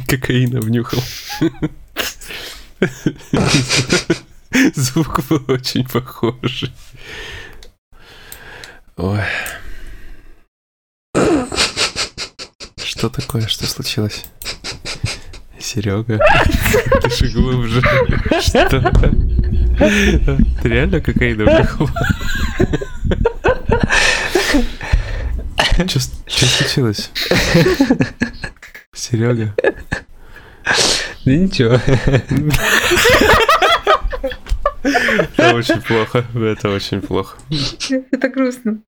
Кокаина 0.08 0.60
внюхал. 0.60 1.02
Звук 4.74 5.20
был 5.28 5.44
очень 5.48 5.86
похожий. 5.88 6.72
Ой. 8.96 9.22
Что 12.76 13.08
такое? 13.08 13.46
Что 13.46 13.66
случилось? 13.66 14.24
Серега, 15.58 16.18
ты 17.02 17.10
же 17.10 17.28
глубже. 17.32 17.80
Что? 18.40 18.68
Ты 20.62 20.68
реально 20.68 21.00
кокаина 21.00 21.44
внюхал? 21.44 21.88
Что 25.86 26.46
случилось? 26.46 27.10
Серега? 29.00 29.54
Да 31.24 31.32
ничего. 31.32 31.80
Это 34.82 35.54
очень 35.54 35.80
плохо. 35.80 36.24
Это 36.34 36.68
очень 36.68 37.00
плохо. 37.00 37.38
Это 38.10 38.28
грустно. 38.28 38.80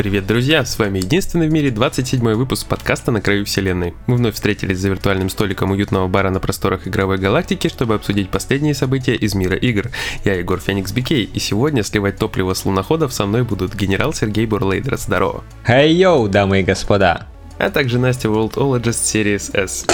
Привет, 0.00 0.26
друзья! 0.26 0.64
С 0.64 0.78
вами 0.78 0.96
единственный 0.96 1.46
в 1.46 1.52
мире 1.52 1.70
27 1.70 2.32
выпуск 2.32 2.66
подкаста 2.66 3.12
«На 3.12 3.20
краю 3.20 3.44
вселенной». 3.44 3.92
Мы 4.06 4.16
вновь 4.16 4.34
встретились 4.34 4.78
за 4.78 4.88
виртуальным 4.88 5.28
столиком 5.28 5.72
уютного 5.72 6.08
бара 6.08 6.30
на 6.30 6.40
просторах 6.40 6.88
игровой 6.88 7.18
галактики, 7.18 7.68
чтобы 7.68 7.96
обсудить 7.96 8.30
последние 8.30 8.72
события 8.72 9.14
из 9.14 9.34
мира 9.34 9.56
игр. 9.56 9.90
Я 10.24 10.36
Егор 10.36 10.58
Феникс 10.58 10.92
Бикей, 10.92 11.24
и 11.24 11.38
сегодня 11.38 11.82
сливать 11.82 12.16
топливо 12.16 12.54
с 12.54 12.64
луноходов 12.64 13.12
со 13.12 13.26
мной 13.26 13.42
будут 13.42 13.74
генерал 13.74 14.14
Сергей 14.14 14.46
Бурлейдер. 14.46 14.96
Здорово! 14.96 15.44
Хей 15.66 15.94
йоу, 15.94 16.28
дамы 16.30 16.60
и 16.60 16.62
господа! 16.62 17.26
А 17.58 17.68
также 17.68 17.98
Настя 17.98 18.28
Worldologist 18.28 19.02
Series 19.04 19.54
S. 19.54 19.84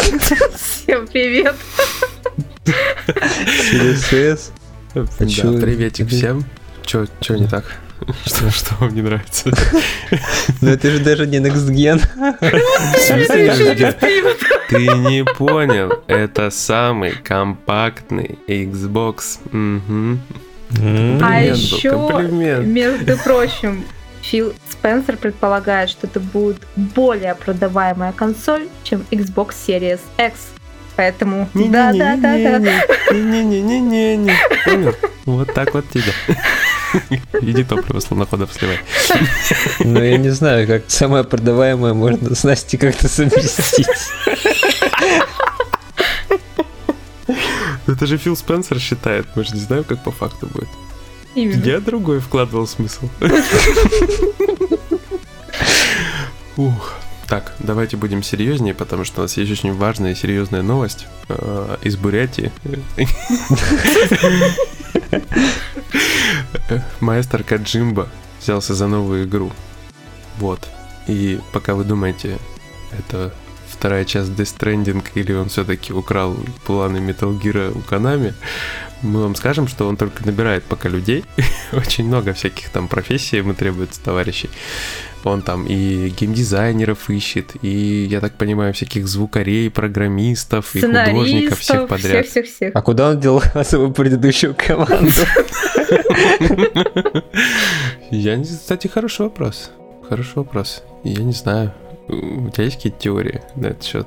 Всем 0.55 1.09
привет! 1.09 1.57
Series 2.65 4.15
S? 4.15 4.53
Да, 4.95 5.03
приветик 5.61 6.07
всем. 6.11 6.45
Чё, 6.85 7.07
чё 7.19 7.35
не 7.35 7.49
так? 7.49 7.65
Что, 8.27 8.51
что 8.51 8.75
вам 8.81 8.95
не 8.95 9.03
нравится? 9.03 9.51
Ну 10.61 10.71
это 10.71 10.91
же 10.91 11.01
даже 11.01 11.27
не 11.27 11.39
Next 11.39 11.69
Gen. 11.71 12.01
Ты 14.69 14.79
не 14.79 15.25
понял, 15.25 15.93
это 16.07 16.51
самый 16.51 17.13
компактный 17.13 18.39
Xbox. 18.49 19.39
А 21.23 21.43
еще, 21.43 22.61
между 22.65 23.17
прочим, 23.19 23.85
Фил 24.23 24.55
Спенсер 24.69 25.17
предполагает, 25.17 25.91
что 25.91 26.09
это 26.09 26.21
будет 26.21 26.59
более 26.75 27.35
продаваемая 27.35 28.13
консоль, 28.13 28.69
чем 28.83 29.05
Xbox 29.11 29.55
Series 29.67 30.01
X. 30.19 30.35
Поэтому 30.97 31.49
да, 31.55 31.93
да, 31.93 32.17
да, 32.17 32.59
да. 32.59 32.81
Не-не-не-не-не. 33.13 34.35
Понял? 34.65 34.95
Вот 35.27 35.55
так 35.55 35.75
вот 35.75 35.89
тебе. 35.91 36.13
Иди 37.41 37.65
топливо 37.65 38.01
с 38.01 38.11
луноходов 38.11 38.53
сливай. 38.53 38.79
Ну, 39.81 40.03
я 40.03 40.19
не 40.19 40.31
знаю, 40.31 40.67
как 40.67 40.85
самое 40.89 41.25
продаваемое 41.25 41.95
можно 41.95 42.35
с 42.35 42.45
Настей 42.45 42.79
как-то 42.79 43.09
совместить. 43.09 43.87
Это 47.87 48.07
же 48.07 48.19
Фил 48.19 48.37
Спенсер 48.37 48.81
считает, 48.81 49.27
мы 49.37 49.45
же 49.45 49.55
не 49.55 49.61
знаем, 49.61 49.85
как 49.85 50.03
по 50.03 50.11
факту 50.11 50.47
будет. 50.47 50.69
Именно. 51.35 51.65
Я 51.65 51.81
другой 51.81 52.21
вкладывал 52.21 52.67
смысл. 52.67 53.09
Ух. 56.57 56.95
Так, 57.29 57.55
давайте 57.59 57.97
будем 57.97 58.23
серьезнее, 58.23 58.73
потому 58.73 59.05
что 59.05 59.21
у 59.21 59.23
нас 59.23 59.37
есть 59.37 59.51
очень 59.51 59.75
важная 59.75 60.13
и 60.13 60.15
серьезная 60.15 60.63
новость 60.63 61.07
э, 61.29 61.77
из 61.83 61.97
Бурятии. 61.97 62.53
Маэстро 67.01 67.43
Каджимба 67.43 68.09
взялся 68.41 68.75
за 68.75 68.87
новую 68.87 69.27
игру. 69.27 69.53
Вот. 70.39 70.69
И 71.07 71.41
пока 71.53 71.75
вы 71.75 71.85
думаете, 71.85 72.39
это 72.93 73.33
вторая 73.87 74.05
часть 74.05 74.31
Death 74.31 74.59
Stranding 74.59 75.05
или 75.15 75.33
он 75.33 75.49
все-таки 75.49 75.93
украл 75.93 76.37
планы 76.67 76.97
Metal 76.97 77.41
Gear 77.41 77.73
у 77.73 77.79
Konami, 77.89 78.33
мы 79.01 79.23
вам 79.23 79.37
скажем, 79.37 79.69
что 79.69 79.87
он 79.87 79.97
только 79.97 80.27
набирает 80.27 80.65
пока 80.65 80.89
людей. 80.89 81.25
Очень 81.73 82.09
много 82.09 82.33
всяких 82.33 82.69
там 82.71 82.89
профессий 82.89 83.37
ему 83.37 83.55
требуется 83.55 84.03
товарищей. 84.03 84.51
Он 85.23 85.41
там 85.41 85.67
и 85.67 86.09
геймдизайнеров 86.09 87.09
ищет, 87.11 87.53
и, 87.63 88.09
я 88.11 88.21
так 88.21 88.37
понимаю, 88.37 88.75
всяких 88.75 89.07
звукарей, 89.07 89.71
программистов, 89.71 90.75
и 90.75 90.81
художников, 90.81 91.61
всех 91.61 91.87
подряд. 91.87 92.27
Всех, 92.27 92.47
всех, 92.47 92.57
всех. 92.57 92.73
А 92.75 92.83
куда 92.83 93.11
он 93.11 93.21
дел 93.21 93.41
свою 93.63 93.93
предыдущую 93.93 94.57
команду? 94.57 95.11
Я, 98.11 98.43
кстати, 98.43 98.89
хороший 98.89 99.27
вопрос. 99.27 99.71
Хороший 100.09 100.35
вопрос. 100.35 100.83
Я 101.05 101.23
не 101.23 101.33
знаю. 101.33 101.73
У 102.09 102.51
тебя 102.51 102.65
есть 102.65 102.77
какие-то 102.77 102.99
теории 102.99 103.43
на 103.57 103.69
этот 103.69 103.85
счет? 103.85 104.07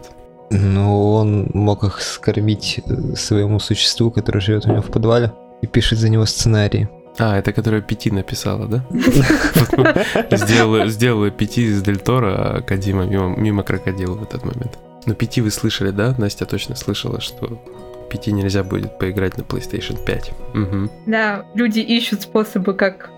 Ну, 0.51 1.13
он 1.13 1.49
мог 1.53 1.83
их 1.83 2.01
скормить 2.01 2.79
э, 2.85 3.15
своему 3.15 3.59
существу, 3.59 4.09
которое 4.09 4.39
живет 4.39 4.65
у 4.65 4.69
него 4.69 4.81
в 4.81 4.89
подвале 4.89 5.31
и 5.61 5.67
пишет 5.67 5.99
за 5.99 6.09
него 6.09 6.25
сценарии. 6.25 6.89
А, 7.19 7.37
это 7.37 7.51
которая 7.51 7.81
Пяти 7.81 8.11
написала, 8.11 8.65
да? 8.65 8.85
Сделала, 10.37 10.87
сделала 10.87 11.29
Пяти 11.29 11.65
из 11.65 11.81
Дель 11.81 11.99
Торо, 11.99 12.35
а 12.35 12.61
Кадима 12.61 13.03
мимо, 13.05 13.63
крокодила 13.63 14.15
в 14.15 14.23
этот 14.23 14.43
момент. 14.43 14.79
Но 15.05 15.13
Пяти 15.13 15.41
вы 15.41 15.51
слышали, 15.51 15.91
да? 15.91 16.15
Настя 16.17 16.45
точно 16.45 16.75
слышала, 16.75 17.19
что 17.19 17.61
Пяти 18.09 18.31
нельзя 18.31 18.63
будет 18.63 18.97
поиграть 18.97 19.37
на 19.37 19.41
PlayStation 19.41 20.03
5. 20.03 20.31
Угу. 20.53 20.89
Да, 21.07 21.45
люди 21.55 21.79
ищут 21.79 22.21
способы, 22.21 22.73
как 22.73 23.09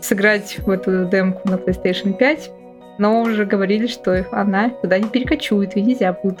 сыграть 0.00 0.58
в 0.58 0.68
эту 0.70 1.04
демку 1.06 1.48
на 1.48 1.54
PlayStation 1.54 2.16
5, 2.16 2.50
но 2.98 3.22
уже 3.22 3.44
говорили, 3.44 3.86
что 3.86 4.26
она 4.32 4.70
туда 4.70 4.98
не 4.98 5.08
перекочует, 5.08 5.76
и 5.76 5.82
нельзя 5.82 6.12
будет 6.12 6.40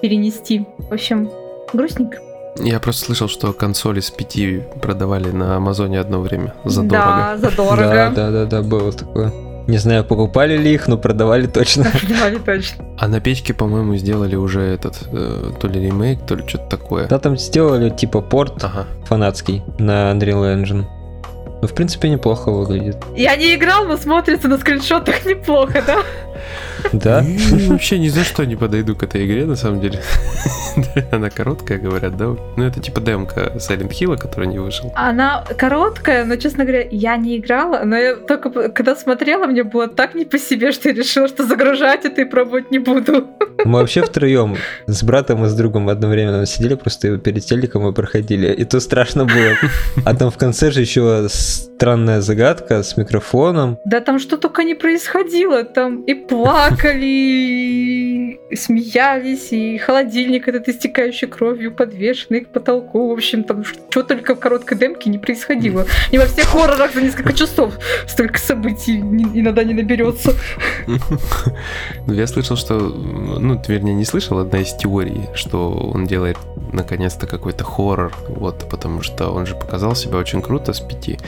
перенести. 0.00 0.66
В 0.78 0.92
общем, 0.92 1.30
грустненько. 1.72 2.18
Я 2.56 2.80
просто 2.80 3.04
слышал, 3.06 3.28
что 3.28 3.52
консоли 3.52 4.00
с 4.00 4.10
5 4.10 4.80
продавали 4.80 5.30
на 5.30 5.56
Амазоне 5.56 6.00
одно 6.00 6.20
время 6.20 6.54
задорого. 6.64 6.90
Да, 6.90 7.36
задорого. 7.36 7.76
Да, 7.76 8.10
да, 8.10 8.30
да, 8.30 8.44
да, 8.46 8.62
было 8.62 8.92
такое. 8.92 9.32
Не 9.68 9.76
знаю, 9.76 10.02
покупали 10.02 10.56
ли 10.56 10.72
их, 10.72 10.88
но 10.88 10.96
продавали 10.96 11.46
точно. 11.46 11.84
Продавали 12.00 12.38
точно. 12.38 12.86
А 12.98 13.06
на 13.06 13.20
печке, 13.20 13.52
по-моему, 13.52 13.96
сделали 13.96 14.34
уже 14.34 14.62
этот, 14.62 14.98
э, 15.12 15.52
то 15.60 15.68
ли 15.68 15.78
ремейк, 15.86 16.26
то 16.26 16.36
ли 16.36 16.48
что-то 16.48 16.68
такое. 16.78 17.06
Да, 17.06 17.18
там 17.18 17.36
сделали 17.36 17.90
типа 17.90 18.22
порт 18.22 18.64
Ага. 18.64 18.86
фанатский 19.04 19.62
на 19.78 20.10
Unreal 20.12 20.56
Engine. 20.56 20.84
Ну, 21.60 21.66
в 21.66 21.74
принципе, 21.74 22.08
неплохо 22.08 22.50
выглядит. 22.52 22.96
Я 23.16 23.34
не 23.36 23.54
играл, 23.54 23.84
но 23.86 23.96
смотрится 23.96 24.46
на 24.48 24.58
скриншотах 24.58 25.24
неплохо, 25.24 25.82
да? 25.84 25.98
Да? 26.92 27.22
И 27.22 27.68
вообще 27.68 27.98
ни 27.98 28.08
за 28.08 28.24
что 28.24 28.44
не 28.44 28.56
подойду 28.56 28.94
к 28.94 29.02
этой 29.02 29.26
игре, 29.26 29.44
на 29.44 29.56
самом 29.56 29.80
деле. 29.80 30.00
Она 31.12 31.30
короткая, 31.30 31.78
говорят, 31.78 32.16
да? 32.16 32.36
Ну, 32.56 32.64
это 32.64 32.80
типа 32.80 33.00
демка 33.00 33.52
Silent 33.56 33.90
Hill, 33.90 34.16
который 34.16 34.48
не 34.48 34.58
вышел. 34.58 34.92
Она 34.94 35.44
короткая, 35.56 36.24
но, 36.24 36.36
честно 36.36 36.64
говоря, 36.64 36.86
я 36.90 37.16
не 37.16 37.38
играла, 37.38 37.84
но 37.84 37.96
я 37.96 38.16
только 38.16 38.50
когда 38.70 38.96
смотрела, 38.96 39.46
мне 39.46 39.64
было 39.64 39.88
так 39.88 40.14
не 40.14 40.24
по 40.24 40.38
себе, 40.38 40.72
что 40.72 40.88
я 40.88 40.94
решила, 40.94 41.28
что 41.28 41.44
загружать 41.44 42.04
это 42.04 42.22
и 42.22 42.24
пробовать 42.24 42.70
не 42.70 42.78
буду. 42.78 43.26
Мы 43.64 43.80
вообще 43.80 44.02
втроем 44.02 44.56
с 44.86 45.02
братом 45.02 45.44
и 45.44 45.48
с 45.48 45.54
другом 45.54 45.88
одновременно 45.88 46.46
сидели 46.46 46.74
просто 46.74 47.18
перед 47.18 47.44
телеком 47.44 47.88
и 47.88 47.92
проходили. 47.92 48.52
И 48.52 48.64
то 48.64 48.80
страшно 48.80 49.24
было. 49.24 49.56
А 50.04 50.14
там 50.14 50.30
в 50.30 50.38
конце 50.38 50.70
же 50.70 50.80
еще 50.80 51.26
странная 51.28 52.20
загадка 52.20 52.82
с 52.82 52.96
микрофоном. 52.96 53.78
Да 53.84 54.00
там 54.00 54.18
что 54.18 54.36
только 54.36 54.64
не 54.64 54.74
происходило, 54.74 55.64
там 55.64 56.02
и 56.02 56.14
плакали, 56.28 58.08
плакали, 58.48 58.54
смеялись, 58.54 59.52
и 59.52 59.78
холодильник 59.78 60.48
этот 60.48 60.68
истекающий 60.68 61.28
кровью, 61.28 61.72
подвешенный 61.72 62.40
к 62.40 62.48
потолку. 62.48 63.08
В 63.08 63.12
общем, 63.12 63.44
там 63.44 63.64
что 63.64 64.02
только 64.02 64.34
в 64.34 64.40
короткой 64.40 64.78
демке 64.78 65.10
не 65.10 65.18
происходило. 65.18 65.86
Не 66.12 66.18
во 66.18 66.26
всех 66.26 66.46
хоррорах 66.46 66.94
за 66.94 67.02
несколько 67.02 67.32
часов 67.32 67.78
столько 68.06 68.38
событий 68.38 68.98
иногда 68.98 69.64
не 69.64 69.74
наберется. 69.74 70.32
Ну, 72.06 72.14
я 72.14 72.26
слышал, 72.26 72.56
что, 72.56 72.78
ну, 72.78 73.60
вернее, 73.66 73.94
не 73.94 74.04
слышал, 74.04 74.38
одна 74.38 74.60
из 74.60 74.74
теорий, 74.74 75.26
что 75.34 75.70
он 75.70 76.06
делает 76.06 76.38
наконец-то 76.72 77.26
какой-то 77.26 77.64
хоррор, 77.64 78.12
вот, 78.28 78.68
потому 78.68 79.02
что 79.02 79.30
он 79.30 79.46
же 79.46 79.54
показал 79.54 79.94
себя 79.94 80.18
очень 80.18 80.42
круто 80.42 80.72
с 80.72 80.80
пяти. 80.80 81.18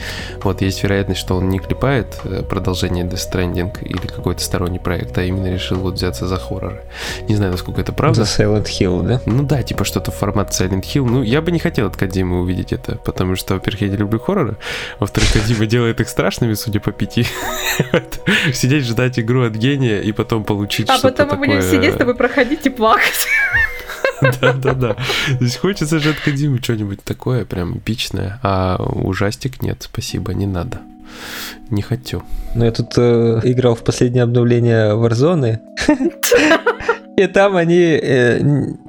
Вот, 0.43 0.61
есть 0.61 0.83
вероятность, 0.83 1.19
что 1.19 1.35
он 1.35 1.49
не 1.49 1.59
клепает 1.59 2.19
э, 2.23 2.43
продолжение 2.43 3.05
Death 3.05 3.31
Stranding 3.31 3.83
или 3.83 4.07
какой-то 4.07 4.41
сторонний 4.41 4.79
проект, 4.79 5.17
а 5.17 5.23
именно 5.23 5.51
решил 5.51 5.77
вот 5.77 5.95
взяться 5.95 6.27
за 6.27 6.37
хорроры. 6.37 6.83
Не 7.27 7.35
знаю, 7.35 7.51
насколько 7.51 7.81
это 7.81 7.93
правда. 7.93 8.23
За 8.23 8.43
Silent 8.43 8.65
Hill, 8.65 9.03
да? 9.03 9.21
Ну 9.25 9.43
да, 9.43 9.63
типа 9.63 9.83
что-то 9.83 10.11
в 10.11 10.15
формат 10.15 10.49
Silent 10.51 10.83
Hill. 10.83 11.05
Ну, 11.05 11.23
я 11.23 11.41
бы 11.41 11.51
не 11.51 11.59
хотел 11.59 11.87
от 11.87 11.95
Кадимы 11.95 12.41
увидеть 12.41 12.73
это, 12.73 12.95
потому 12.95 13.35
что, 13.35 13.55
во-первых, 13.55 13.81
я 13.81 13.89
не 13.89 13.97
люблю 13.97 14.19
хорроры, 14.19 14.57
во-вторых, 14.99 15.33
Кадима 15.33 15.65
делает 15.65 15.99
их 16.01 16.09
страшными, 16.09 16.53
судя 16.53 16.79
по 16.79 16.91
пяти. 16.91 17.25
Сидеть, 18.53 18.85
ждать 18.85 19.19
игру 19.19 19.43
от 19.43 19.53
гения 19.53 20.01
и 20.01 20.11
потом 20.11 20.43
получить 20.43 20.89
а 20.89 20.97
что-то 20.97 21.17
такое... 21.17 21.25
А 21.25 21.29
потом 21.29 21.39
мы 21.39 21.55
будем 21.55 21.61
сидеть 21.61 21.95
с 21.95 21.97
тобой 21.97 22.15
проходить 22.15 22.65
и 22.65 22.69
плакать. 22.69 23.27
Да-да-да. 24.21 24.93
То 24.93 25.43
есть 25.43 25.57
хочется 25.57 25.99
же 25.99 26.11
от 26.11 26.19
Кадимы 26.19 26.59
что-нибудь 26.61 27.03
такое 27.03 27.45
прям 27.45 27.77
эпичное, 27.77 28.39
а 28.43 28.77
ужастик 28.81 29.61
нет, 29.61 29.77
спасибо, 29.81 30.33
не 30.33 30.45
надо. 30.45 30.81
Не 31.69 31.81
хочу. 31.81 32.23
Ну, 32.55 32.65
я 32.65 32.71
тут 32.71 32.93
э, 32.97 33.41
играл 33.43 33.75
в 33.75 33.83
последнее 33.83 34.23
обновление 34.23 34.93
Warzone. 34.95 35.59
И 37.17 37.27
там 37.27 37.55
они, 37.55 37.99
э, 38.01 38.41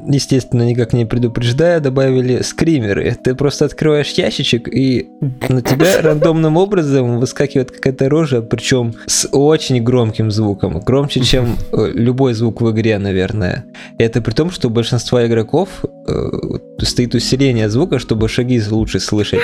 естественно, 0.06 0.62
никак 0.62 0.92
не 0.92 1.04
предупреждая, 1.04 1.80
добавили 1.80 2.42
скримеры. 2.42 3.16
Ты 3.22 3.34
просто 3.34 3.64
открываешь 3.64 4.10
ящичек, 4.12 4.68
и 4.68 5.08
на 5.48 5.60
тебя 5.60 6.00
рандомным 6.02 6.56
образом 6.56 7.18
выскакивает 7.18 7.70
какая-то 7.70 8.08
рожа, 8.08 8.40
причем 8.40 8.94
с 9.06 9.28
очень 9.32 9.82
громким 9.82 10.30
звуком. 10.30 10.80
Громче, 10.80 11.20
чем 11.20 11.56
э, 11.72 11.90
любой 11.92 12.34
звук 12.34 12.60
в 12.60 12.70
игре, 12.70 12.98
наверное. 12.98 13.64
И 13.98 14.02
это 14.02 14.22
при 14.22 14.32
том, 14.32 14.50
что 14.50 14.68
у 14.68 14.70
большинства 14.70 15.26
игроков 15.26 15.84
э, 16.06 16.30
стоит 16.78 17.14
усиление 17.14 17.68
звука, 17.68 17.98
чтобы 17.98 18.28
шаги 18.28 18.62
лучше 18.70 19.00
слышать. 19.00 19.40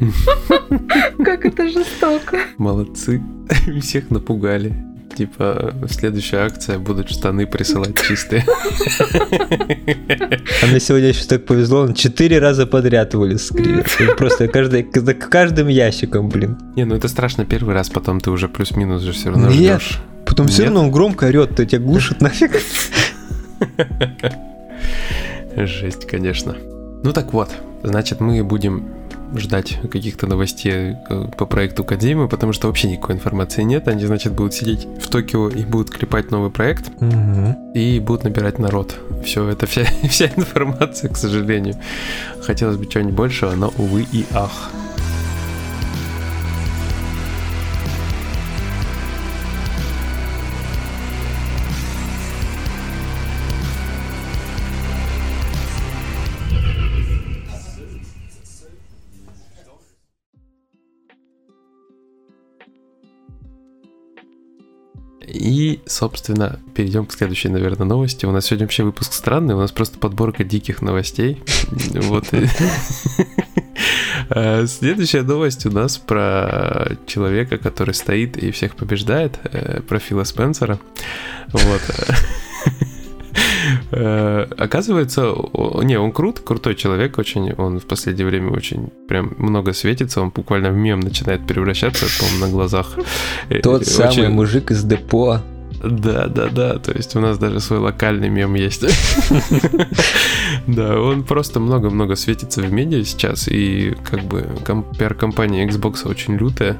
Как 1.24 1.44
это 1.44 1.68
жестоко. 1.68 2.38
Молодцы. 2.58 3.20
Всех 3.80 4.10
напугали. 4.10 4.93
Типа, 5.16 5.72
следующая 5.88 6.38
акция 6.38 6.78
будут 6.78 7.08
штаны 7.08 7.46
присылать 7.46 8.00
чистые. 8.02 8.44
А 10.62 10.66
мне 10.66 10.80
сегодня 10.80 11.08
еще 11.08 11.24
так 11.24 11.44
повезло, 11.46 11.82
он 11.82 11.94
четыре 11.94 12.40
раза 12.40 12.66
подряд 12.66 13.14
вылез 13.14 13.46
скривер. 13.46 14.16
Просто 14.16 14.48
каждый, 14.48 14.88
за 14.92 15.14
каждым 15.14 15.68
ящиком, 15.68 16.28
блин. 16.28 16.58
Не, 16.74 16.84
ну 16.84 16.96
это 16.96 17.06
страшно 17.06 17.44
первый 17.44 17.74
раз, 17.74 17.90
потом 17.90 18.20
ты 18.20 18.30
уже 18.30 18.48
плюс-минус 18.48 19.02
же 19.02 19.12
все 19.12 19.30
равно 19.30 19.48
Нет, 19.50 19.80
ждешь. 19.80 20.00
потом 20.26 20.46
Нет? 20.46 20.54
все 20.54 20.64
равно 20.64 20.80
он 20.80 20.90
громко 20.90 21.24
орет, 21.26 21.54
то 21.54 21.64
тебя 21.64 21.80
глушит 21.80 22.20
нафиг. 22.20 22.50
Жесть, 25.56 26.06
конечно. 26.08 26.56
Ну 27.04 27.12
так 27.12 27.32
вот, 27.32 27.50
значит, 27.84 28.20
мы 28.20 28.42
будем 28.42 28.88
ждать 29.36 29.78
каких-то 29.90 30.26
новостей 30.26 30.96
э, 31.08 31.28
по 31.36 31.46
проекту 31.46 31.84
Кадзимы, 31.84 32.28
потому 32.28 32.52
что 32.52 32.68
вообще 32.68 32.88
никакой 32.90 33.16
информации 33.16 33.62
нет. 33.62 33.88
Они, 33.88 34.04
значит, 34.04 34.32
будут 34.32 34.54
сидеть 34.54 34.86
в 35.00 35.08
Токио 35.08 35.48
и 35.48 35.64
будут 35.64 35.90
клепать 35.90 36.30
новый 36.30 36.50
проект 36.50 36.90
угу. 37.00 37.56
и 37.74 38.00
будут 38.00 38.24
набирать 38.24 38.58
народ. 38.58 38.94
Все, 39.24 39.48
это 39.48 39.66
вся, 39.66 39.84
вся 40.08 40.26
информация, 40.36 41.10
к 41.10 41.16
сожалению. 41.16 41.76
Хотелось 42.42 42.76
бы 42.76 42.86
чего-нибудь 42.86 43.16
большего, 43.16 43.54
но, 43.54 43.72
увы 43.78 44.06
и 44.12 44.24
ах. 44.32 44.70
И, 65.44 65.80
собственно, 65.84 66.58
перейдем 66.74 67.04
к 67.04 67.12
следующей, 67.12 67.50
наверное, 67.50 67.84
новости. 67.86 68.24
У 68.24 68.32
нас 68.32 68.46
сегодня 68.46 68.64
вообще 68.64 68.82
выпуск 68.82 69.12
странный, 69.12 69.54
у 69.54 69.58
нас 69.58 69.72
просто 69.72 69.98
подборка 69.98 70.42
диких 70.42 70.80
новостей. 70.80 71.42
Вот. 71.94 72.24
А, 74.30 74.66
следующая 74.66 75.22
новость 75.22 75.66
у 75.66 75.70
нас 75.70 75.98
про 75.98 76.96
человека, 77.06 77.58
который 77.58 77.92
стоит 77.92 78.38
и 78.38 78.52
всех 78.52 78.74
побеждает, 78.74 79.38
э, 79.44 79.82
про 79.82 79.98
Фила 79.98 80.24
Спенсера. 80.24 80.78
Вот. 81.52 81.82
Э, 83.96 84.46
оказывается, 84.58 85.34
не, 85.82 85.98
он 85.98 86.10
крут, 86.10 86.40
крутой 86.40 86.74
человек 86.74 87.18
очень, 87.18 87.52
он 87.52 87.78
в 87.78 87.84
последнее 87.84 88.26
время 88.26 88.50
очень 88.50 88.90
прям 89.08 89.34
много 89.38 89.72
светится, 89.72 90.20
он 90.20 90.30
буквально 90.30 90.70
в 90.70 90.76
мем 90.76 91.00
начинает 91.00 91.46
превращаться, 91.46 92.06
по-моему, 92.18 92.46
на 92.46 92.52
глазах. 92.52 92.98
Э, 93.50 93.60
Тот 93.60 93.86
самый 93.86 94.28
мужик 94.28 94.72
из 94.72 94.82
депо. 94.82 95.40
Да, 95.82 96.26
да, 96.26 96.48
да. 96.48 96.78
То 96.78 96.92
есть 96.92 97.14
у 97.14 97.20
нас 97.20 97.38
даже 97.38 97.60
свой 97.60 97.78
локальный 97.78 98.28
мем 98.28 98.54
есть. 98.54 98.84
Да, 100.66 100.98
он 100.98 101.24
просто 101.24 101.60
много-много 101.60 102.16
светится 102.16 102.62
в 102.62 102.72
медиа 102.72 103.04
сейчас, 103.04 103.48
и 103.48 103.94
как 104.02 104.22
бы 104.22 104.46
пиар-компания 104.98 105.66
Xbox 105.66 106.08
очень 106.08 106.36
лютая. 106.36 106.78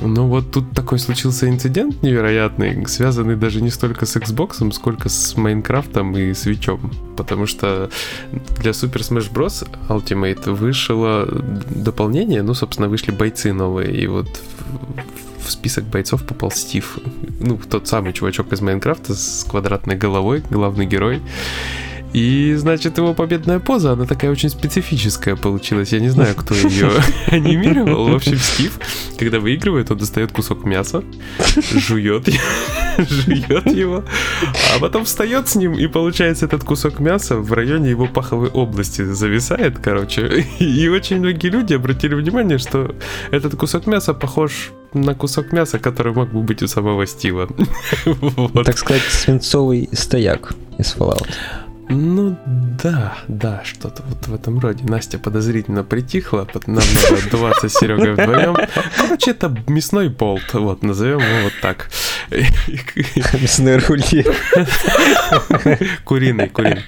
Ну 0.00 0.26
вот 0.26 0.50
тут 0.52 0.72
такой 0.72 0.98
случился 0.98 1.48
инцидент 1.48 2.02
невероятный, 2.02 2.86
связанный 2.86 3.36
даже 3.36 3.60
не 3.60 3.70
столько 3.70 4.06
с 4.06 4.16
Xbox, 4.16 4.70
сколько 4.72 5.08
с 5.08 5.36
Майнкрафтом 5.36 6.16
и 6.16 6.34
Свечом. 6.34 6.92
Потому 7.16 7.46
что 7.46 7.90
для 8.60 8.72
Super 8.72 9.00
Smash 9.00 9.32
Bros. 9.32 9.68
Ultimate 9.88 10.52
вышло 10.52 11.26
дополнение, 11.70 12.42
ну, 12.42 12.54
собственно, 12.54 12.88
вышли 12.88 13.10
бойцы 13.10 13.52
новые, 13.52 13.94
и 13.94 14.06
вот 14.06 14.28
в 15.44 15.50
список 15.50 15.84
бойцов 15.84 16.24
попал 16.24 16.50
Стив. 16.50 16.98
Ну, 17.40 17.58
тот 17.70 17.88
самый 17.88 18.12
чувачок 18.12 18.52
из 18.52 18.60
Майнкрафта 18.60 19.14
с 19.14 19.44
квадратной 19.48 19.96
головой, 19.96 20.42
главный 20.50 20.86
герой. 20.86 21.22
И, 22.12 22.54
значит, 22.56 22.96
его 22.98 23.14
победная 23.14 23.58
поза, 23.58 23.92
она 23.92 24.06
такая 24.06 24.30
очень 24.30 24.48
специфическая 24.48 25.36
получилась. 25.36 25.92
Я 25.92 26.00
не 26.00 26.08
знаю, 26.08 26.34
кто 26.34 26.54
ее 26.54 26.90
анимировал. 27.26 28.08
В 28.08 28.14
общем, 28.14 28.38
Стив, 28.38 28.78
когда 29.18 29.40
выигрывает, 29.40 29.90
он 29.90 29.98
достает 29.98 30.32
кусок 30.32 30.64
мяса, 30.64 31.04
жует, 31.74 32.28
жует 32.98 33.66
его, 33.66 34.04
а 34.74 34.80
потом 34.80 35.04
встает 35.04 35.48
с 35.48 35.56
ним, 35.56 35.74
и 35.74 35.86
получается 35.86 36.46
этот 36.46 36.64
кусок 36.64 36.98
мяса 36.98 37.36
в 37.36 37.52
районе 37.52 37.90
его 37.90 38.06
паховой 38.06 38.48
области 38.48 39.02
зависает, 39.04 39.78
короче. 39.78 40.46
И 40.58 40.88
очень 40.88 41.18
многие 41.18 41.48
люди 41.48 41.74
обратили 41.74 42.14
внимание, 42.14 42.58
что 42.58 42.94
этот 43.30 43.54
кусок 43.56 43.86
мяса 43.86 44.14
похож 44.14 44.70
на 44.94 45.14
кусок 45.14 45.52
мяса, 45.52 45.78
который 45.78 46.12
мог 46.12 46.30
бы 46.32 46.42
быть 46.42 46.62
у 46.62 46.68
самого 46.68 47.06
Стива. 47.06 47.48
вот. 48.06 48.64
Так 48.64 48.78
сказать, 48.78 49.02
свинцовый 49.02 49.88
стояк 49.92 50.54
из 50.78 50.94
Fallout. 50.94 51.28
Ну 51.90 52.36
да, 52.82 53.16
да, 53.28 53.62
что-то 53.64 54.02
вот 54.02 54.26
в 54.26 54.34
этом 54.34 54.58
роде. 54.58 54.84
Настя 54.84 55.18
подозрительно 55.18 55.84
притихла, 55.84 56.46
нам 56.66 56.76
надо 56.76 57.24
отдуваться 57.26 57.68
с 57.68 57.74
Серегой 57.74 58.12
вдвоем. 58.12 58.56
Короче, 58.96 59.30
это 59.30 59.54
мясной 59.66 60.08
болт, 60.08 60.52
вот, 60.52 60.82
назовем 60.82 61.20
его 61.20 61.44
вот 61.44 61.54
так. 61.62 61.90
Мясной 62.30 63.78
рули. 63.78 64.24
Куриный, 66.04 66.48
куриный. 66.48 66.84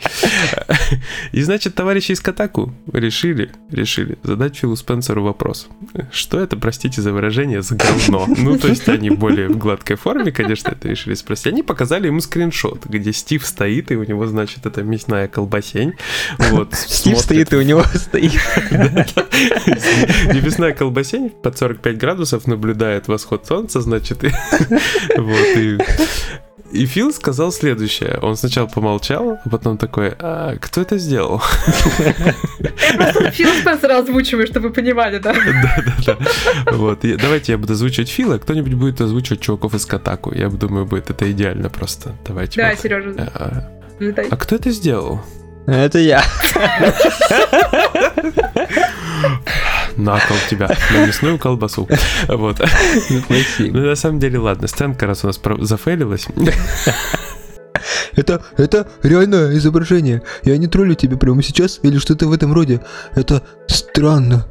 И 1.32 1.42
значит, 1.42 1.74
товарищи 1.74 2.12
из 2.12 2.20
Катаку 2.20 2.74
решили, 2.92 3.50
решили 3.70 4.18
задать 4.22 4.56
Филу 4.56 4.76
Спенсеру 4.76 5.22
вопрос. 5.22 5.68
Что 6.12 6.40
это, 6.40 6.56
простите 6.56 7.02
за 7.02 7.12
выражение, 7.12 7.62
за 7.62 7.76
говно? 7.76 8.26
Ну, 8.36 8.58
то 8.58 8.68
есть 8.68 8.88
они 8.88 9.10
более 9.10 9.48
в 9.48 9.58
гладкой 9.58 9.96
форме, 9.96 10.32
конечно, 10.32 10.70
это 10.70 10.88
решили 10.88 11.14
спросить. 11.14 11.48
Они 11.48 11.62
показали 11.62 12.06
ему 12.06 12.20
скриншот, 12.20 12.86
где 12.86 13.12
Стив 13.12 13.44
стоит, 13.46 13.90
и 13.90 13.96
у 13.96 14.04
него, 14.04 14.26
значит, 14.26 14.66
это 14.66 14.82
мясная 14.82 15.28
колбасень. 15.28 15.94
Вот, 16.38 16.74
Стив 16.74 17.18
стоит, 17.18 17.52
и 17.52 17.56
у 17.56 17.62
него 17.62 17.84
стоит. 17.94 18.40
Мясная 20.42 20.72
колбасень 20.72 21.30
под 21.30 21.58
45 21.58 21.98
градусов 21.98 22.46
наблюдает 22.46 23.08
восход 23.08 23.46
солнца, 23.46 23.80
значит, 23.80 24.22
вот, 25.30 25.56
и 25.56 25.78
И 26.72 26.86
Фил 26.86 27.12
сказал 27.12 27.50
следующее. 27.50 28.18
Он 28.22 28.36
сначала 28.36 28.66
помолчал, 28.66 29.38
а 29.44 29.48
потом 29.48 29.76
такой, 29.76 30.12
а 30.18 30.56
кто 30.56 30.82
это 30.82 30.98
сделал? 30.98 31.40
Фил 33.32 33.48
Спенсера 33.60 33.98
озвучиваю, 33.98 34.46
чтобы 34.46 34.68
вы 34.68 34.74
понимали, 34.74 35.18
да? 35.18 35.32
Да-да-да. 35.34 36.72
Вот. 36.72 37.00
Давайте 37.02 37.52
я 37.52 37.58
буду 37.58 37.72
озвучивать 37.72 38.08
Фила, 38.08 38.38
кто-нибудь 38.38 38.74
будет 38.74 39.00
озвучивать 39.00 39.40
чуваков 39.40 39.74
из 39.74 39.84
Катаку. 39.84 40.32
Я 40.32 40.48
думаю, 40.48 40.86
будет 40.86 41.10
это 41.10 41.30
идеально 41.30 41.70
просто. 41.70 42.14
Давайте. 42.24 42.60
Да, 42.60 42.76
Сережа. 42.76 43.14
А, 43.34 43.70
а 44.30 44.36
кто 44.36 44.56
это 44.56 44.70
сделал? 44.70 45.20
Это 45.66 45.98
я. 45.98 46.22
На 50.00 50.18
кол 50.18 50.36
тебя, 50.48 50.68
на 50.90 51.06
мясную 51.06 51.38
колбасу. 51.38 51.88
Вот. 52.28 52.60
Ну, 53.58 53.86
на 53.86 53.94
самом 53.94 54.18
деле, 54.18 54.38
ладно, 54.38 54.66
сценка, 54.66 55.06
раз 55.06 55.24
у 55.24 55.26
нас 55.26 55.40
зафейлилась. 55.60 56.26
Это, 58.16 58.42
это 58.58 58.88
реальное 59.02 59.56
изображение. 59.56 60.22
Я 60.44 60.56
не 60.58 60.66
троллю 60.66 60.94
тебя 60.94 61.16
прямо 61.16 61.42
сейчас 61.42 61.80
или 61.82 61.98
что-то 61.98 62.26
в 62.26 62.32
этом 62.32 62.52
роде. 62.52 62.80
Это 63.14 63.42
странно. 63.68 64.46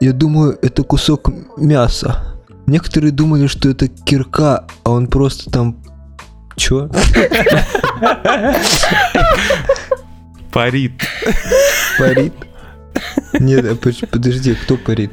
Я 0.00 0.12
думаю, 0.12 0.58
это 0.60 0.82
кусок 0.82 1.30
мяса. 1.56 2.36
Некоторые 2.66 3.12
думали, 3.12 3.46
что 3.46 3.70
это 3.70 3.88
кирка, 3.88 4.66
а 4.84 4.90
он 4.90 5.06
просто 5.06 5.50
там... 5.50 5.82
Чё? 6.56 6.90
Парит. 10.52 10.92
Парит? 11.98 12.34
Нет, 13.32 13.64
а 13.64 13.76
подожди, 14.10 14.54
кто 14.54 14.76
парит? 14.76 15.12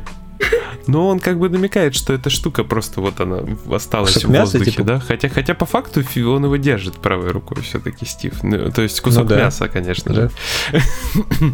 Ну, 0.87 1.07
он 1.07 1.19
как 1.19 1.39
бы 1.39 1.49
намекает, 1.49 1.95
что 1.95 2.13
эта 2.13 2.29
штука 2.29 2.63
просто 2.63 2.99
вот 2.99 3.19
она 3.21 3.43
осталась 3.71 4.15
Кусок 4.15 4.29
в 4.29 4.33
мяса, 4.33 4.57
воздухе, 4.57 4.71
типа? 4.71 4.83
да? 4.83 4.99
Хотя, 4.99 5.29
хотя 5.29 5.53
по 5.53 5.65
факту 5.65 6.01
он 6.01 6.43
его 6.43 6.55
держит 6.57 6.95
правой 6.95 7.31
рукой 7.31 7.61
все-таки, 7.61 8.05
Стив. 8.05 8.43
Ну, 8.43 8.69
то 8.71 8.81
есть 8.81 8.99
кусок 8.99 9.23
ну, 9.23 9.29
да. 9.29 9.37
мяса, 9.37 9.69
конечно 9.69 10.13
да. 10.13 10.21
же. 10.23 10.31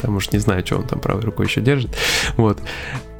Там 0.00 0.16
уж 0.16 0.32
не 0.32 0.38
знаю, 0.38 0.64
что 0.64 0.76
он 0.78 0.84
там 0.84 1.00
правой 1.00 1.22
рукой 1.22 1.46
еще 1.46 1.60
держит. 1.60 1.94
Вот. 2.36 2.58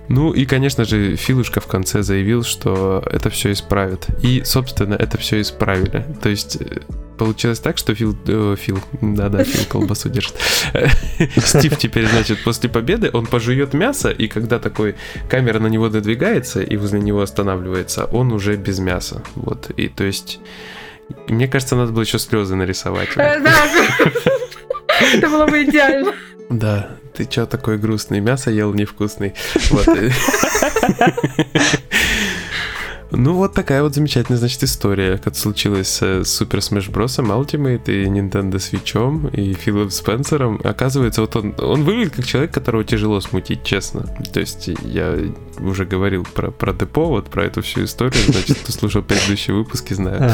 Ну 0.09 0.33
и, 0.33 0.47
конечно 0.47 0.85
же, 0.85 1.17
Филушка 1.17 1.61
в 1.61 1.67
конце 1.67 2.03
заявил, 2.03 2.43
что 2.43 3.03
это 3.11 3.31
все 3.31 3.53
исправит. 3.53 4.07
И, 4.23 4.43
собственно, 4.45 4.95
это 4.95 5.17
все 5.19 5.41
исправили. 5.41 6.05
То 6.23 6.29
есть 6.29 6.57
э, 6.61 6.81
получилось 7.19 7.61
так, 7.61 7.79
что 7.79 7.95
Фил, 7.95 8.17
э, 8.27 8.57
Фил, 8.59 8.81
да-да, 9.01 9.45
Фил 9.45 9.65
колбасу 9.69 10.09
держит. 10.09 10.35
Стив 11.37 11.77
теперь, 11.79 12.07
значит, 12.07 12.43
после 12.45 12.69
победы 12.69 13.11
он 13.13 13.27
пожует 13.27 13.75
мясо, 13.75 14.11
и 14.11 14.29
когда 14.29 14.59
такой 14.59 14.97
камера 15.29 15.59
на 15.59 15.69
него 15.69 15.89
надвигается 15.89 16.63
и 16.63 16.77
возле 16.77 17.01
него 17.01 17.21
останавливается, 17.23 18.05
он 18.07 18.33
уже 18.33 18.57
без 18.57 18.79
мяса. 18.79 19.23
Вот, 19.35 19.71
и 19.77 19.89
то 19.89 20.05
есть, 20.05 20.41
мне 21.29 21.49
кажется, 21.49 21.77
надо 21.77 21.93
было 21.93 22.03
еще 22.03 22.19
слезы 22.19 22.55
нарисовать. 22.55 23.11
Э, 23.17 23.41
да, 23.41 23.55
это 25.15 25.29
было 25.29 25.47
бы 25.47 25.63
идеально. 25.63 26.15
Да, 26.49 26.91
ты 27.15 27.25
чё 27.25 27.47
такой 27.47 27.79
грустный? 27.79 28.21
Мясо 28.21 28.51
ел 28.51 28.75
невкусный. 28.75 29.35
Вот. 29.71 29.87
Ну, 33.15 33.35
вот 33.35 33.53
такая 33.53 33.83
вот 33.83 33.95
замечательная, 33.95 34.39
значит, 34.39 34.63
история, 34.63 35.19
как 35.19 35.37
случилось 35.37 35.89
с 35.89 36.03
Super 36.03 36.59
Smash 36.59 36.91
Bros. 36.91 37.19
Ultimate 37.19 37.85
и 37.93 38.07
Nintendo 38.07 38.55
Switch 38.55 39.31
и 39.33 39.53
Филом 39.53 39.91
Спенсером. 39.91 40.61
Оказывается, 40.65 41.21
вот 41.21 41.37
он, 41.37 41.55
он 41.59 41.85
выглядит 41.85 42.17
как 42.17 42.25
человек, 42.25 42.53
которого 42.53 42.85
тяжело 42.85 43.21
смутить, 43.21 43.65
честно. 43.65 44.07
То 44.33 44.41
есть 44.41 44.71
я 44.83 45.15
уже 45.59 45.85
говорил 45.85 46.25
про, 46.25 46.51
про 46.51 46.73
депо, 46.73 47.09
вот 47.09 47.27
про 47.27 47.45
эту 47.45 47.61
всю 47.61 47.85
историю, 47.85 48.23
значит, 48.29 48.59
кто 48.63 48.73
слушал 48.73 49.03
предыдущие 49.03 49.55
выпуски, 49.55 49.93
знаю. 49.93 50.33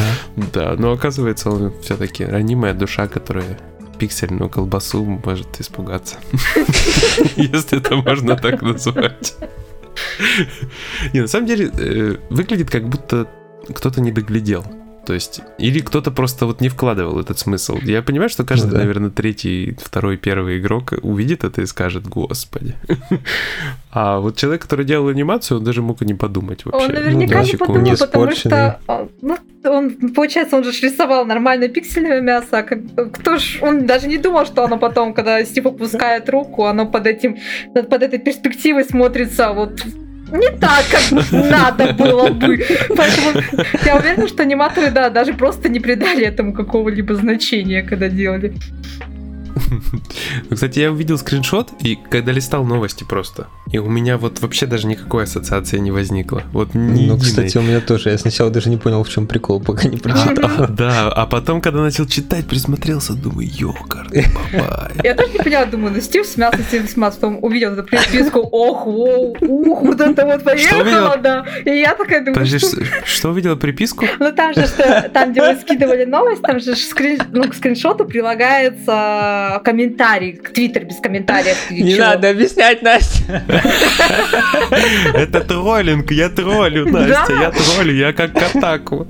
Да, 0.53 0.77
но 0.79 0.93
оказывается, 0.93 1.51
он 1.51 1.73
все-таки 1.83 2.25
ранимая 2.25 2.75
душа, 2.75 3.09
которая 3.09 3.59
пиксельную 3.99 4.49
колбасу 4.49 5.05
может 5.05 5.61
испугаться. 5.61 6.19
Если 7.37 7.79
это 7.79 7.97
можно 7.97 8.37
так 8.37 8.63
назвать. 8.63 9.35
Не, 11.13 11.21
на 11.21 11.29
самом 11.29 11.47
деле, 11.47 11.71
э, 11.73 12.17
выглядит 12.31 12.71
как 12.71 12.89
будто 12.89 13.29
кто-то 13.75 14.01
не 14.01 14.13
доглядел. 14.13 14.65
То 15.09 15.15
есть, 15.15 15.41
или 15.57 15.81
кто-то 15.81 16.11
просто 16.11 16.45
вот 16.45 16.61
не 16.61 16.69
вкладывал 16.69 17.19
этот 17.19 17.39
смысл. 17.39 17.79
Я 17.83 18.03
понимаю, 18.03 18.29
что 18.29 18.45
каждый, 18.45 18.67
ну, 18.67 18.73
да. 18.73 18.79
наверное, 18.81 19.09
третий, 19.09 19.75
второй, 19.83 20.19
первый 20.19 20.59
игрок 20.59 20.93
увидит 21.01 21.45
это 21.45 21.63
и 21.63 21.67
скажет, 21.67 22.07
господи. 22.07 22.75
А 23.91 24.21
вот 24.21 24.37
человек, 24.37 24.61
который 24.61 24.85
делал 24.85 25.09
анимацию, 25.09 25.59
он 25.59 25.65
даже 25.65 25.81
мог 25.81 26.03
и 26.03 26.05
не 26.05 26.13
подумать 26.13 26.67
вообще. 26.67 26.89
Он 26.89 26.93
наверняка 26.93 27.41
ну, 27.41 27.47
не 27.47 27.57
подумал, 27.57 27.81
не 27.81 27.97
потому 27.97 28.31
что 28.33 28.81
а, 28.87 29.09
ну, 29.23 29.39
он, 29.65 30.13
получается, 30.15 30.57
он 30.57 30.65
же 30.65 30.73
рисовал 30.83 31.25
нормальное 31.25 31.69
пиксельное 31.69 32.21
мясо, 32.21 32.59
а 32.59 32.63
как, 32.63 32.81
кто 33.15 33.39
ж, 33.39 33.61
он 33.63 33.87
даже 33.87 34.09
не 34.09 34.19
думал, 34.19 34.45
что 34.45 34.63
оно 34.63 34.77
потом, 34.77 35.15
когда 35.15 35.43
Стив 35.43 35.65
опускает 35.65 36.29
руку, 36.29 36.67
оно 36.67 36.85
под 36.85 37.07
этим, 37.07 37.39
под 37.73 38.03
этой 38.03 38.19
перспективой 38.19 38.85
смотрится 38.85 39.55
вот 39.55 39.81
не 40.33 40.51
так, 40.59 40.85
как 40.91 41.33
надо 41.33 41.93
было 41.93 42.29
бы. 42.29 42.65
Поэтому 42.97 43.43
я 43.85 43.97
уверена, 43.97 44.29
что 44.29 44.43
аниматоры, 44.43 44.91
да, 44.91 45.11
даже 45.11 45.35
просто 45.35 45.69
не 45.69 45.81
придали 45.81 46.25
этому 46.25 46.53
какого-либо 46.53 47.15
значения, 47.15 47.83
когда 47.83 48.09
делали. 48.09 48.55
Ну, 50.51 50.57
кстати, 50.57 50.81
я 50.81 50.93
увидел 50.93 51.19
скриншот, 51.19 51.71
и 51.81 51.97
когда 52.11 52.33
листал 52.33 52.65
новости 52.65 53.05
просто, 53.05 53.49
и 53.71 53.79
у 53.79 53.89
меня 53.89 54.17
вот 54.17 54.41
вообще 54.41 54.67
даже 54.67 54.87
никакой 54.87 55.25
ассоциации 55.25 55.79
не 55.79 55.91
возникло. 55.91 56.43
Вот 56.53 56.75
ни 56.75 57.07
Ну, 57.07 57.19
кстати, 57.19 57.59
у 57.59 57.63
меня 57.63 57.81
тоже. 57.81 58.11
Я 58.11 58.19
сначала 58.19 58.51
даже 58.51 58.71
не 58.71 58.77
понял, 58.77 59.05
в 59.05 59.09
чем 59.09 59.27
прикол, 59.27 59.61
пока 59.61 59.89
не 59.89 59.99
прочитал. 59.99 60.51
А, 60.59 60.67
да, 60.69 61.09
а 61.09 61.27
потом, 61.27 61.61
когда 61.61 61.81
начал 61.81 62.07
читать, 62.07 62.47
присмотрелся, 62.47 63.13
думаю, 63.13 63.49
ёкар, 63.49 64.09
Я 65.05 65.15
тоже 65.15 65.33
не 65.33 65.39
поняла, 65.39 65.67
думаю, 65.67 65.95
ну 65.95 66.01
Стив 66.01 66.27
смялся, 66.27 66.63
Стив 66.63 66.89
смялся, 66.89 67.19
потом 67.21 67.39
увидел 67.43 67.73
эту 67.73 67.85
приписку, 67.85 68.41
ох, 68.41 68.87
воу, 68.87 69.37
ух, 69.41 69.83
вот 69.83 70.01
это 70.01 70.25
вот 70.25 70.45
поехало, 70.45 71.17
да. 71.19 71.45
И 71.65 71.71
я 71.71 71.95
такая 71.95 72.21
думаю, 72.21 72.35
Подожди, 72.35 72.59
что 73.05 73.31
увидела 73.31 73.57
приписку? 73.57 74.07
Ну, 74.19 74.33
там 74.33 74.55
же, 74.55 74.67
что, 74.67 75.11
там, 75.13 75.33
где 75.33 75.43
вы 75.43 75.61
скидывали 75.61 76.05
новость, 76.05 76.43
там 76.43 76.61
же 76.61 76.75
ну, 77.33 77.49
к 77.49 77.55
скриншоту 77.55 78.05
прилагается 78.05 78.93
комментарий, 79.65 80.33
твиттер 80.33 80.85
без 80.85 80.97
комментариев. 80.97 81.71
Не 81.71 81.97
надо 81.97 82.31
объяснять, 82.31 82.83
Настя. 82.83 83.43
Это 85.15 85.41
троллинг, 85.41 86.11
я 86.11 86.29
троллю, 86.29 86.87
Настя, 86.87 87.33
я 87.33 87.51
троллю, 87.51 87.95
я 87.95 88.13
как 88.13 88.33
Катаку. 88.33 89.07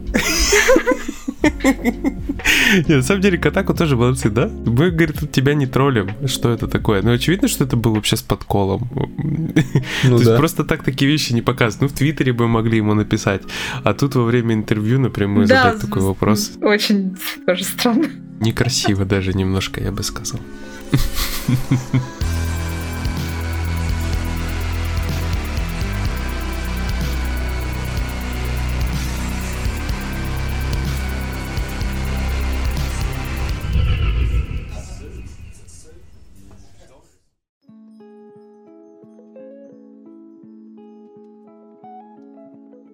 Нет, 1.43 2.89
на 2.89 3.03
самом 3.03 3.21
деле, 3.21 3.39
Катаку 3.39 3.75
тоже 3.75 3.97
молодцы, 3.97 4.31
да? 4.31 4.49
Мы, 4.49 4.91
говорит, 4.91 5.31
тебя 5.31 5.55
не 5.55 5.67
троллим. 5.67 6.11
Что 6.27 6.51
это 6.51 6.67
такое? 6.67 7.03
Ну, 7.03 7.13
очевидно, 7.13 7.49
что 7.49 7.65
это 7.65 7.77
было 7.77 7.95
вообще 7.95 8.17
с 8.17 8.23
подколом. 8.23 8.89
Ну, 10.05 10.19
То 10.19 10.25
да. 10.25 10.31
есть 10.31 10.37
просто 10.37 10.65
так 10.65 10.83
такие 10.83 11.11
вещи 11.11 11.33
не 11.33 11.43
показывают. 11.43 11.83
Ну, 11.83 11.89
в 11.89 11.99
Твиттере 11.99 12.33
бы 12.33 12.49
могли 12.49 12.79
ему 12.79 12.95
написать. 12.95 13.43
А 13.85 13.95
тут 13.95 14.15
во 14.15 14.25
время 14.25 14.55
интервью 14.55 14.99
напрямую 14.99 15.47
да, 15.47 15.65
задать 15.65 15.81
такой 15.81 16.03
вопрос. 16.03 16.53
Очень 16.61 17.17
тоже 17.47 17.65
странно. 17.65 18.09
Некрасиво 18.41 19.05
даже 19.05 19.33
немножко, 19.33 19.81
я 19.81 19.93
бы 19.93 20.03
сказал. 20.03 20.41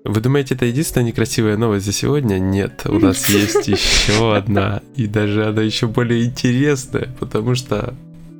Вы 0.05 0.21
думаете, 0.21 0.55
это 0.55 0.67
единственная 0.67 1.07
некрасивая 1.07 1.57
новость 1.57 1.87
за 1.87 1.93
сегодня? 1.93 2.39
Нет, 2.39 2.83
у 2.85 2.99
нас 2.99 3.27
есть 3.31 3.67
еще 3.67 4.37
одна, 4.37 4.83
и 4.97 5.07
даже 5.07 5.47
она 5.47 5.63
еще 5.63 5.87
более 5.87 6.25
интересная, 6.25 7.09
потому 7.19 7.55
что 7.55 7.95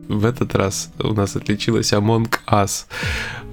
в 0.09 0.25
этот 0.25 0.55
раз 0.55 0.91
у 0.99 1.13
нас 1.13 1.37
отличилась 1.37 1.93
Among 1.93 2.31
Us. 2.47 2.87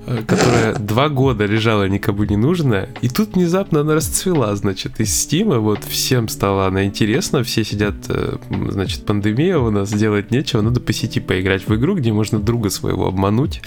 Э, 0.07 0.23
которая 0.25 0.73
два 0.75 1.09
года 1.09 1.45
лежала 1.45 1.87
никому 1.87 2.23
не 2.23 2.35
нужная, 2.35 2.89
и 3.01 3.09
тут 3.09 3.35
внезапно 3.35 3.81
она 3.81 3.93
расцвела, 3.93 4.55
значит, 4.55 4.99
из 4.99 5.13
Стима, 5.13 5.59
вот 5.59 5.83
всем 5.83 6.27
стала 6.27 6.65
она 6.65 6.85
интересна, 6.85 7.43
все 7.43 7.63
сидят, 7.63 7.93
э, 8.09 8.37
значит, 8.49 9.05
пандемия 9.05 9.59
у 9.59 9.69
нас, 9.69 9.93
делать 9.93 10.31
нечего, 10.31 10.61
надо 10.61 10.79
по 10.79 10.91
сети 10.91 11.19
поиграть 11.19 11.67
в 11.67 11.75
игру, 11.75 11.95
где 11.95 12.11
можно 12.11 12.39
друга 12.39 12.71
своего 12.71 13.07
обмануть, 13.07 13.61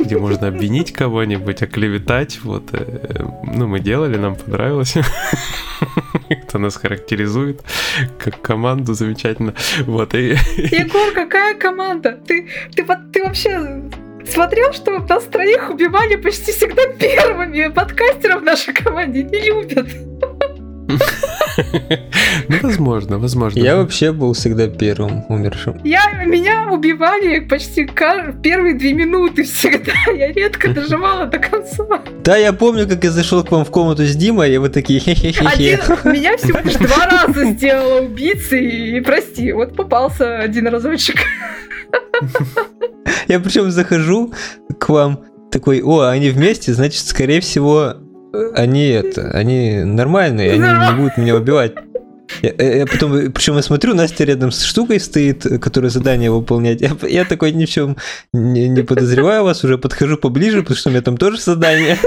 где 0.00 0.18
можно 0.18 0.48
обвинить 0.48 0.92
кого-нибудь, 0.92 1.62
оклеветать, 1.62 2.40
вот, 2.42 2.70
э, 2.72 3.24
ну, 3.44 3.68
мы 3.68 3.78
делали, 3.78 4.16
нам 4.16 4.34
понравилось, 4.34 4.94
кто 6.46 6.58
нас 6.58 6.76
характеризует, 6.76 7.60
как 8.18 8.40
команду 8.40 8.94
замечательно, 8.94 9.54
вот, 9.86 10.14
и... 10.14 10.36
Егор, 10.56 11.12
какая 11.12 11.54
команда? 11.54 12.18
Ты, 12.26 12.48
ты, 12.74 12.84
ты 13.12 13.24
вообще 13.24 13.82
смотрел, 14.26 14.72
что 14.72 14.98
нас 14.98 15.24
троих 15.24 15.70
убивали 15.70 16.16
почти 16.16 16.52
всегда 16.52 16.86
первыми. 16.98 17.68
Подкастеров 17.68 18.40
в 18.42 18.44
нашей 18.44 18.74
команде 18.74 19.22
не 19.22 19.40
любят. 19.40 19.88
Ну, 22.48 22.56
возможно, 22.62 23.18
возможно. 23.18 23.58
Я 23.58 23.76
вообще 23.76 24.12
был 24.12 24.32
всегда 24.32 24.68
первым 24.68 25.24
умершим. 25.28 25.80
Я, 25.84 26.24
меня 26.24 26.68
убивали 26.70 27.40
почти 27.40 27.88
первые 28.42 28.74
две 28.74 28.92
минуты 28.92 29.42
всегда. 29.42 29.92
Я 30.16 30.32
редко 30.32 30.68
доживала 30.68 31.26
до 31.26 31.38
конца. 31.38 31.84
Да, 32.24 32.36
я 32.36 32.52
помню, 32.52 32.88
как 32.88 33.02
я 33.04 33.10
зашел 33.10 33.44
к 33.44 33.50
вам 33.50 33.64
в 33.64 33.70
комнату 33.70 34.04
с 34.04 34.14
Димой, 34.14 34.52
и 34.52 34.58
вы 34.58 34.68
такие 34.68 35.00
хе-хе-хе-хе. 35.00 35.80
Меня 36.04 36.36
всего 36.36 36.58
лишь 36.64 36.74
два 36.74 37.06
раза 37.06 37.44
сделала 37.52 38.00
убийцей, 38.00 38.98
и 38.98 39.00
прости, 39.00 39.52
вот 39.52 39.76
попался 39.76 40.38
один 40.38 40.68
разочек. 40.68 41.16
Я 43.28 43.40
причем 43.40 43.70
захожу 43.70 44.32
к 44.78 44.88
вам 44.88 45.24
такой, 45.50 45.82
о, 45.82 46.02
они 46.02 46.30
вместе, 46.30 46.72
значит, 46.72 47.06
скорее 47.06 47.40
всего, 47.40 47.94
они 48.54 48.88
это, 48.88 49.30
они 49.30 49.84
нормальные, 49.84 50.52
они 50.52 50.62
не 50.62 50.96
будут 50.96 51.16
меня 51.16 51.36
убивать. 51.36 51.74
Я, 52.42 52.52
я 52.52 52.86
потом, 52.86 53.32
причем 53.32 53.56
я 53.56 53.62
смотрю, 53.62 53.94
Настя 53.94 54.24
рядом 54.24 54.50
с 54.50 54.62
штукой 54.62 55.00
стоит, 55.00 55.46
которая 55.60 55.90
задание 55.90 56.30
выполнять. 56.30 56.80
Я, 56.80 56.96
я 57.08 57.24
такой 57.24 57.52
ни 57.52 57.64
в 57.64 57.70
чем 57.70 57.96
не, 58.32 58.68
не 58.68 58.82
подозреваю 58.82 59.44
вас, 59.44 59.64
уже 59.64 59.78
подхожу 59.78 60.16
поближе, 60.16 60.62
потому 60.62 60.76
что 60.76 60.88
у 60.90 60.92
меня 60.92 61.02
там 61.02 61.16
тоже 61.16 61.40
задание. 61.40 61.98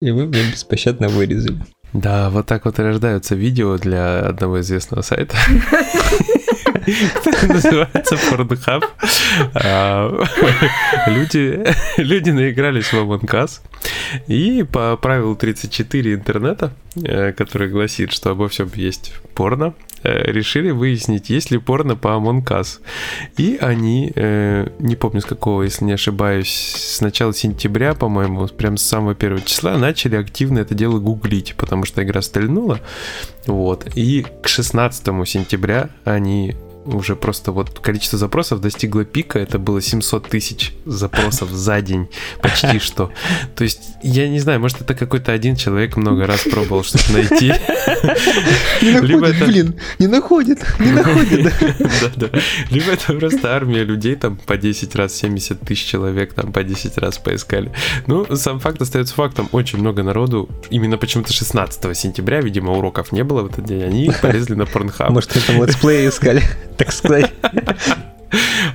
И 0.00 0.10
вы 0.10 0.26
меня 0.26 0.50
беспощадно 0.50 1.08
вырезали. 1.08 1.58
Да, 1.92 2.30
вот 2.30 2.46
так 2.46 2.64
вот 2.64 2.78
и 2.78 2.82
рождаются 2.82 3.34
видео 3.34 3.76
для 3.76 4.20
одного 4.20 4.60
известного 4.60 5.02
сайта. 5.02 5.36
Называется 7.48 8.16
Pornhub. 8.16 8.84
А, 9.54 10.24
люди, 11.06 11.64
люди 11.96 12.30
наигрались 12.30 12.92
в 12.92 12.96
Us. 12.96 13.60
И 14.26 14.64
по 14.64 14.96
правилу 14.96 15.34
34 15.34 16.14
интернета, 16.14 16.72
э, 16.96 17.32
который 17.32 17.68
гласит, 17.68 18.12
что 18.12 18.30
обо 18.30 18.48
всем 18.48 18.70
есть 18.74 19.14
порно, 19.34 19.74
э, 20.02 20.30
решили 20.30 20.70
выяснить, 20.70 21.30
есть 21.30 21.50
ли 21.50 21.58
порно 21.58 21.96
по 21.96 22.08
Among 22.08 22.44
Us. 22.44 22.80
И 23.36 23.58
они, 23.60 24.12
э, 24.14 24.68
не 24.78 24.96
помню 24.96 25.20
с 25.20 25.24
какого, 25.24 25.62
если 25.62 25.84
не 25.84 25.92
ошибаюсь, 25.92 26.74
с 26.76 27.00
начала 27.00 27.32
сентября, 27.32 27.94
по-моему, 27.94 28.46
прям 28.48 28.76
с 28.76 28.82
самого 28.82 29.14
первого 29.14 29.42
числа 29.42 29.76
начали 29.78 30.16
активно 30.16 30.60
это 30.60 30.74
дело 30.74 30.98
гуглить, 30.98 31.54
потому 31.56 31.84
что 31.84 32.02
игра 32.02 32.22
стрельнула. 32.22 32.80
Вот. 33.46 33.86
И 33.96 34.26
к 34.42 34.48
16 34.48 35.26
сентября 35.26 35.90
они 36.04 36.56
уже 36.84 37.16
просто 37.16 37.52
вот 37.52 37.78
количество 37.78 38.18
запросов 38.18 38.60
достигло 38.60 39.04
пика, 39.04 39.38
это 39.38 39.58
было 39.58 39.80
700 39.80 40.28
тысяч 40.28 40.72
запросов 40.84 41.50
за 41.52 41.80
день, 41.80 42.08
почти 42.40 42.78
что. 42.78 43.12
То 43.54 43.64
есть, 43.64 43.80
я 44.02 44.28
не 44.28 44.40
знаю, 44.40 44.60
может 44.60 44.80
это 44.80 44.94
какой-то 44.94 45.32
один 45.32 45.56
человек 45.56 45.96
много 45.96 46.26
раз 46.26 46.42
пробовал 46.42 46.84
что-то 46.84 47.12
найти. 47.12 47.52
Не 48.82 49.00
находит, 49.00 49.46
блин, 49.46 49.80
не 49.98 50.06
находит, 50.06 50.58
не 50.78 50.92
находит. 50.92 51.52
Да-да. 52.00 52.30
Либо 52.70 52.92
это 52.92 53.12
просто 53.14 53.54
армия 53.54 53.84
людей, 53.84 54.16
там 54.16 54.36
по 54.36 54.56
10 54.56 54.94
раз, 54.96 55.14
70 55.14 55.60
тысяч 55.60 55.84
человек 55.84 56.32
там 56.34 56.52
по 56.52 56.62
10 56.62 56.98
раз 56.98 57.18
поискали. 57.18 57.72
Ну, 58.06 58.36
сам 58.36 58.60
факт 58.60 58.80
остается 58.80 59.14
фактом, 59.14 59.48
очень 59.52 59.78
много 59.78 60.02
народу, 60.02 60.48
именно 60.70 60.98
почему-то 60.98 61.32
16 61.32 61.96
сентября, 61.96 62.40
видимо, 62.40 62.72
уроков 62.72 63.12
не 63.12 63.24
было 63.24 63.42
в 63.42 63.46
этот 63.46 63.64
день, 63.64 63.82
они 63.82 64.10
полезли 64.22 64.54
на 64.54 64.62
Pornhub. 64.62 65.10
Может, 65.10 65.36
это 65.36 65.52
let's 65.52 65.83
play 65.83 66.08
искали 66.08 66.42
так 66.76 66.92
сказать. 66.92 67.32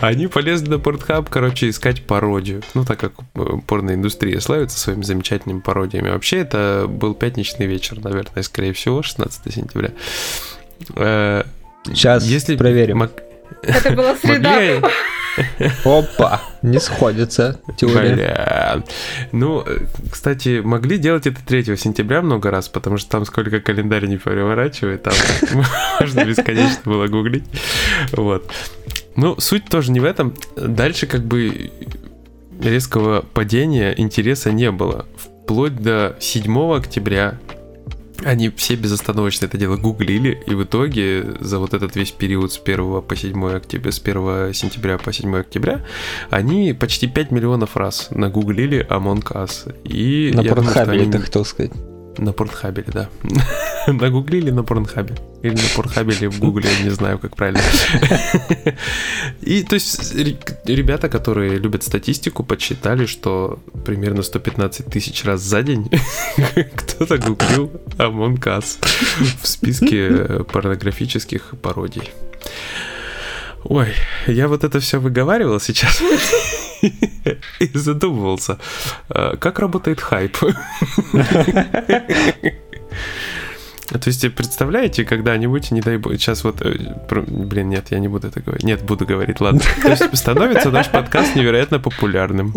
Они 0.02 0.28
полезли 0.28 0.70
на 0.70 0.76
Pornhub, 0.76 1.28
короче, 1.30 1.70
искать 1.70 2.06
пародию. 2.06 2.62
Ну, 2.76 2.86
так 2.86 3.00
как 3.00 3.14
э, 3.34 3.44
порноиндустрия 3.66 4.40
славится 4.40 4.78
своими 4.78 5.02
замечательными 5.02 5.62
пародиями. 5.62 6.10
Вообще, 6.10 6.38
это 6.38 6.86
был 6.88 7.16
пятничный 7.16 7.66
вечер, 7.66 8.00
наверное, 8.04 8.44
скорее 8.44 8.74
всего, 8.74 9.02
16 9.02 9.52
сентября. 9.52 9.90
Сейчас 11.86 12.24
Если 12.24 12.56
проверим. 12.56 13.10
Это 13.64 13.92
была 13.92 14.16
среда. 14.16 14.82
Опа, 15.84 16.42
не 16.62 16.80
сходится 16.80 17.60
теория. 17.78 18.16
Бля. 18.16 18.84
Ну, 19.32 19.66
кстати, 20.12 20.62
могли 20.64 20.98
делать 20.98 21.28
это 21.28 21.40
3 21.46 21.78
сентября 21.78 22.22
много 22.22 22.52
раз, 22.52 22.70
потому 22.70 22.98
что 22.98 23.10
там 23.10 23.26
сколько 23.26 23.60
календарь 23.60 24.08
не 24.08 24.18
переворачивает, 24.18 25.04
там 25.04 25.14
можно 26.00 26.26
бесконечно 26.26 26.82
было 26.86 27.08
гуглить. 27.08 27.46
Вот. 28.12 28.52
Ну, 29.16 29.40
суть 29.40 29.66
тоже 29.66 29.92
не 29.92 30.00
в 30.00 30.06
этом. 30.06 30.36
Дальше 30.56 31.08
как 31.08 31.24
бы 31.24 31.72
резкого 32.60 33.22
падения 33.34 33.94
интереса 33.98 34.52
не 34.52 34.72
было. 34.72 35.06
Вплоть 35.18 35.76
до 35.76 36.16
7 36.20 36.76
октября 36.76 37.40
они 38.24 38.50
все 38.50 38.76
безостановочно 38.76 39.46
это 39.46 39.58
дело 39.58 39.78
гуглили, 39.78 40.42
и 40.46 40.54
в 40.54 40.64
итоге 40.64 41.26
за 41.40 41.60
вот 41.60 41.74
этот 41.74 41.96
весь 41.96 42.12
период 42.12 42.52
с 42.52 42.60
1 42.64 43.02
по 43.02 43.16
7 43.16 43.50
октября, 43.50 43.92
с 43.92 44.00
1 44.00 44.54
сентября 44.54 44.98
по 44.98 45.12
7 45.14 45.36
октября, 45.36 45.86
они 46.30 46.74
почти 46.74 47.08
5 47.08 47.32
миллионов 47.32 47.76
раз 47.78 48.10
нагуглили 48.12 48.86
Among 48.90 49.24
Us. 49.34 49.74
И 49.84 50.32
На 50.34 50.44
Порнхабе, 50.44 50.94
они... 50.94 51.10
это 51.10 51.20
хотел 51.20 51.46
сказать. 51.46 51.72
На 52.18 52.34
Порнхабе, 52.34 52.84
да. 52.88 53.10
Нагуглили 53.88 54.50
на 54.52 54.64
Порнхабе. 54.64 55.16
Или 55.44 55.54
на 55.54 55.70
Порнхабе, 55.76 56.16
или 56.16 56.28
в 56.28 56.40
Гугле, 56.40 56.70
я 56.80 56.84
не 56.84 56.90
знаю, 56.90 57.20
как 57.20 57.36
правильно. 57.36 57.62
И 59.42 59.64
то 59.64 59.76
есть 59.76 60.16
ребята, 60.16 61.10
которые 61.10 61.58
любят 61.58 61.84
статистику, 61.84 62.44
подсчитали, 62.44 63.06
что 63.06 63.60
примерно 63.86 64.24
115 64.24 64.88
тысяч 64.88 65.24
раз 65.26 65.42
за 65.42 65.62
день 65.62 65.90
кто-то 66.76 67.18
гуглил 67.18 67.72
Among 67.98 68.40
Us 68.40 68.78
в 69.42 69.48
списке 69.48 70.44
порнографических 70.52 71.54
пародий. 71.62 72.12
Ой, 73.64 73.94
я 74.28 74.48
вот 74.48 74.64
это 74.64 74.80
все 74.80 75.00
выговаривал 75.00 75.60
сейчас 75.60 76.02
и 77.60 77.70
задумывался, 77.74 78.60
а, 79.10 79.36
как 79.38 79.60
работает 79.60 80.02
хайп. 80.02 80.38
То 83.90 84.10
есть, 84.10 84.36
представляете, 84.36 85.06
когда-нибудь, 85.06 85.72
не 85.72 85.80
дай 85.80 85.98
бог, 85.98 86.14
сейчас 86.14 86.44
вот, 86.44 86.62
э, 86.62 86.76
блин, 87.10 87.70
нет, 87.70 87.86
я 87.90 88.00
не 88.00 88.10
буду 88.10 88.28
это 88.28 88.42
говорить, 88.42 88.64
нет, 88.64 88.84
буду 88.84 89.06
говорить, 89.06 89.40
ладно. 89.40 89.62
То 89.82 89.90
есть, 89.90 90.18
становится 90.18 90.72
наш 90.72 90.90
подкаст 90.90 91.36
невероятно 91.36 91.80
популярным. 91.80 92.54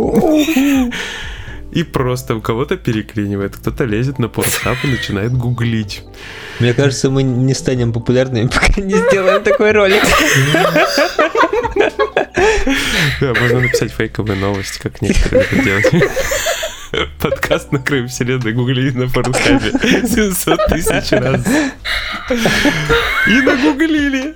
И 1.71 1.85
просто 1.85 2.35
у 2.35 2.41
кого-то 2.41 2.77
переклинивает, 2.77 3.57
кто-то 3.57 3.85
лезет 3.85 4.19
на 4.19 4.29
порнхаб 4.29 4.77
и 4.83 4.89
начинает 4.89 5.33
гуглить. 5.33 6.03
Мне 6.59 6.75
кажется, 6.75 7.11
мы 7.11 7.23
не 7.23 7.55
станем 7.55 7.93
популярными, 7.93 8.49
пока 8.49 8.81
не 8.81 8.97
сделаем 8.97 9.43
такой 9.45 9.71
ролик. 9.71 10.03
Можно 13.21 13.61
написать 13.61 13.93
фейковые 13.93 14.39
новости, 14.39 14.79
как 14.79 15.03
некоторые 15.03 15.45
это 15.45 15.63
делают. 15.63 15.87
Подкаст 17.21 17.71
на 17.71 17.79
краю 17.79 18.09
вселенной 18.09 18.53
гуглили 18.53 18.91
на 18.91 19.09
порнхабе 19.09 19.73
700 20.07 20.67
тысяч 20.67 21.13
раз. 21.13 21.41
И 23.29 23.41
нагуглили. 23.43 24.35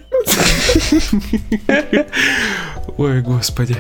Ой, 2.97 3.21
господи. 3.23 3.77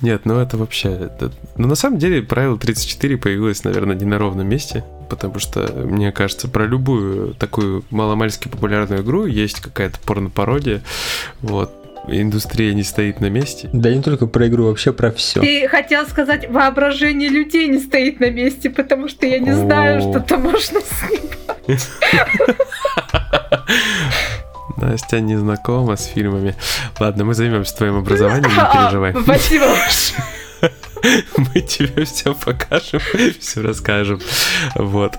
Нет, 0.00 0.22
ну 0.24 0.38
это 0.38 0.56
вообще... 0.56 0.90
Это... 0.90 1.32
Ну 1.56 1.68
на 1.68 1.74
самом 1.74 1.98
деле 1.98 2.22
правило 2.22 2.58
34 2.58 3.16
появилось, 3.16 3.64
наверное, 3.64 3.96
не 3.96 4.04
на 4.04 4.18
ровном 4.18 4.46
месте, 4.46 4.84
потому 5.08 5.38
что, 5.38 5.72
мне 5.84 6.12
кажется, 6.12 6.48
про 6.48 6.66
любую 6.66 7.34
такую 7.34 7.84
маломальски 7.90 8.48
популярную 8.48 9.02
игру 9.02 9.26
есть 9.26 9.60
какая-то 9.60 9.98
порно-пародия, 10.00 10.82
вот, 11.40 11.72
индустрия 12.08 12.74
не 12.74 12.82
стоит 12.82 13.20
на 13.20 13.30
месте. 13.30 13.68
Да 13.72 13.92
не 13.94 14.02
только 14.02 14.26
про 14.26 14.48
игру, 14.48 14.66
вообще 14.66 14.92
про 14.92 15.10
все. 15.10 15.40
Ты 15.40 15.68
хотел 15.68 16.06
сказать, 16.06 16.48
воображение 16.50 17.28
людей 17.28 17.68
не 17.68 17.78
стоит 17.78 18.20
на 18.20 18.30
месте, 18.30 18.70
потому 18.70 19.08
что 19.08 19.26
я 19.26 19.38
не 19.38 19.52
знаю, 19.52 20.00
что 20.00 20.20
там 20.20 20.42
можно 20.42 20.80
снимать. 20.80 21.88
Настя 24.76 25.20
не 25.20 25.36
знакома 25.36 25.96
с 25.96 26.06
фильмами. 26.06 26.54
Ладно, 26.98 27.24
мы 27.24 27.34
займемся 27.34 27.76
твоим 27.76 27.96
образованием, 27.96 28.50
не 28.50 28.72
переживай. 28.72 29.14
Спасибо. 29.22 29.66
Мы 31.36 31.60
тебе 31.60 32.04
все 32.04 32.34
покажем, 32.34 33.00
все 33.40 33.62
расскажем. 33.62 34.20
Вот. 34.74 35.16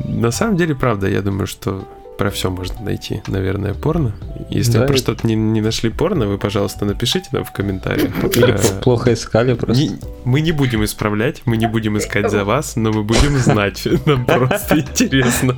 На 0.00 0.30
самом 0.30 0.56
деле, 0.56 0.74
правда, 0.74 1.08
я 1.08 1.22
думаю, 1.22 1.46
что 1.46 1.86
про 2.18 2.30
все 2.30 2.50
можно 2.50 2.82
найти, 2.82 3.22
наверное, 3.28 3.74
порно. 3.74 4.14
Если 4.50 4.72
да, 4.72 4.80
вы 4.80 4.86
про 4.88 4.96
и... 4.96 4.98
что-то 4.98 5.26
не, 5.26 5.36
не 5.36 5.60
нашли 5.60 5.88
порно, 5.88 6.26
вы, 6.26 6.36
пожалуйста, 6.36 6.84
напишите 6.84 7.28
нам 7.32 7.44
в 7.44 7.52
комментариях. 7.52 8.12
Или 8.36 8.58
плохо 8.82 9.14
искали 9.14 9.54
просто. 9.54 9.82
Не, 9.82 9.98
мы 10.24 10.40
не 10.40 10.52
будем 10.52 10.84
исправлять, 10.84 11.42
мы 11.44 11.56
не 11.56 11.66
будем 11.66 11.96
искать 11.96 12.30
за 12.30 12.44
вас, 12.44 12.74
но 12.76 12.92
мы 12.92 13.04
будем 13.04 13.38
знать. 13.38 13.86
Нам 14.06 14.26
просто 14.26 14.80
интересно. 14.80 15.56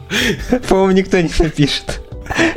По-моему, 0.68 0.92
никто 0.92 1.18
не 1.18 1.30
напишет. 1.38 2.02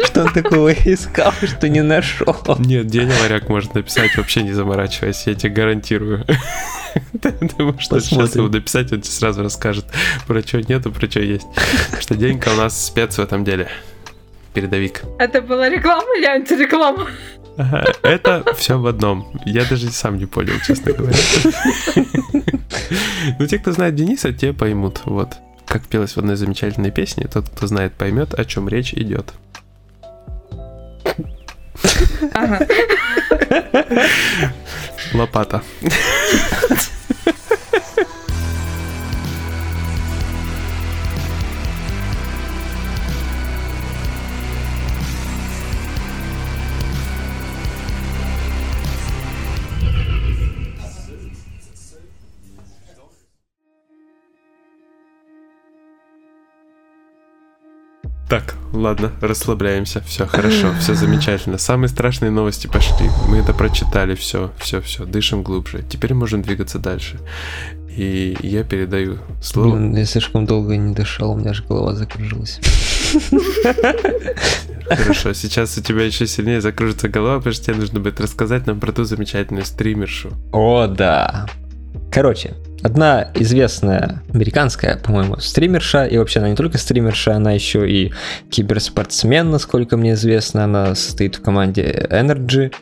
Что 0.04 0.24
он 0.26 0.34
такого 0.34 0.72
искал, 0.74 1.32
что 1.42 1.70
не 1.70 1.82
нашел. 1.82 2.36
Нет, 2.60 2.88
Деня 2.88 3.14
Варяк 3.22 3.50
может 3.50 3.74
написать, 3.74 4.16
вообще 4.18 4.44
не 4.44 4.52
заморачиваясь, 4.52 5.26
я 5.26 5.34
тебе 5.34 5.54
гарантирую. 5.54 6.26
Ты 7.22 7.64
можешь 7.64 7.88
сейчас 7.88 8.36
его 8.36 8.50
дописать, 8.50 8.92
он 8.92 9.02
тебе 9.02 9.14
сразу 9.14 9.42
расскажет, 9.42 9.86
про 10.28 10.42
что 10.42 10.62
нету, 10.62 10.92
про 10.92 11.10
что 11.10 11.22
есть. 11.22 11.48
Что 12.00 12.16
Денька 12.16 12.50
у 12.50 12.56
нас 12.56 12.86
спец 12.86 13.18
в 13.18 13.22
этом 13.22 13.44
деле. 13.44 13.68
Передовик. 14.54 15.04
Это 15.20 15.42
была 15.42 15.70
реклама 15.70 16.08
или 16.18 16.26
антиреклама? 16.26 17.08
Это 18.02 18.44
все 18.56 18.80
в 18.80 18.86
одном. 18.88 19.40
Я 19.46 19.66
даже 19.66 19.92
сам 19.92 20.18
не 20.18 20.26
понял, 20.26 20.54
честно 20.66 20.92
говоря. 20.94 21.18
Ну, 23.40 23.48
те, 23.48 23.60
кто 23.60 23.72
знает 23.72 23.96
Дениса, 23.96 24.34
те 24.34 24.54
поймут. 24.54 25.02
Вот. 25.06 25.38
Как 25.66 25.88
пелось 25.88 26.14
в 26.14 26.18
одной 26.18 26.36
замечательной 26.36 26.92
песне, 26.92 27.28
тот, 27.32 27.50
кто 27.50 27.68
знает, 27.68 27.94
поймет, 27.94 28.34
о 28.34 28.46
чем 28.46 28.68
речь 28.68 28.94
идет. 28.94 29.34
Лопата. 35.14 35.62
Так, 58.30 58.56
ладно, 58.72 59.12
расслабляемся. 59.22 60.02
Все 60.02 60.26
хорошо, 60.26 60.74
все 60.80 60.96
замечательно. 60.96 61.58
Самые 61.58 61.90
страшные 61.90 62.32
новости 62.32 62.68
пошли. 62.68 63.10
Мы 63.28 63.38
это 63.38 63.54
прочитали, 63.54 64.16
все, 64.16 64.52
все, 64.58 64.82
все. 64.82 65.06
Дышим 65.06 65.44
глубже. 65.44 65.84
Теперь 65.88 66.14
можем 66.14 66.42
двигаться 66.42 66.80
дальше. 66.80 67.20
И 67.96 68.36
я 68.42 68.64
передаю 68.64 69.20
слово. 69.42 69.76
Блин, 69.76 69.96
я 69.96 70.06
слишком 70.06 70.46
долго 70.46 70.76
не 70.76 70.96
дышал, 70.96 71.34
у 71.34 71.36
меня 71.36 71.52
аж 71.52 71.64
голова 71.64 71.94
закружилась. 71.94 72.60
Хорошо, 74.90 75.34
сейчас 75.34 75.78
у 75.78 75.82
тебя 75.82 76.04
еще 76.04 76.26
сильнее 76.26 76.60
закружится 76.60 77.08
голова, 77.08 77.38
потому 77.38 77.54
что 77.54 77.66
тебе 77.66 77.76
нужно 77.76 78.00
будет 78.00 78.20
рассказать 78.20 78.66
нам 78.66 78.80
про 78.80 78.92
ту 78.92 79.04
замечательную 79.04 79.66
стримершу. 79.66 80.32
О, 80.52 80.88
да. 80.88 81.46
Короче, 82.12 82.56
одна 82.84 83.32
известная 83.36 84.22
американская, 84.34 84.98
по-моему, 84.98 85.38
стримерша, 85.38 86.06
и 86.06 86.18
вообще 86.18 86.40
она 86.40 86.50
не 86.50 86.56
только 86.56 86.78
стримерша, 86.78 87.36
она 87.36 87.54
еще 87.54 87.90
и 87.90 88.14
киберспортсмен, 88.50 89.50
насколько 89.50 89.98
мне 89.98 90.14
известно, 90.14 90.66
она 90.66 90.94
состоит 90.96 91.36
в 91.38 91.42
команде 91.42 92.08
Energy. 92.12 92.74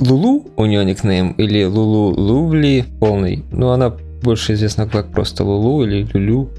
Лулу 0.00 0.50
у 0.56 0.64
нее 0.66 0.84
никнейм, 0.84 1.32
или 1.32 1.64
Лулу 1.64 2.14
Лувли 2.14 2.84
полный, 3.00 3.44
но 3.50 3.72
она 3.72 3.90
больше 3.90 4.54
известна 4.54 4.86
как 4.86 5.10
просто 5.10 5.44
Лулу 5.44 5.84
или 5.84 6.06
Люлю, 6.12 6.50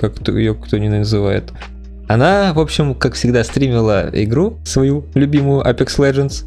как 0.00 0.28
ее 0.28 0.54
кто 0.54 0.78
не 0.78 0.88
называет. 0.88 1.52
Она, 2.08 2.52
в 2.52 2.60
общем, 2.60 2.94
как 2.94 3.14
всегда, 3.14 3.44
стримила 3.44 4.10
игру 4.12 4.58
свою 4.64 5.04
любимую 5.14 5.62
Apex 5.62 5.98
Legends, 5.98 6.44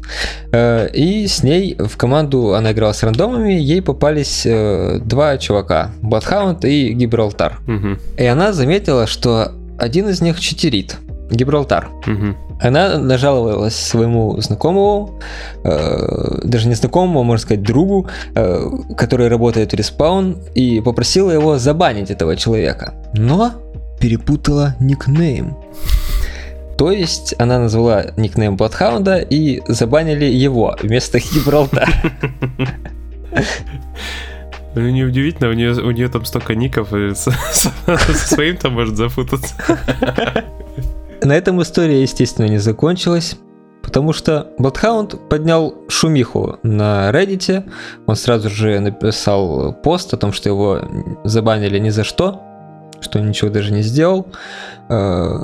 э, 0.52 0.88
и 0.92 1.26
с 1.26 1.42
ней 1.42 1.76
в 1.78 1.96
команду 1.96 2.54
она 2.54 2.72
играла 2.72 2.92
с 2.92 3.02
рандомами, 3.02 3.52
ей 3.52 3.82
попались 3.82 4.44
э, 4.46 5.00
два 5.04 5.36
чувака, 5.38 5.90
Bloodhound 6.02 6.66
и 6.66 6.92
Гибралтар. 6.92 7.58
Угу. 7.66 7.98
И 8.18 8.24
она 8.24 8.52
заметила, 8.52 9.06
что 9.06 9.52
один 9.78 10.08
из 10.08 10.20
них 10.20 10.40
читерит, 10.40 10.96
Гибралтар. 11.30 11.88
Угу. 12.06 12.36
Она 12.60 12.98
нажаловалась 12.98 13.76
своему 13.76 14.40
знакомому, 14.40 15.20
э, 15.64 16.40
даже 16.44 16.68
не 16.68 16.74
знакомому, 16.74 17.20
а 17.20 17.22
можно 17.22 17.42
сказать 17.42 17.62
другу, 17.62 18.08
э, 18.34 18.70
который 18.96 19.28
работает 19.28 19.72
в 19.72 19.76
респаун, 19.76 20.38
и 20.54 20.80
попросила 20.80 21.30
его 21.30 21.58
забанить 21.58 22.10
этого 22.10 22.36
человека. 22.36 22.94
Но 23.14 23.52
перепутала 24.00 24.76
никнейм. 24.80 25.56
То 26.76 26.92
есть 26.92 27.34
она 27.38 27.58
назвала 27.58 28.12
никнейм 28.16 28.56
Бладхаунда 28.56 29.18
и 29.18 29.62
забанили 29.66 30.26
его 30.26 30.76
вместо 30.80 31.18
Гибралтара. 31.18 31.88
Ну, 34.74 34.88
неудивительно, 34.90 35.48
у 35.48 35.54
нее, 35.54 35.72
у 35.72 35.90
нее 35.90 36.08
там 36.08 36.24
столько 36.24 36.54
ников, 36.54 36.92
и 36.94 37.14
со, 37.14 37.32
со, 37.52 37.72
со 37.86 38.12
своим 38.34 38.56
там 38.56 38.74
может 38.74 38.96
запутаться. 38.96 39.54
На 41.20 41.32
этом 41.32 41.60
история, 41.62 42.00
естественно, 42.00 42.46
не 42.46 42.58
закончилась, 42.58 43.36
потому 43.82 44.12
что 44.12 44.52
Bloodhound 44.58 45.28
поднял 45.28 45.74
шумиху 45.88 46.58
на 46.62 47.10
Reddit, 47.10 47.68
он 48.06 48.14
сразу 48.14 48.50
же 48.50 48.78
написал 48.78 49.72
пост 49.72 50.14
о 50.14 50.16
том, 50.16 50.32
что 50.32 50.48
его 50.48 50.80
забанили 51.24 51.78
ни 51.80 51.88
за 51.88 52.04
что, 52.04 52.40
что 53.00 53.20
ничего 53.20 53.50
даже 53.50 53.72
не 53.72 53.82
сделал. 53.82 54.26
Э, 54.88 55.38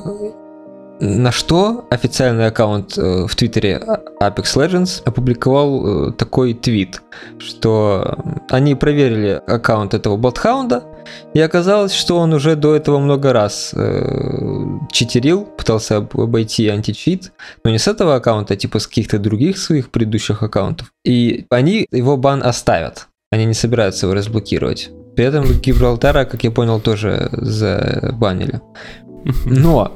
на 0.99 1.31
что 1.31 1.85
официальный 1.89 2.47
аккаунт 2.47 2.97
э, 2.97 3.25
в 3.27 3.35
Твиттере 3.35 3.81
Apex 4.21 4.55
Legends 4.55 5.01
опубликовал 5.03 6.09
э, 6.09 6.11
такой 6.13 6.53
твит, 6.53 7.01
что 7.37 8.17
они 8.49 8.75
проверили 8.75 9.41
аккаунт 9.45 9.93
этого 9.93 10.15
Болтхаунда, 10.15 10.83
и 11.33 11.41
оказалось, 11.41 11.93
что 11.93 12.17
он 12.17 12.33
уже 12.33 12.55
до 12.55 12.75
этого 12.75 12.99
много 12.99 13.33
раз 13.33 13.73
э, 13.75 14.65
читерил, 14.91 15.45
пытался 15.45 15.97
обойти 15.97 16.69
античит, 16.69 17.33
но 17.63 17.71
не 17.71 17.77
с 17.77 17.87
этого 17.87 18.15
аккаунта, 18.15 18.53
а 18.53 18.57
типа 18.57 18.79
с 18.79 18.87
каких-то 18.87 19.19
других 19.19 19.57
своих 19.57 19.91
предыдущих 19.91 20.43
аккаунтов. 20.43 20.91
И 21.03 21.45
они 21.49 21.87
его 21.91 22.15
бан 22.15 22.41
оставят. 22.41 23.07
Они 23.31 23.45
не 23.45 23.53
собираются 23.53 24.05
его 24.05 24.15
разблокировать. 24.15 24.91
При 25.15 25.25
этом 25.25 25.45
Гибралтара, 25.45 26.25
как 26.25 26.43
я 26.43 26.51
понял, 26.51 26.79
тоже 26.79 27.29
забанили. 27.31 28.61
Но 29.45 29.91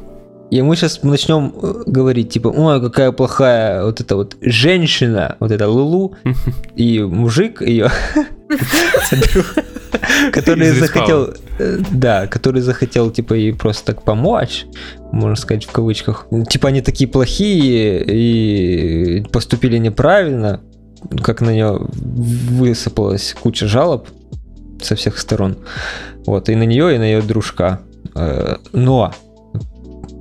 и 0.51 0.62
мы 0.63 0.75
сейчас 0.75 1.03
начнем 1.03 1.53
э, 1.62 1.84
говорить, 1.86 2.32
типа, 2.32 2.47
ой, 2.47 2.82
какая 2.82 3.12
плохая 3.12 3.84
вот 3.84 4.01
эта 4.01 4.15
вот 4.15 4.36
женщина, 4.41 5.36
вот 5.39 5.51
эта 5.51 5.67
Лулу, 5.67 6.15
и 6.75 6.99
мужик 7.01 7.62
ее, 7.62 7.91
который 10.32 10.71
захотел, 10.71 11.36
э, 11.60 11.77
да, 11.91 12.25
который 12.25 12.62
захотел, 12.62 13.12
типа, 13.12 13.36
ей 13.36 13.53
просто 13.53 13.86
так 13.93 14.01
помочь, 14.01 14.65
можно 15.12 15.36
сказать, 15.36 15.65
в 15.65 15.71
кавычках. 15.71 16.25
Типа, 16.49 16.69
они 16.69 16.82
такие 16.82 17.08
плохие 17.08 18.03
и 18.03 19.23
поступили 19.32 19.77
неправильно, 19.77 20.62
как 21.21 21.41
на 21.41 21.51
нее 21.51 21.79
высыпалась 21.79 23.36
куча 23.39 23.67
жалоб, 23.67 24.08
со 24.82 24.96
всех 24.96 25.18
сторон. 25.18 25.58
Вот, 26.26 26.50
и 26.50 26.56
на 26.56 26.63
нее, 26.63 26.96
и 26.96 26.98
на 26.98 27.04
ее 27.04 27.22
дружка. 27.22 27.82
Э, 28.15 28.58
но 28.74 29.13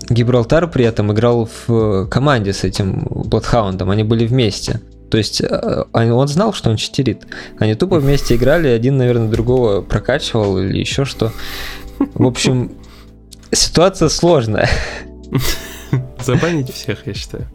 Гибралтар 0.09 0.69
при 0.71 0.85
этом 0.85 1.13
играл 1.13 1.49
в 1.67 2.07
команде 2.07 2.53
с 2.53 2.65
этим 2.65 3.07
Бладхаундом, 3.11 3.91
они 3.91 4.05
были 4.05 4.27
вместе. 4.27 4.81
То 5.11 5.19
есть 5.19 5.41
э, 5.41 5.85
он 5.93 6.29
знал, 6.29 6.53
что 6.53 6.71
он 6.71 6.77
читерит. 6.77 7.27
Они 7.59 7.75
тупо 7.75 7.99
вместе 7.99 8.37
играли, 8.37 8.69
один, 8.69 8.97
наверное, 8.97 9.29
другого 9.29 9.81
прокачивал 9.83 10.59
или 10.59 10.79
еще 10.79 11.05
что. 11.05 11.33
В 11.99 12.27
общем, 12.27 12.73
ситуация 13.53 14.09
сложная. 14.09 14.69
Забанить 16.25 16.73
всех, 16.73 17.07
я 17.07 17.15
считаю. 17.15 17.47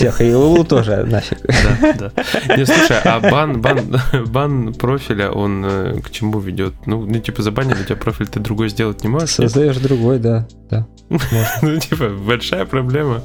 Всех, 0.00 0.20
и 0.22 0.34
Лулу 0.34 0.64
тоже 0.64 1.04
нафиг. 1.04 1.38
Да, 1.46 1.92
да. 1.98 2.56
Не, 2.56 2.64
слушай, 2.64 2.96
а 3.04 3.20
бан, 3.20 3.60
бан, 3.60 4.00
бан 4.26 4.74
профиля, 4.74 5.30
он 5.30 5.64
э, 5.64 6.00
к 6.00 6.10
чему 6.10 6.40
ведет? 6.40 6.72
Ну, 6.86 7.04
ну, 7.04 7.18
типа, 7.18 7.42
забанили 7.42 7.82
у 7.82 7.84
тебя 7.84 7.96
профиль, 7.96 8.26
ты 8.26 8.40
другой 8.40 8.70
сделать 8.70 9.02
не 9.02 9.10
можешь? 9.10 9.30
Создаешь 9.30 9.76
другой, 9.76 10.18
да, 10.18 10.46
да. 10.70 10.86
Ну, 11.62 11.76
типа, 11.78 12.08
большая 12.08 12.64
проблема. 12.64 13.22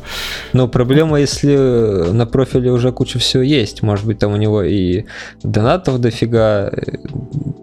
Но 0.53 0.67
проблема, 0.67 1.19
если 1.19 1.55
на 2.11 2.25
профиле 2.25 2.71
уже 2.71 2.91
куча 2.91 3.19
всего 3.19 3.43
есть. 3.43 3.83
Может 3.83 4.05
быть, 4.05 4.19
там 4.19 4.33
у 4.33 4.37
него 4.37 4.63
и 4.63 5.05
донатов 5.43 5.99
дофига, 5.99 6.71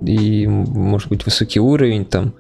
и, 0.07 0.47
может 0.47 1.09
быть, 1.09 1.27
высокий 1.27 1.61
уровень 1.61 2.05
там. 2.05 2.35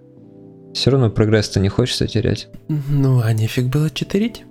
Все 0.75 0.91
равно 0.91 1.11
прогресс-то 1.11 1.61
не 1.61 1.69
хочется 1.69 2.07
терять. 2.07 2.49
Ну, 2.69 3.21
а 3.23 3.33
нефиг 3.35 3.67
было 3.67 3.91
читерить. 3.91 4.45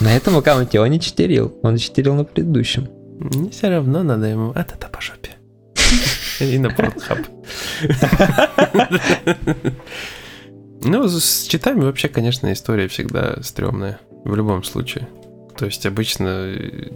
На 0.00 0.14
этом 0.14 0.36
аккаунте 0.36 0.80
он 0.80 0.90
не 0.90 1.00
читерил, 1.00 1.58
он 1.62 1.78
читерил 1.78 2.14
на 2.14 2.24
предыдущем. 2.24 2.88
Не 3.18 3.50
все 3.50 3.68
равно 3.70 4.02
надо 4.02 4.26
ему 4.26 4.52
а 4.54 4.60
это 4.60 4.88
по 4.88 5.00
жопе. 5.00 5.30
И 6.40 6.58
на 6.58 6.68
Pornhub. 6.68 7.26
Ну, 10.82 11.08
с 11.08 11.46
читами 11.48 11.80
вообще, 11.80 12.08
конечно, 12.08 12.52
история 12.52 12.86
всегда 12.86 13.42
стрёмная. 13.42 13.98
В 14.24 14.36
любом 14.36 14.62
случае. 14.62 15.08
То 15.56 15.64
есть 15.64 15.86
обычно 15.86 16.28
э, 16.28 16.90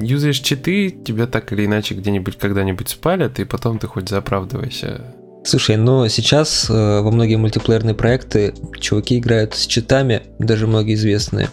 юзаешь 0.00 0.40
читы, 0.40 0.90
тебя 0.90 1.26
так 1.26 1.52
или 1.52 1.66
иначе 1.66 1.94
где-нибудь 1.94 2.38
когда-нибудь 2.38 2.88
спалят, 2.88 3.38
и 3.38 3.44
потом 3.44 3.78
ты 3.78 3.86
хоть 3.86 4.08
заоправдывайся. 4.08 5.14
Слушай, 5.44 5.76
но 5.76 6.08
сейчас 6.08 6.68
э, 6.70 6.72
во 6.72 7.10
многие 7.10 7.36
мультиплеерные 7.36 7.94
проекты 7.94 8.54
чуваки 8.80 9.18
играют 9.18 9.54
с 9.54 9.66
читами, 9.66 10.22
даже 10.38 10.66
многие 10.66 10.94
известные 10.94 11.50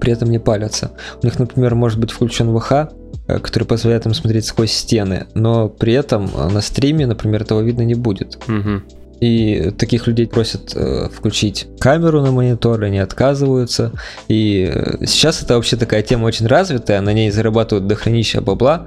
при 0.00 0.12
этом 0.12 0.30
не 0.30 0.38
палятся. 0.38 0.92
У 1.22 1.26
них, 1.26 1.38
например, 1.38 1.74
может 1.74 1.98
быть 1.98 2.10
включен 2.10 2.56
ВХ, 2.56 2.72
э, 2.72 3.38
который 3.38 3.64
позволяет 3.64 4.06
им 4.06 4.14
смотреть 4.14 4.46
сквозь 4.46 4.72
стены, 4.72 5.26
но 5.34 5.68
при 5.68 5.92
этом 5.92 6.30
на 6.52 6.60
стриме, 6.60 7.06
например, 7.06 7.42
этого 7.42 7.60
видно 7.60 7.82
не 7.82 7.94
будет. 7.94 8.38
Угу. 8.48 8.82
И 9.20 9.72
таких 9.76 10.06
людей 10.06 10.26
просят 10.26 10.72
э, 10.76 11.08
включить 11.12 11.66
камеру 11.80 12.22
на 12.22 12.30
монитор, 12.30 12.82
они 12.84 12.98
отказываются. 12.98 13.92
И 14.28 14.70
э, 14.72 15.04
сейчас 15.06 15.42
это 15.42 15.56
вообще 15.56 15.76
такая 15.76 16.02
тема 16.02 16.26
очень 16.26 16.46
развитая, 16.46 17.00
на 17.00 17.12
ней 17.12 17.30
зарабатывают 17.30 17.88
дохренища 17.88 18.40
бабла, 18.40 18.86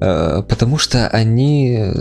э, 0.00 0.42
потому 0.48 0.78
что 0.78 1.08
они, 1.08 1.92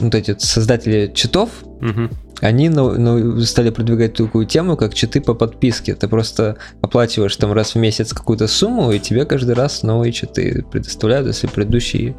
вот 0.00 0.14
эти 0.14 0.36
создатели 0.38 1.10
читов, 1.14 1.50
Угу. 1.80 2.08
Они 2.40 2.68
ну, 2.68 2.92
ну, 2.92 3.40
стали 3.42 3.70
продвигать 3.70 4.14
такую 4.14 4.46
тему, 4.46 4.76
как 4.76 4.94
читы 4.94 5.20
по 5.20 5.34
подписке. 5.34 5.94
Ты 5.94 6.08
просто 6.08 6.56
оплачиваешь 6.82 7.36
там 7.36 7.52
раз 7.52 7.74
в 7.74 7.78
месяц 7.78 8.12
какую-то 8.12 8.46
сумму, 8.46 8.92
и 8.92 8.98
тебе 8.98 9.24
каждый 9.24 9.54
раз 9.54 9.82
новые 9.82 10.12
читы 10.12 10.64
предоставляют, 10.70 11.26
если 11.26 11.46
предыдущий 11.46 12.14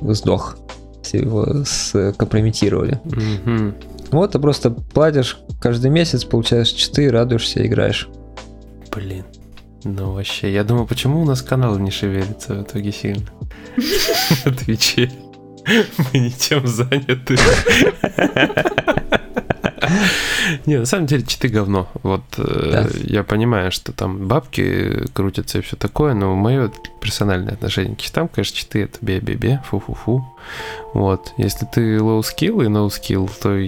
сдох, 0.00 0.56
если 1.02 1.18
его 1.18 1.64
скомпрометировали. 1.64 3.00
Угу. 3.04 3.74
Вот 4.12 4.32
ты 4.32 4.38
просто 4.38 4.70
платишь 4.70 5.38
каждый 5.60 5.90
месяц, 5.90 6.24
получаешь 6.24 6.70
читы, 6.70 7.10
радуешься, 7.10 7.66
играешь. 7.66 8.08
Блин. 8.94 9.24
Ну 9.84 10.12
вообще, 10.12 10.52
я 10.52 10.64
думаю, 10.64 10.86
почему 10.86 11.22
у 11.22 11.24
нас 11.24 11.40
канал 11.42 11.78
не 11.78 11.90
шевелится 11.90 12.54
в 12.54 12.62
итоге 12.62 12.90
сильно? 12.90 13.26
На 14.44 14.52
Твиче. 14.52 15.10
Мы 16.12 16.18
не 16.18 16.30
тем 16.30 16.66
заняты. 16.66 17.36
Не, 20.66 20.78
на 20.78 20.86
самом 20.86 21.06
деле 21.06 21.22
читы 21.24 21.48
говно. 21.48 21.88
Вот 22.02 22.22
э, 22.38 22.70
Да. 22.72 22.86
я 23.04 23.22
понимаю, 23.24 23.70
что 23.72 23.92
там 23.92 24.26
бабки 24.28 25.06
крутятся 25.12 25.58
и 25.58 25.60
все 25.62 25.76
такое, 25.76 26.14
но 26.14 26.34
мое 26.34 26.70
персональное 27.00 27.54
отношение 27.54 27.96
к 27.96 28.00
читам, 28.00 28.28
конечно, 28.28 28.56
читы 28.56 28.82
это 28.84 28.98
бе-бе-бе, 29.00 29.62
фу-фу-фу. 29.66 30.24
Вот. 30.94 31.32
Если 31.38 31.66
ты 31.66 31.96
low 31.96 32.20
skill 32.20 32.64
и 32.64 32.68
no 32.68 32.88
skill, 32.88 33.30
то 33.42 33.58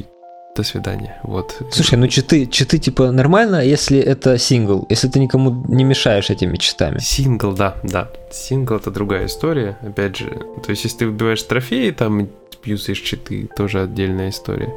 до 0.56 0.64
свидания. 0.64 1.20
Вот. 1.22 1.56
Слушай, 1.70 1.94
ну 1.96 2.08
читы, 2.08 2.44
читы 2.46 2.78
типа 2.78 3.12
нормально, 3.12 3.64
если 3.64 3.98
это 3.98 4.36
сингл, 4.36 4.84
если 4.90 5.06
ты 5.08 5.20
никому 5.20 5.64
не 5.68 5.84
мешаешь 5.84 6.28
этими 6.28 6.56
читами. 6.56 6.98
Сингл, 6.98 7.52
да, 7.52 7.76
да. 7.84 8.08
Сингл 8.32 8.74
это 8.74 8.90
другая 8.90 9.26
история. 9.26 9.78
Опять 9.80 10.16
же, 10.16 10.26
то 10.64 10.70
есть, 10.70 10.82
если 10.84 10.98
ты 10.98 11.06
выбиваешь 11.06 11.42
трофеи, 11.44 11.90
там 11.92 12.28
юзаешь 12.64 13.00
читы, 13.00 13.48
тоже 13.56 13.82
отдельная 13.82 14.30
история. 14.30 14.72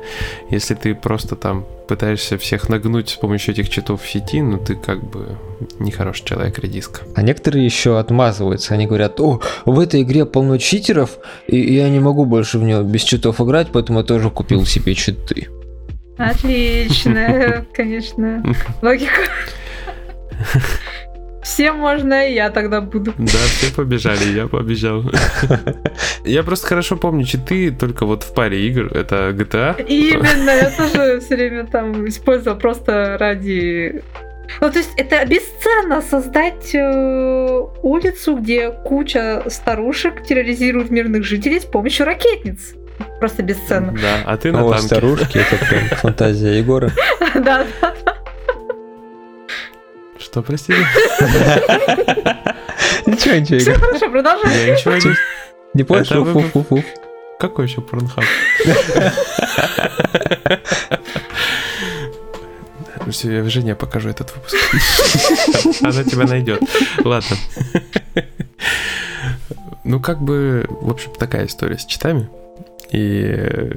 Если 0.50 0.76
ты 0.76 0.96
просто 0.96 1.36
там 1.36 1.66
пытаешься 1.88 2.38
всех 2.38 2.70
нагнуть 2.70 3.10
с 3.10 3.16
помощью 3.16 3.54
этих 3.54 3.70
читов 3.70 4.02
в 4.02 4.10
сети, 4.10 4.42
ну 4.42 4.58
ты 4.58 4.76
как 4.76 5.04
бы 5.04 5.38
нехороший 5.80 6.26
человек, 6.26 6.60
редиска. 6.60 7.02
А 7.16 7.22
некоторые 7.22 7.66
еще 7.66 8.00
отмазываются, 8.00 8.74
они 8.74 8.88
говорят, 8.88 9.20
о, 9.20 9.42
в 9.66 9.80
этой 9.80 10.04
игре 10.04 10.26
полно 10.26 10.58
читеров, 10.58 11.18
и 11.48 11.58
и 11.64 11.76
я 11.76 11.90
не 11.90 12.00
могу 12.00 12.26
больше 12.26 12.60
в 12.60 12.64
нее 12.64 12.84
без 12.84 13.04
читов 13.04 13.42
играть, 13.42 13.68
поэтому 13.72 14.00
я 14.00 14.06
тоже 14.06 14.30
купил 14.30 14.66
себе 14.66 14.96
читы. 14.96 15.48
Отлично, 16.18 17.66
конечно. 17.74 18.44
Логика. 18.82 19.22
Всем 21.44 21.78
можно, 21.78 22.28
и 22.28 22.34
я 22.34 22.50
тогда 22.50 22.82
буду. 22.82 23.14
Да, 23.18 23.26
все 23.26 23.74
побежали, 23.76 24.26
я 24.34 24.48
побежал. 24.48 25.04
Я 26.26 26.44
просто 26.44 26.68
хорошо 26.68 26.96
помню 26.96 27.26
читы 27.26 27.72
только 27.72 28.06
вот 28.06 28.24
в 28.24 28.34
паре 28.34 28.66
игр. 28.68 28.88
Это 28.88 29.32
GTA. 29.32 29.86
Именно, 29.86 30.52
я 30.52 30.70
тоже 30.72 31.20
все 31.20 31.36
время 31.36 31.66
там 31.66 32.08
использовала 32.08 32.58
просто 32.58 33.18
ради... 33.20 34.02
Ну, 34.62 34.72
то 34.72 34.78
есть 34.80 34.92
это 34.98 35.26
бесценно 35.26 36.02
создать 36.02 36.74
э, 36.74 37.60
улицу, 37.82 38.36
где 38.38 38.72
куча 38.72 39.44
старушек 39.48 40.24
терроризируют 40.24 40.92
мирных 40.92 41.24
жителей 41.26 41.60
с 41.60 41.66
помощью 41.66 42.06
ракетниц. 42.06 42.74
Просто 43.20 43.44
бесценно. 43.44 43.92
Да, 43.94 44.22
а 44.26 44.38
ты 44.38 44.52
на 44.52 44.66
О, 44.66 44.70
танке. 44.72 44.86
старушки, 44.88 45.40
это 45.40 45.66
прям 45.66 45.84
фантазия 45.98 46.58
Егора. 46.58 46.92
Да, 47.36 47.66
да. 47.82 47.94
Что, 50.34 50.42
простите? 50.42 50.80
Ничего, 53.06 53.36
ничего, 53.36 53.60
Все 53.60 53.76
хорошо, 53.76 54.10
продолжай. 54.10 54.66
Я 54.66 54.74
ничего 54.74 54.96
не... 54.96 55.16
Не 55.76 55.84
понял, 55.84 56.02
Это 56.02 56.22
вы- 56.22 56.34
фу-фу-фу. 56.42 56.84
Какой 57.40 57.68
еще 57.68 57.82
порнхаб? 57.82 58.24
Жене 63.12 63.76
покажу 63.76 64.10
этот 64.10 64.34
выпуск. 64.34 64.56
Она 65.84 66.04
тебя 66.04 66.26
найдет. 66.26 66.64
Ладно. 67.04 67.38
Ну, 69.84 70.00
как 70.00 70.20
бы, 70.20 70.66
в 70.68 70.90
общем, 70.90 71.12
такая 71.12 71.46
история 71.46 71.78
с 71.78 71.86
читами. 71.86 72.28
И 72.92 73.72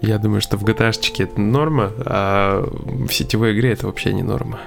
я 0.00 0.18
думаю, 0.18 0.40
что 0.40 0.56
в 0.56 0.64
GTA-шечке 0.64 1.22
это 1.24 1.40
норма, 1.40 1.92
а 2.04 2.64
в 2.68 3.12
сетевой 3.12 3.52
игре 3.52 3.70
это 3.72 3.86
вообще 3.86 4.12
не 4.12 4.24
норма. 4.24 4.58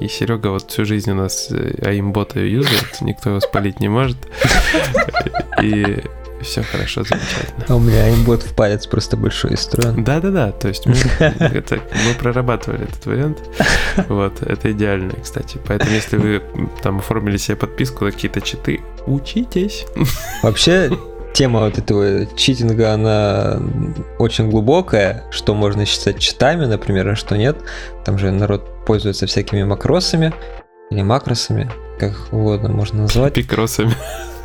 И 0.00 0.08
Серега 0.08 0.48
вот 0.48 0.70
всю 0.70 0.84
жизнь 0.84 1.10
у 1.10 1.14
нас 1.14 1.48
э, 1.50 1.74
аимбота 1.82 2.40
юзает, 2.40 3.00
никто 3.02 3.30
его 3.30 3.40
спалить 3.40 3.80
не 3.80 3.88
может. 3.88 4.16
И 5.62 6.02
все 6.42 6.62
хорошо, 6.62 7.04
замечательно. 7.04 7.66
А 7.68 7.76
у 7.76 7.80
меня 7.80 8.08
имбот 8.10 8.42
в 8.42 8.54
палец 8.54 8.86
просто 8.86 9.16
большой 9.16 9.52
и 9.52 9.56
строен. 9.56 10.02
Да-да-да, 10.02 10.52
то 10.52 10.68
есть 10.68 10.86
мы, 10.86 10.94
это, 11.18 11.80
мы 12.06 12.14
прорабатывали 12.18 12.84
этот 12.84 13.04
вариант. 13.04 13.38
Вот, 14.08 14.42
это 14.42 14.72
идеально, 14.72 15.12
кстати. 15.22 15.58
Поэтому, 15.66 15.90
если 15.92 16.16
вы 16.16 16.42
там 16.82 16.98
оформили 16.98 17.36
себе 17.36 17.56
подписку 17.56 18.06
на 18.06 18.12
какие-то 18.12 18.40
читы, 18.40 18.80
учитесь. 19.06 19.84
Вообще, 20.42 20.90
тема 21.32 21.60
вот 21.60 21.78
этого 21.78 22.26
читинга, 22.36 22.92
она 22.92 23.60
очень 24.18 24.50
глубокая, 24.50 25.24
что 25.30 25.54
можно 25.54 25.86
считать 25.86 26.18
читами, 26.18 26.66
например, 26.66 27.08
а 27.08 27.16
что 27.16 27.36
нет. 27.36 27.56
Там 28.04 28.18
же 28.18 28.30
народ 28.30 28.84
пользуется 28.86 29.26
всякими 29.26 29.62
макросами 29.62 30.32
или 30.90 31.02
макросами, 31.02 31.70
как 31.98 32.12
угодно 32.32 32.70
можно 32.70 33.02
назвать. 33.02 33.34
Пикросами. 33.34 33.94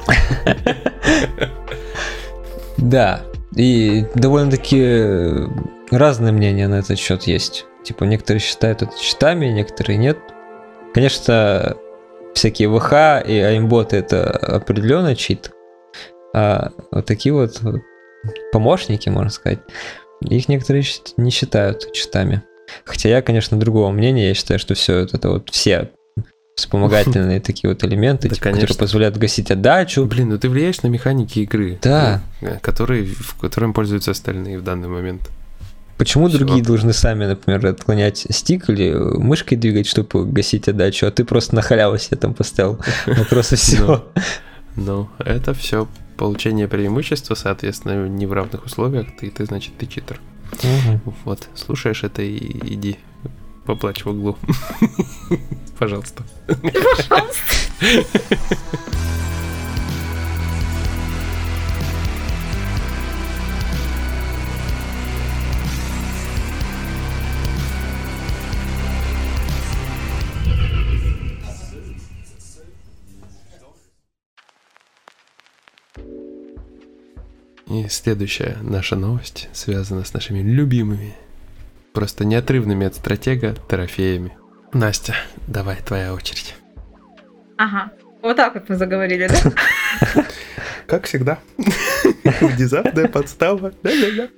Да, 2.78 3.22
и 3.56 4.06
довольно-таки 4.16 5.50
разные 5.90 6.34
мнения 6.34 6.68
на 6.68 6.76
этот 6.76 7.00
счет 7.00 7.24
есть. 7.24 7.66
Типа, 7.84 8.04
некоторые 8.04 8.42
считают 8.42 8.82
это 8.82 8.92
читами, 9.00 9.46
некоторые 9.48 9.98
нет. 9.98 10.18
Конечно, 10.94 11.78
всякие 12.34 12.70
ВХ 12.70 13.28
и 13.28 13.40
аимботы 13.40 13.96
это 13.98 14.30
определенно 14.30 15.16
чит. 15.16 15.52
А 16.36 16.72
вот 16.92 17.06
такие 17.06 17.32
вот 17.32 17.62
помощники, 18.52 19.08
можно 19.08 19.30
сказать, 19.30 19.60
их 20.20 20.50
некоторые 20.50 20.84
не 21.16 21.32
считают 21.32 21.94
читами. 21.94 22.44
Хотя 22.84 23.08
я, 23.08 23.22
конечно, 23.22 23.58
другого 23.58 23.90
мнения. 23.92 24.28
Я 24.28 24.34
считаю, 24.34 24.60
что 24.60 24.74
все 24.74 24.98
это 24.98 25.30
вот 25.30 25.50
все 25.52 25.92
вспомогательные 26.58 27.40
такие 27.42 27.70
вот 27.70 27.86
элементы, 27.86 28.28
Да, 28.28 28.36
типа, 28.36 28.50
которые 28.50 28.76
позволяют 28.78 29.16
гасить 29.16 29.50
отдачу. 29.50 30.04
Блин, 30.04 30.28
ну 30.28 30.38
ты 30.38 30.50
влияешь 30.50 30.82
на 30.82 30.88
механики 30.88 31.40
игры. 31.40 31.80
Да. 31.82 32.22
ну, 32.42 32.60
которые, 32.62 33.06
в 33.06 33.40
которым 33.40 33.74
пользуются 33.74 34.12
остальные 34.12 34.60
в 34.60 34.64
данный 34.64 34.90
момент. 34.90 35.22
Почему 35.98 36.28
Всё. 36.28 36.40
другие 36.40 36.62
должны 36.62 36.92
сами, 36.92 37.24
например, 37.24 37.66
отклонять 37.66 38.28
стик 38.30 38.70
или 38.70 38.92
мышкой 38.92 39.58
двигать, 39.58 39.88
чтобы 39.88 40.26
гасить 40.26 40.68
отдачу, 40.68 41.08
а 41.08 41.12
ты 41.12 41.24
просто 41.24 41.56
на 41.56 41.62
халяву 41.62 41.98
себе 41.98 42.18
там 42.18 42.34
поставил 42.34 42.82
вопрос 43.06 43.54
и 43.54 43.56
все. 43.56 44.06
Ну, 44.76 45.08
это 45.20 45.54
все 45.54 45.88
получение 46.18 46.68
преимущества, 46.68 47.36
соответственно, 47.36 48.08
не 48.08 48.26
в 48.26 48.34
равных 48.34 48.66
условиях, 48.66 49.08
ты, 49.20 49.30
ты 49.30 49.46
значит, 49.46 49.78
ты 49.78 49.86
читер. 49.86 50.20
Вот, 51.24 51.50
слушаешь 51.56 52.04
это 52.04 52.22
и 52.22 52.38
иди 52.74 52.98
поплачь 53.66 54.06
в 54.06 54.10
углу. 54.10 54.38
Пожалуйста. 55.80 56.24
И 77.76 77.90
следующая 77.90 78.58
наша 78.62 78.96
новость 78.96 79.50
связана 79.52 80.06
с 80.06 80.14
нашими 80.14 80.40
любимыми, 80.40 81.14
просто 81.92 82.24
неотрывными 82.24 82.88
от 82.88 82.96
стратега 82.96 83.54
трофеями. 83.68 84.38
Настя, 84.72 85.16
давай, 85.48 85.78
твоя 85.86 86.14
очередь. 86.14 86.56
Ага. 87.58 87.92
Вот 88.22 88.38
так 88.38 88.54
вот 88.54 88.70
мы 88.70 88.78
заговорили, 88.78 89.28
да? 89.28 90.24
Как 90.88 91.06
всегда. 91.06 91.40
Внезапная 92.24 93.10
подстава. 93.10 93.74
Да-да-да. 93.84 94.30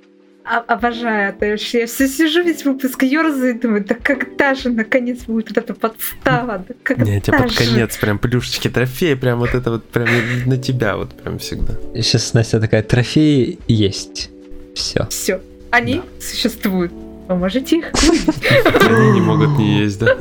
Обожаю 0.48 1.30
это. 1.30 1.46
Я 1.46 1.56
все 1.56 2.08
сижу 2.08 2.42
весь 2.42 2.64
выпуск, 2.64 3.02
ерзаю 3.02 3.54
и 3.54 3.58
думаю, 3.58 3.84
да 3.84 3.94
когда 3.94 4.54
же 4.54 4.70
наконец 4.70 5.24
будет 5.24 5.48
вот 5.48 5.58
эта 5.58 5.74
подстава? 5.74 6.64
Да 6.66 6.74
когда 6.82 7.04
Не, 7.04 7.20
тебе 7.20 7.38
под 7.38 7.54
конец 7.54 7.96
прям 7.96 8.18
плюшечки, 8.18 8.68
трофеи, 8.68 9.14
прям 9.14 9.38
вот 9.38 9.54
это 9.54 9.70
вот 9.70 9.84
прям 9.84 10.08
на 10.46 10.56
тебя 10.56 10.96
вот 10.96 11.14
прям 11.14 11.38
всегда. 11.38 11.74
Сейчас 11.94 12.34
Настя 12.34 12.60
такая, 12.60 12.82
трофеи 12.82 13.58
есть. 13.68 14.30
Все. 14.74 15.06
Все. 15.10 15.40
Они 15.70 15.96
да. 15.96 16.02
существуют. 16.20 16.92
Вы 17.28 17.36
можете 17.36 17.78
их 17.78 17.92
Они 17.92 19.10
не 19.10 19.20
могут 19.20 19.58
не 19.58 19.80
есть, 19.80 19.98
да? 19.98 20.16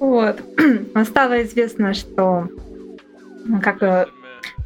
Вот. 0.00 0.40
Стало 1.04 1.42
известно, 1.44 1.94
что 1.94 2.48
как 3.62 3.82
э, 3.82 4.06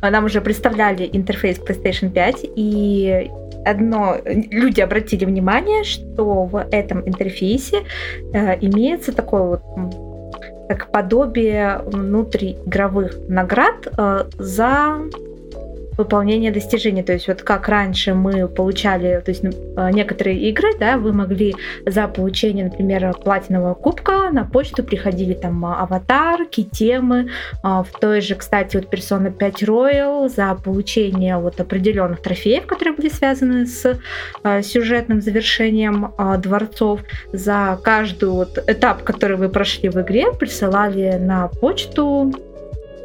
нам 0.03 0.25
уже 0.25 0.41
представляли 0.41 1.09
интерфейс 1.13 1.59
PlayStation 1.59 2.11
5, 2.11 2.47
и 2.57 3.31
одно 3.65 4.17
люди 4.25 4.81
обратили 4.81 5.25
внимание, 5.25 5.85
что 5.85 6.45
в 6.45 6.67
этом 6.71 7.07
интерфейсе 7.07 7.83
э, 8.33 8.59
имеется 8.61 9.13
такой 9.13 9.47
вот 9.47 9.63
как 10.69 10.93
подобие 10.93 11.83
внутриигровых 11.85 13.29
наград 13.29 13.89
э, 13.97 14.25
за 14.39 15.01
выполнение 16.01 16.51
достижений. 16.51 17.03
То 17.03 17.13
есть 17.13 17.29
вот 17.29 17.43
как 17.43 17.69
раньше 17.69 18.15
мы 18.15 18.49
получали, 18.49 19.21
то 19.25 19.31
есть 19.31 19.43
ну, 19.43 19.51
а, 19.77 19.93
некоторые 19.93 20.39
игры, 20.51 20.69
да, 20.79 20.97
вы 20.97 21.13
могли 21.13 21.55
за 21.87 22.09
получение, 22.09 22.65
например, 22.65 23.15
платинового 23.25 23.75
кубка 23.75 24.31
на 24.31 24.45
почту 24.45 24.83
приходили 24.83 25.35
там 25.35 25.65
а, 25.65 25.83
аватарки, 25.83 26.63
темы. 26.63 27.31
А, 27.63 27.83
в 27.83 27.91
той 28.01 28.21
же, 28.21 28.35
кстати, 28.35 28.77
вот 28.77 28.93
Persona 28.93 29.31
5 29.31 29.63
Royal 29.63 30.29
за 30.29 30.55
получение 30.55 31.37
вот 31.37 31.61
определенных 31.61 32.23
трофеев, 32.23 32.67
которые 32.67 32.95
были 32.95 33.09
связаны 33.09 33.67
с 33.67 33.99
сюжетным 34.63 35.21
завершением 35.21 36.13
дворцов, 36.39 37.01
за 37.33 37.79
каждый 37.83 38.31
вот 38.31 38.59
этап, 38.67 39.03
который 39.03 39.37
вы 39.37 39.49
прошли 39.49 39.89
в 39.89 40.01
игре, 40.01 40.33
присылали 40.33 41.19
на 41.19 41.49
почту 41.49 42.33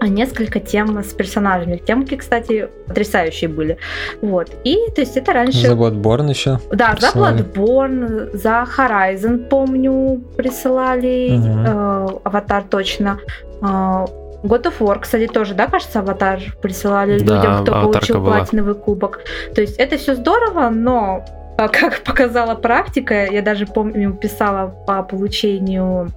несколько 0.01 0.59
тем 0.59 1.03
с 1.03 1.13
персонажами. 1.13 1.77
Темки, 1.77 2.15
кстати, 2.15 2.69
потрясающие 2.87 3.49
были. 3.49 3.77
Вот. 4.21 4.49
И, 4.63 4.77
то 4.93 5.01
есть, 5.01 5.17
это 5.17 5.33
раньше... 5.33 5.67
За 5.67 5.73
Bloodborne 5.73 6.29
еще 6.29 6.59
Да, 6.71 6.93
присылали. 6.93 7.37
за 7.37 7.43
Bloodborne, 7.43 8.37
за 8.37 8.65
Horizon, 8.77 9.47
помню, 9.49 10.21
присылали 10.37 11.37
угу. 11.37 11.47
э, 11.47 12.19
аватар 12.23 12.63
точно. 12.63 13.19
Э, 13.61 14.05
God 14.43 14.63
of 14.63 14.73
War, 14.79 14.99
кстати, 14.99 15.27
тоже, 15.27 15.55
да, 15.55 15.67
кажется, 15.67 15.99
аватар 15.99 16.39
присылали 16.61 17.19
да, 17.19 17.37
людям, 17.37 17.63
кто 17.63 17.71
получил 17.81 18.21
была. 18.21 18.37
платиновый 18.37 18.75
кубок. 18.75 19.21
То 19.55 19.61
есть 19.61 19.77
это 19.77 19.97
все 19.97 20.15
здорово, 20.15 20.69
но 20.69 21.25
э, 21.57 21.67
как 21.71 22.01
показала 22.03 22.55
практика, 22.55 23.25
я 23.25 23.41
даже 23.41 23.65
помню, 23.65 24.13
писала 24.13 24.67
по 24.85 25.01
получению 25.03 26.11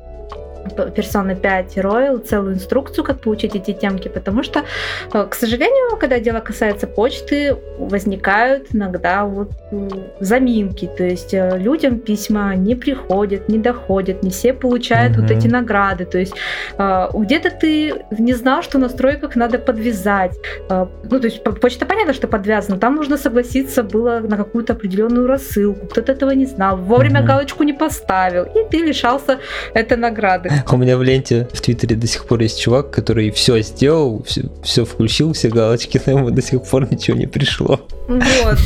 Persona 0.69 1.35
5 1.35 1.79
Royal 1.79 2.19
целую 2.19 2.55
инструкцию, 2.55 3.05
как 3.05 3.21
получить 3.21 3.55
эти 3.55 3.73
темки, 3.73 4.09
потому 4.09 4.43
что, 4.43 4.65
э, 5.13 5.27
к 5.31 5.35
сожалению, 5.35 5.97
когда 5.99 6.19
дело 6.21 6.41
касается 6.41 6.87
почты, 6.87 7.57
возникают 7.79 8.67
иногда 8.73 9.25
вот 9.25 9.51
э, 9.73 9.89
заминки, 10.21 10.89
то 10.97 11.05
есть 11.05 11.35
э, 11.35 11.59
людям 11.59 11.99
письма 11.99 12.55
не 12.57 12.75
приходят, 12.75 13.49
не 13.49 13.59
доходят, 13.59 14.23
не 14.23 14.31
все 14.31 14.53
получают 14.53 15.17
mm-hmm. 15.17 15.21
вот 15.21 15.31
эти 15.31 15.49
награды, 15.49 16.05
то 16.05 16.19
есть 16.19 16.35
где-то 16.79 17.51
ты 17.51 17.93
не 18.19 18.35
знал, 18.35 18.63
что 18.63 18.79
в 18.79 18.81
настройках 18.81 19.37
надо 19.37 19.59
подвязать, 19.59 20.37
ну 20.69 21.21
то 21.21 21.27
есть 21.27 21.43
почта 21.43 21.87
понятно, 21.87 22.13
что 22.13 22.29
подвязана, 22.29 22.79
там 22.79 22.95
нужно 22.95 23.17
согласиться 23.17 23.83
было 23.83 24.21
на 24.21 24.37
какую-то 24.37 24.73
определенную 24.73 25.27
рассылку, 25.27 25.87
кто-то 25.87 26.13
этого 26.13 26.31
не 26.31 26.47
знал, 26.47 26.77
вовремя 26.77 27.21
mm-hmm. 27.21 27.27
галочку 27.27 27.65
не 27.65 27.73
поставил, 27.73 28.45
и 28.45 28.69
ты 28.71 28.79
лишался 28.79 29.39
этой 29.75 29.97
награды. 29.97 30.51
У 30.71 30.77
меня 30.77 30.97
в 30.97 31.03
ленте 31.03 31.49
в 31.53 31.61
Твиттере 31.61 31.97
до 31.97 32.07
сих 32.07 32.27
пор 32.27 32.41
есть 32.41 32.61
чувак, 32.61 32.91
который 32.91 33.31
все 33.31 33.61
сделал, 33.61 34.23
все, 34.25 34.43
все 34.63 34.85
включил, 34.85 35.33
все 35.33 35.49
галочки, 35.49 36.01
но 36.07 36.13
ему 36.13 36.31
до 36.31 36.43
сих 36.43 36.63
пор 36.63 36.91
ничего 36.91 37.17
не 37.17 37.27
пришло. 37.27 37.81
Вот. 38.09 38.59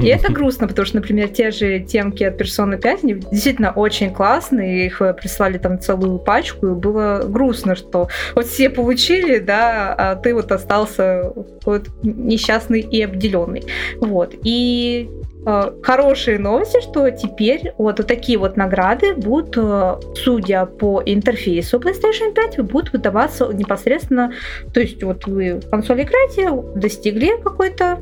И 0.00 0.06
это 0.06 0.32
грустно, 0.32 0.68
потому 0.68 0.86
что, 0.86 0.96
например, 0.96 1.28
те 1.28 1.50
же 1.50 1.80
темки 1.80 2.22
от 2.22 2.40
Persona 2.40 2.78
5, 2.78 3.04
они 3.04 3.14
действительно 3.14 3.70
очень 3.70 4.12
классные, 4.12 4.86
их 4.86 5.00
прислали 5.20 5.58
там 5.58 5.80
целую 5.80 6.18
пачку, 6.18 6.66
и 6.68 6.74
было 6.74 7.24
грустно, 7.26 7.74
что 7.74 8.08
вот 8.34 8.46
все 8.46 8.68
получили, 8.68 9.38
да, 9.38 9.94
а 9.94 10.16
ты 10.16 10.34
вот 10.34 10.52
остался 10.52 11.32
вот 11.64 11.88
несчастный 12.02 12.80
и 12.80 13.02
обделенный. 13.02 13.64
Вот. 14.00 14.34
И 14.44 15.08
Э, 15.39 15.39
хорошие 15.82 16.38
новости, 16.38 16.80
что 16.82 17.10
теперь 17.10 17.72
вот, 17.78 17.98
вот 17.98 18.06
такие 18.06 18.38
вот 18.38 18.56
награды 18.56 19.14
будут, 19.14 19.56
э, 19.56 19.96
судя 20.14 20.66
по 20.66 21.02
интерфейсу 21.04 21.78
PlayStation 21.78 22.32
5, 22.34 22.60
будут 22.60 22.92
выдаваться 22.92 23.46
непосредственно, 23.46 24.32
то 24.74 24.80
есть 24.80 25.02
вот 25.02 25.26
вы 25.26 25.60
в 25.60 25.70
консоли 25.70 26.02
играете, 26.02 26.50
достигли 26.74 27.40
какой-то 27.42 28.00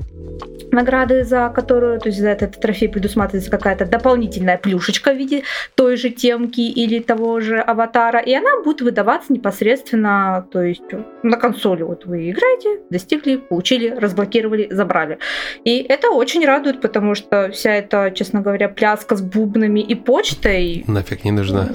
награды, 0.72 1.24
за 1.24 1.50
которую, 1.54 2.00
то 2.00 2.08
есть 2.08 2.20
за 2.20 2.28
этот 2.28 2.60
трофей 2.60 2.88
предусматривается 2.88 3.50
какая-то 3.50 3.86
дополнительная 3.86 4.58
плюшечка 4.58 5.12
в 5.12 5.16
виде 5.16 5.42
той 5.74 5.96
же 5.96 6.10
темки 6.10 6.60
или 6.60 6.98
того 7.00 7.40
же 7.40 7.58
аватара, 7.58 8.18
и 8.18 8.34
она 8.34 8.62
будет 8.64 8.80
выдаваться 8.80 9.32
непосредственно, 9.32 10.46
то 10.50 10.62
есть 10.62 10.82
на 11.22 11.36
консоли. 11.36 11.82
Вот 11.82 12.06
вы 12.06 12.30
играете, 12.30 12.80
достигли, 12.90 13.36
получили, 13.36 13.90
разблокировали, 13.90 14.68
забрали. 14.70 15.18
И 15.64 15.78
это 15.88 16.10
очень 16.10 16.44
радует, 16.44 16.80
потому 16.80 17.14
что 17.14 17.50
вся 17.50 17.74
эта, 17.74 18.10
честно 18.14 18.40
говоря, 18.40 18.68
пляска 18.68 19.16
с 19.16 19.22
бубнами 19.22 19.80
и 19.80 19.94
почтой... 19.94 20.84
Нафиг 20.86 21.24
не 21.24 21.32
нужна. 21.32 21.68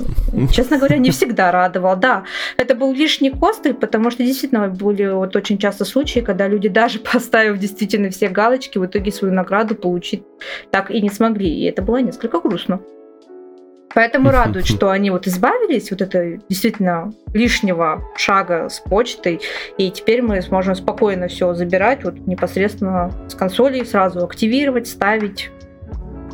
Честно 0.51 0.77
говоря, 0.77 0.97
не 0.97 1.12
всегда 1.12 1.51
радовал. 1.51 1.95
Да, 1.95 2.23
это 2.58 2.75
был 2.75 2.93
лишний 2.93 3.29
костыль, 3.32 3.73
потому 3.73 4.12
что 4.12 4.23
действительно 4.23 4.67
были 4.67 5.08
вот 5.08 5.36
очень 5.36 5.58
часто 5.58 5.86
случаи, 5.86 6.19
когда 6.19 6.47
люди 6.47 6.69
даже 6.69 6.99
поставив 7.13 7.58
действительно 7.58 8.10
все 8.10 8.29
галочки, 8.29 8.77
в 8.84 8.86
итоге 8.86 9.12
свою 9.12 9.34
награду 9.34 9.76
получить 9.76 10.24
так 10.72 10.91
и 10.91 11.02
не 11.02 11.10
смогли. 11.10 11.50
И 11.50 11.63
это 11.65 11.82
было 11.82 11.98
несколько 11.98 12.39
грустно. 12.39 12.82
Поэтому 13.93 14.30
радует, 14.32 14.65
что 14.65 14.89
они 14.89 15.10
вот 15.10 15.28
избавились 15.28 15.91
вот 15.91 16.02
это 16.02 16.39
действительно 16.50 17.13
лишнего 17.34 18.04
шага 18.15 18.69
с 18.69 18.80
почтой, 18.80 19.41
и 19.78 19.91
теперь 19.91 20.22
мы 20.22 20.41
сможем 20.41 20.76
спокойно 20.76 21.28
все 21.28 21.54
забирать 21.54 22.04
вот 22.04 22.15
непосредственно 22.28 23.12
с 23.28 23.36
консоли, 23.36 23.84
сразу 23.84 24.24
активировать, 24.24 24.88
ставить, 24.88 25.52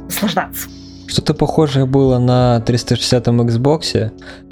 наслаждаться. 0.04 0.70
Что-то 1.10 1.34
похожее 1.34 1.88
было 1.88 2.19
на 2.19 2.63
360-м 2.67 3.41
Xbox. 3.41 4.12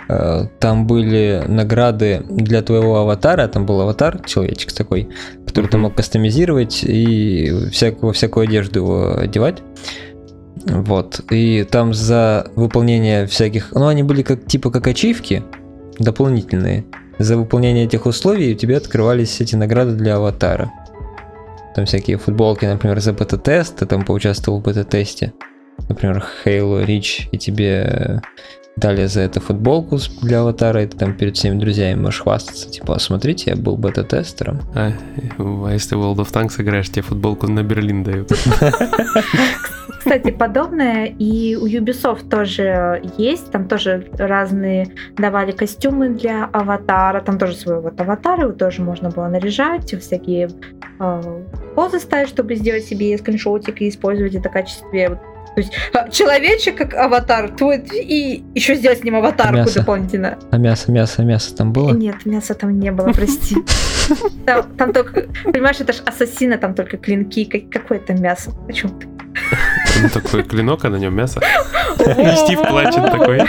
Э, 0.09 0.47
там 0.59 0.87
были 0.87 1.43
награды 1.47 2.25
для 2.27 2.63
твоего 2.63 2.97
аватара. 2.97 3.47
Там 3.47 3.67
был 3.67 3.79
аватар, 3.79 4.23
человечек 4.25 4.73
такой, 4.73 5.07
который 5.45 5.67
ты 5.67 5.77
мог 5.77 5.93
кастомизировать 5.93 6.83
и 6.83 7.69
всякую, 7.71 8.13
всякую 8.13 8.45
одежду 8.45 8.79
его 8.79 9.17
одевать. 9.19 9.59
Вот. 10.65 11.21
И 11.29 11.63
там 11.69 11.93
за 11.93 12.47
выполнение 12.55 13.27
всяких... 13.27 13.71
Ну, 13.73 13.85
они 13.85 14.01
были 14.01 14.23
как 14.23 14.47
типа 14.47 14.71
как 14.71 14.87
ачивки 14.87 15.43
дополнительные. 15.99 16.85
За 17.19 17.37
выполнение 17.37 17.85
этих 17.85 18.07
условий 18.07 18.53
у 18.53 18.57
тебя 18.57 18.77
открывались 18.77 19.39
эти 19.41 19.55
награды 19.55 19.91
для 19.91 20.15
аватара. 20.15 20.71
Там 21.75 21.85
всякие 21.85 22.17
футболки, 22.17 22.65
например, 22.65 22.99
за 22.99 23.13
бета-тест, 23.13 23.75
ты 23.75 23.85
там 23.85 24.03
поучаствовал 24.03 24.59
в 24.59 24.63
бета-тесте. 24.63 25.33
Например, 25.89 26.23
Halo 26.45 26.85
Reach, 26.85 27.27
и 27.31 27.37
тебе 27.37 28.21
дали 28.77 29.07
за 29.07 29.21
это 29.21 29.39
футболку 29.39 29.97
для 30.21 30.41
аватара, 30.41 30.83
и 30.83 30.87
ты 30.87 30.97
там 30.97 31.13
перед 31.13 31.35
всеми 31.35 31.59
друзьями 31.59 31.99
можешь 31.99 32.21
хвастаться, 32.21 32.69
типа, 32.69 32.99
смотрите, 32.99 33.51
я 33.51 33.55
был 33.55 33.75
бета-тестером. 33.75 34.61
А, 34.75 34.91
а 35.39 35.71
если 35.71 35.95
в 35.95 35.99
World 35.99 36.17
of 36.17 36.31
Tanks 36.31 36.61
играешь, 36.61 36.89
тебе 36.89 37.01
футболку 37.01 37.47
на 37.47 37.63
Берлин 37.63 38.03
дают. 38.03 38.31
Кстати, 39.99 40.31
подобное 40.31 41.05
и 41.05 41.55
у 41.55 41.67
Ubisoft 41.67 42.29
тоже 42.29 43.01
есть, 43.17 43.51
там 43.51 43.67
тоже 43.67 44.07
разные 44.17 44.89
давали 45.17 45.51
костюмы 45.51 46.09
для 46.09 46.45
аватара, 46.45 47.19
там 47.19 47.37
тоже 47.37 47.55
свой 47.55 47.81
вот 47.81 47.99
аватар, 47.99 48.39
его 48.41 48.53
тоже 48.53 48.83
можно 48.83 49.09
было 49.09 49.27
наряжать, 49.27 49.93
всякие 49.99 50.49
э, 50.99 51.41
позы 51.75 51.99
ставить, 51.99 52.29
чтобы 52.29 52.55
сделать 52.55 52.85
себе 52.85 53.17
скриншотик 53.17 53.81
и 53.81 53.89
использовать 53.89 54.35
это 54.35 54.47
в 54.47 54.53
качестве 54.53 55.19
то 55.57 55.61
есть 55.61 55.73
а, 55.91 56.07
человечек 56.09 56.77
как 56.77 56.93
аватар 56.93 57.49
твой, 57.49 57.79
и 57.79 58.43
еще 58.53 58.75
сделать 58.75 58.99
с 58.99 59.03
ним 59.03 59.15
аватарку 59.15 59.55
мясо. 59.55 59.79
дополнительно. 59.79 60.37
А 60.51 60.57
мясо, 60.57 60.91
мясо, 60.91 61.23
мясо 61.23 61.55
там 61.55 61.73
было? 61.73 61.95
Нет, 61.95 62.27
мяса 62.27 62.53
там 62.53 62.79
не 62.79 62.91
было, 62.91 63.11
прости. 63.11 63.55
Там, 64.45 64.63
там 64.77 64.93
только, 64.93 65.25
понимаешь, 65.43 65.81
это 65.81 65.91
же 65.91 66.01
ассасина, 66.05 66.57
там 66.57 66.73
только 66.73 66.95
клинки. 66.95 67.43
Какое 67.43 67.97
это 67.97 68.13
мясо? 68.13 68.53
О 68.69 68.71
чем 68.71 68.91
ты? 68.97 69.05
Ну, 70.01 70.09
такой 70.09 70.43
клинок, 70.43 70.85
а 70.85 70.89
на 70.89 70.95
нем 70.95 71.13
мясо. 71.13 71.41
И 71.99 72.35
Стив 72.37 72.61
плачет 72.61 73.03
такой. 73.03 73.41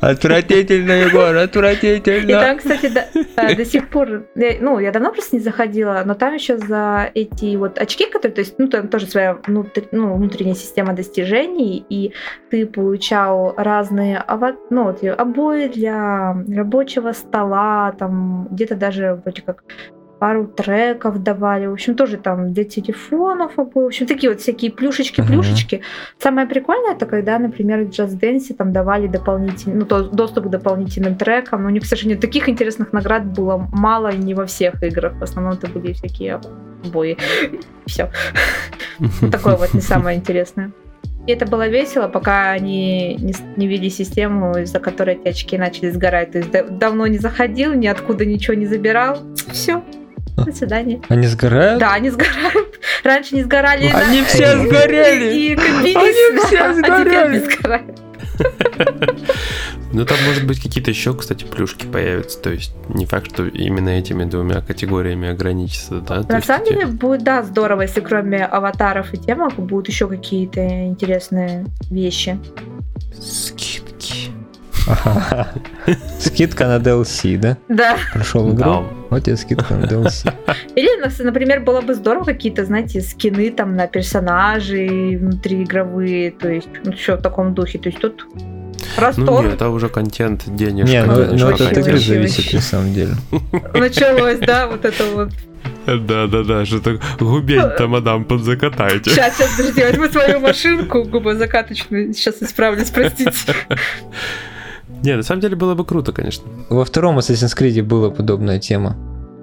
Отвратительно, 0.00 0.92
Егор, 0.92 1.36
отвратительно. 1.36 2.30
И 2.30 2.32
там, 2.32 2.58
кстати, 2.58 2.88
до, 2.88 3.54
до 3.54 3.64
сих 3.64 3.88
пор, 3.88 4.26
ну, 4.34 4.78
я 4.78 4.92
давно 4.92 5.12
просто 5.12 5.36
не 5.36 5.42
заходила, 5.42 6.02
но 6.04 6.14
там 6.14 6.34
еще 6.34 6.56
за 6.56 7.10
эти 7.14 7.56
вот 7.56 7.78
очки, 7.78 8.06
которые, 8.06 8.34
то 8.34 8.40
есть, 8.40 8.54
ну, 8.58 8.68
там 8.68 8.88
тоже 8.88 9.06
своя 9.06 9.34
внутр, 9.46 9.82
ну, 9.92 10.14
внутренняя 10.14 10.54
система 10.54 10.94
достижений, 10.94 11.84
и 11.88 12.12
ты 12.50 12.66
получал 12.66 13.54
разные 13.56 14.24
ну, 14.70 14.84
вот, 14.84 15.02
обои 15.04 15.68
для 15.68 16.36
рабочего 16.48 17.12
стола, 17.12 17.94
там 17.98 18.48
где-то 18.50 18.76
даже 18.76 19.20
вроде 19.22 19.42
как 19.42 19.64
пару 20.20 20.46
треков 20.46 21.22
давали, 21.22 21.66
в 21.66 21.72
общем, 21.72 21.94
тоже 21.94 22.18
там 22.18 22.52
для 22.52 22.64
телефонов 22.64 23.52
в 23.56 23.78
общем, 23.78 24.06
такие 24.06 24.30
вот 24.30 24.40
всякие 24.40 24.70
плюшечки-плюшечки. 24.70 25.76
Uh-huh. 25.76 25.82
Самое 26.18 26.46
прикольное, 26.46 26.94
это 26.94 27.06
когда, 27.06 27.38
например, 27.38 27.84
в 27.84 27.88
Just 27.88 28.20
Dance 28.20 28.54
там 28.54 28.72
давали 28.72 29.06
дополнительный, 29.06 29.76
ну, 29.76 29.86
то, 29.86 30.02
доступ 30.02 30.44
к 30.44 30.50
дополнительным 30.50 31.16
трекам, 31.16 31.62
но 31.62 31.68
у 31.68 31.70
них, 31.70 31.84
к 31.84 31.86
сожалению, 31.86 32.20
таких 32.20 32.48
интересных 32.48 32.92
наград 32.92 33.24
было 33.24 33.66
мало 33.72 34.08
и 34.08 34.18
не 34.18 34.34
во 34.34 34.44
всех 34.44 34.82
играх, 34.82 35.14
в 35.14 35.22
основном 35.22 35.54
это 35.54 35.68
были 35.68 35.94
всякие 35.94 36.40
обои. 36.84 37.16
Все. 37.86 38.10
Такое 39.32 39.56
вот 39.56 39.72
не 39.74 39.80
самое 39.80 40.18
интересное. 40.18 40.70
И 41.26 41.32
это 41.32 41.46
было 41.46 41.68
весело, 41.68 42.08
пока 42.08 42.50
они 42.50 43.16
не, 43.16 43.34
не 43.56 43.68
ввели 43.68 43.90
систему, 43.90 44.58
из-за 44.58 44.80
которой 44.80 45.16
эти 45.16 45.28
очки 45.28 45.58
начали 45.58 45.90
сгорать. 45.90 46.32
То 46.32 46.38
есть 46.38 46.50
давно 46.78 47.06
не 47.06 47.18
заходил, 47.18 47.74
ниоткуда 47.74 48.24
ничего 48.24 48.54
не 48.54 48.66
забирал. 48.66 49.18
Все, 49.52 49.82
до 50.44 50.52
свидания. 50.52 51.00
Они 51.08 51.26
сгорают? 51.26 51.80
Да, 51.80 51.92
они 51.92 52.10
сгорают. 52.10 52.80
Раньше 53.04 53.34
не 53.34 53.42
сгорали. 53.42 53.86
Они 53.86 54.22
все 54.22 54.56
сгорели. 54.58 55.56
Они 55.56 56.12
все 56.46 56.74
сгорели. 56.74 57.94
Ну, 59.92 60.04
там, 60.04 60.16
может 60.24 60.46
быть, 60.46 60.62
какие-то 60.62 60.90
еще, 60.90 61.14
кстати, 61.14 61.44
плюшки 61.44 61.86
появятся. 61.86 62.38
То 62.40 62.50
есть, 62.50 62.72
не 62.88 63.06
факт, 63.06 63.32
что 63.32 63.46
именно 63.46 63.90
этими 63.90 64.24
двумя 64.24 64.60
категориями 64.60 65.28
ограничится, 65.28 66.00
да? 66.00 66.22
На 66.28 66.40
самом 66.40 66.64
деле, 66.66 66.86
будет, 66.86 67.24
да, 67.24 67.42
здорово, 67.42 67.82
если 67.82 68.00
кроме 68.00 68.44
аватаров 68.44 69.12
и 69.12 69.18
темок 69.18 69.54
будут 69.56 69.88
еще 69.88 70.06
какие-то 70.06 70.60
интересные 70.86 71.66
вещи. 71.90 72.38
Скидки. 73.20 73.79
Скидка 76.18 76.66
на 76.66 76.78
DLC, 76.78 77.38
да? 77.38 77.56
Да. 77.68 77.96
Прошел 78.12 78.52
игру. 78.54 78.84
Вот 79.10 79.24
тебе 79.24 79.36
скидка 79.36 79.74
на 79.74 79.84
DLC. 79.84 80.32
Или, 80.76 81.22
например, 81.22 81.60
было 81.60 81.80
бы 81.80 81.94
здорово 81.94 82.24
какие-то, 82.24 82.64
знаете, 82.64 83.00
скины 83.00 83.50
там 83.50 83.76
на 83.76 83.86
персонажей 83.86 85.16
внутриигровые, 85.16 86.30
то 86.30 86.48
есть, 86.48 86.68
ну, 86.84 86.92
все 86.92 87.16
в 87.16 87.22
таком 87.22 87.54
духе. 87.54 87.78
То 87.78 87.88
есть 87.88 88.00
тут 88.00 88.26
Простор. 88.96 89.26
Ну 89.26 89.42
нет, 89.42 89.54
это 89.54 89.68
уже 89.68 89.88
контент, 89.88 90.44
денежка. 90.46 90.90
Не, 90.90 91.04
ну, 91.04 91.36
ну 91.36 91.50
это 91.50 91.68
от 91.68 91.78
игры 91.78 91.98
зависит 91.98 92.52
на 92.52 92.60
самом 92.60 92.94
деле. 92.94 93.12
Началось, 93.74 94.38
да, 94.38 94.66
вот 94.66 94.84
это 94.84 95.04
вот. 95.14 95.30
Да, 95.86 96.26
да, 96.26 96.42
да, 96.42 96.64
что 96.64 96.80
так 96.80 97.00
губень-то, 97.18 97.88
мадам, 97.88 98.24
подзакатайте. 98.24 99.10
Сейчас, 99.10 99.36
сейчас, 99.36 99.56
подожди, 99.56 99.82
возьму 99.82 100.08
свою 100.08 100.40
машинку 100.40 101.04
губозакаточную, 101.04 102.12
сейчас 102.14 102.42
исправлюсь, 102.42 102.90
простите. 102.90 103.54
Не, 105.02 105.16
на 105.16 105.22
самом 105.22 105.40
деле 105.40 105.56
было 105.56 105.74
бы 105.74 105.84
круто, 105.84 106.12
конечно. 106.12 106.44
Во 106.68 106.84
втором 106.84 107.18
Assassin's 107.18 107.56
Creed 107.56 107.82
была 107.82 108.10
подобная 108.10 108.58
тема. 108.58 108.96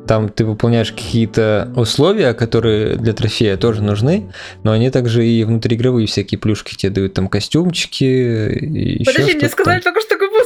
Там 0.08 0.30
ты 0.30 0.46
выполняешь 0.46 0.92
какие-то 0.92 1.72
условия, 1.76 2.34
которые 2.34 2.96
для 2.96 3.12
трофея 3.12 3.58
тоже 3.58 3.84
нужны, 3.84 4.32
но 4.64 4.72
они 4.72 4.90
также 4.90 5.28
и 5.28 5.44
внутриигровые 5.44 6.08
всякие 6.08 6.40
плюшки 6.40 6.76
тебе 6.76 6.92
дают, 6.92 7.14
там 7.14 7.28
костюмчики 7.28 8.04
и 8.54 9.04
Подожди, 9.04 9.36
мне 9.36 9.50
сказали 9.50 9.82
только 9.82 10.00
что 10.00 10.18
губу 10.18 10.38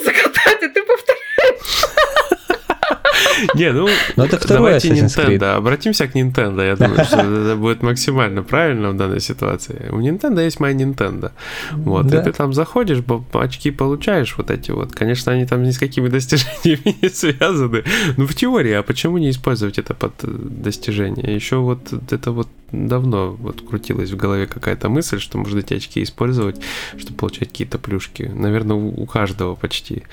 Не, 3.56 3.72
ну, 3.72 3.88
Но 4.16 4.26
это 4.26 4.48
давайте 4.48 4.90
Nintendo. 4.90 5.56
Обратимся 5.56 6.08
к 6.08 6.16
Nintendo. 6.16 6.66
Я 6.66 6.76
думаю, 6.76 7.06
что 7.06 7.20
это 7.20 7.56
будет 7.56 7.84
максимально 7.84 8.44
правильно 8.44 8.92
в 8.92 8.98
данной 8.98 9.20
ситуации. 9.20 9.90
У 9.92 10.00
Nintendo 10.00 10.44
есть 10.44 10.60
моя 10.60 10.74
Nintendo. 10.74 11.32
Вот, 11.72 12.08
да. 12.08 12.22
и 12.22 12.24
ты 12.24 12.32
там 12.32 12.54
заходишь, 12.54 13.00
очки 13.34 13.72
получаешь 13.72 14.36
вот 14.38 14.52
эти 14.52 14.72
вот. 14.72 14.94
Конечно, 14.94 15.32
они 15.32 15.46
там 15.46 15.64
ни 15.64 15.72
с 15.72 15.78
какими 15.78 16.08
достижениями 16.10 16.96
не 17.02 17.10
связаны. 17.10 17.84
Ну, 18.18 18.26
в 18.26 18.36
теории, 18.36 18.74
а 18.74 18.84
почему 18.84 19.18
не 19.18 19.30
использовать 19.30 19.78
это 19.78 19.94
под 19.94 20.14
достижение? 20.22 21.34
Еще 21.34 21.58
вот 21.58 21.94
это 22.12 22.32
вот 22.32 22.48
давно 22.72 23.32
вот 23.32 23.62
крутилась 23.62 24.12
в 24.12 24.16
голове 24.16 24.48
какая-то 24.48 24.90
мысль, 24.90 25.20
что 25.20 25.38
можно 25.38 25.60
эти 25.60 25.74
очки 25.74 26.02
использовать, 26.04 26.62
чтобы 26.98 27.18
получать 27.18 27.50
какие-то 27.50 27.78
плюшки. 27.78 28.24
Наверное, 28.24 28.78
у 28.78 29.06
каждого 29.06 29.56
почти, 29.56 30.04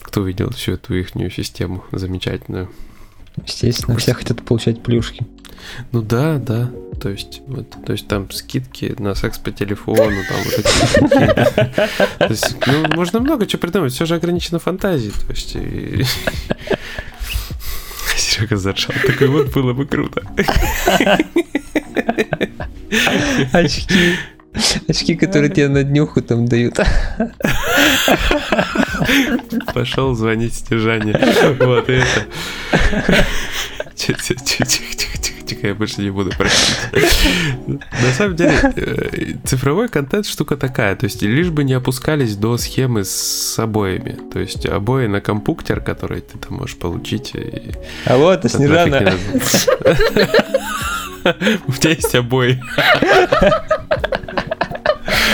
кто 0.00 0.22
видел 0.22 0.50
всю 0.50 0.72
эту 0.72 0.94
их 0.94 1.10
систему 1.32 1.84
замечательную. 2.58 2.68
Естественно, 3.46 3.96
все 3.96 4.14
хотят 4.14 4.42
получать 4.42 4.82
плюшки. 4.82 5.24
Ну 5.92 6.02
да, 6.02 6.38
да. 6.38 6.72
То 7.00 7.10
есть, 7.10 7.42
вот, 7.46 7.70
то 7.84 7.92
есть 7.92 8.08
там 8.08 8.28
скидки 8.30 8.96
на 8.98 9.14
секс 9.14 9.38
по 9.38 9.52
телефону, 9.52 10.16
там 10.28 10.36
вот 10.44 10.56
такие. 10.56 11.08
То 12.18 12.26
есть, 12.28 12.56
ну, 12.66 12.88
можно 12.96 13.20
много 13.20 13.46
чего 13.46 13.60
придумать, 13.60 13.92
все 13.92 14.04
же 14.04 14.16
ограничено 14.16 14.58
фантазией. 14.58 15.12
То 15.12 15.32
есть, 15.32 15.54
и... 15.54 16.02
Серега 18.16 18.56
заржал. 18.56 18.96
Такой 19.06 19.28
вот 19.28 19.52
было 19.52 19.72
бы 19.72 19.86
круто. 19.86 20.24
Очки. 23.52 24.16
Очки, 24.88 25.14
которые 25.14 25.50
тебе 25.50 25.68
на 25.68 25.84
днюху 25.84 26.22
там 26.22 26.46
дают. 26.46 26.78
Пошел 29.74 30.14
звонить 30.14 30.54
Стяжане. 30.54 31.12
Вот 31.60 31.88
это. 31.88 32.26
Тихо-тихо-тихо, 33.94 35.66
я 35.66 35.74
больше 35.74 36.00
не 36.00 36.10
буду 36.10 36.30
просить. 36.30 36.76
На 37.72 38.12
самом 38.16 38.36
деле, 38.36 38.54
э, 38.76 39.34
цифровой 39.44 39.88
контент 39.88 40.26
штука 40.26 40.56
такая, 40.56 40.94
то 40.96 41.04
есть 41.04 41.22
лишь 41.22 41.50
бы 41.50 41.64
не 41.64 41.74
опускались 41.74 42.36
до 42.36 42.56
схемы 42.58 43.04
с 43.04 43.58
обоями. 43.58 44.18
То 44.32 44.38
есть 44.38 44.66
обои 44.66 45.06
на 45.08 45.20
компуктер, 45.20 45.80
который 45.80 46.20
ты 46.20 46.38
там 46.38 46.58
можешь 46.58 46.76
получить. 46.76 47.34
А 48.04 48.16
вот, 48.16 48.44
и 48.44 48.48
Снежана. 48.48 49.12
У 51.66 51.72
тебя 51.72 51.90
есть 51.90 52.14
обои. 52.14 52.62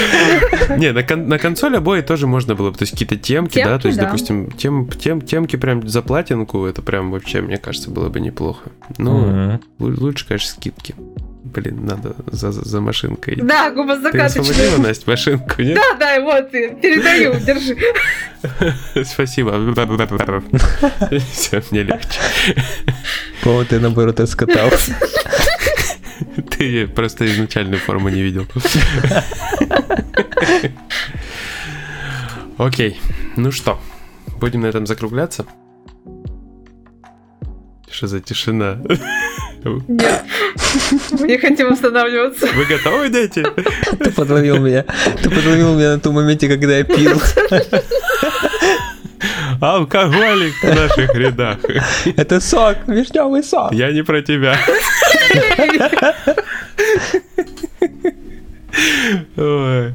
Не, 0.79 0.93
на, 0.93 1.03
кон- 1.03 1.29
на 1.29 1.39
консоль 1.39 1.77
обои 1.77 2.01
тоже 2.01 2.27
можно 2.27 2.55
было, 2.55 2.73
то 2.73 2.83
есть 2.83 2.93
какие-то 2.93 3.17
темки, 3.17 3.55
темки 3.55 3.69
да, 3.69 3.79
то 3.79 3.89
есть, 3.89 3.99
да. 3.99 4.07
допустим, 4.07 4.51
тем, 4.53 4.89
тем, 4.91 5.21
темки 5.21 5.57
прям 5.57 5.87
за 5.87 6.03
платинку, 6.03 6.65
это 6.67 6.83
прям 6.83 7.11
вообще, 7.11 7.41
мне 7.41 7.57
кажется, 7.57 7.91
было 7.91 8.09
бы 8.09 8.21
неплохо. 8.21 8.71
Ну, 8.99 9.25
mm-hmm. 9.25 9.61
лучше, 9.79 10.27
конечно, 10.27 10.51
скидки. 10.51 10.95
Блин, 11.45 11.85
надо 11.85 12.17
за, 12.27 12.51
за 12.51 12.81
машинкой. 12.81 13.37
Да, 13.37 13.71
губозакаточная. 13.71 14.29
Ты 14.29 14.51
освободила, 14.51 14.79
Настя, 14.79 15.11
машинку, 15.11 15.63
нет? 15.63 15.77
Да, 15.77 15.95
да, 15.99 16.21
вот, 16.21 16.51
передаю, 16.51 17.35
держи. 17.39 17.77
Спасибо. 19.05 19.53
Все, 21.33 21.63
мне 21.71 21.83
легче. 21.83 22.21
По-моему, 23.43 23.67
ты, 23.67 23.79
наоборот, 23.79 24.21
раскатался. 24.21 24.97
Ты 26.57 26.87
просто 26.87 27.27
изначальную 27.27 27.81
форму 27.81 28.09
не 28.09 28.23
видел. 28.23 28.47
Окей, 32.59 33.01
ну 33.37 33.51
что, 33.51 33.81
будем 34.41 34.61
на 34.61 34.67
этом 34.67 34.87
закругляться? 34.87 35.45
Что 37.91 38.07
за 38.07 38.21
тишина? 38.21 38.79
Нет, 39.65 40.25
мы 41.19 41.29
не 41.29 41.39
хотим 41.39 41.73
останавливаться. 41.73 42.47
Вы 42.55 42.65
готовы, 42.67 43.09
дети? 43.09 43.45
Ты 43.99 44.11
подловил 44.13 44.59
меня. 44.59 44.85
Ты 45.23 45.31
подловил 45.31 45.75
меня 45.75 45.95
на 45.95 46.01
том 46.01 46.15
моменте, 46.15 46.49
когда 46.49 46.77
я 46.79 46.85
пил. 46.85 47.21
Алкоголик 49.61 50.55
в 50.63 50.75
наших 50.75 51.15
рядах. 51.15 51.59
Это 52.17 52.41
сок, 52.41 52.77
вишневый 52.87 53.43
сок. 53.43 53.73
Я 53.73 53.93
не 53.93 54.03
про 54.03 54.23
тебя. 54.23 54.59
Ой. 59.37 59.93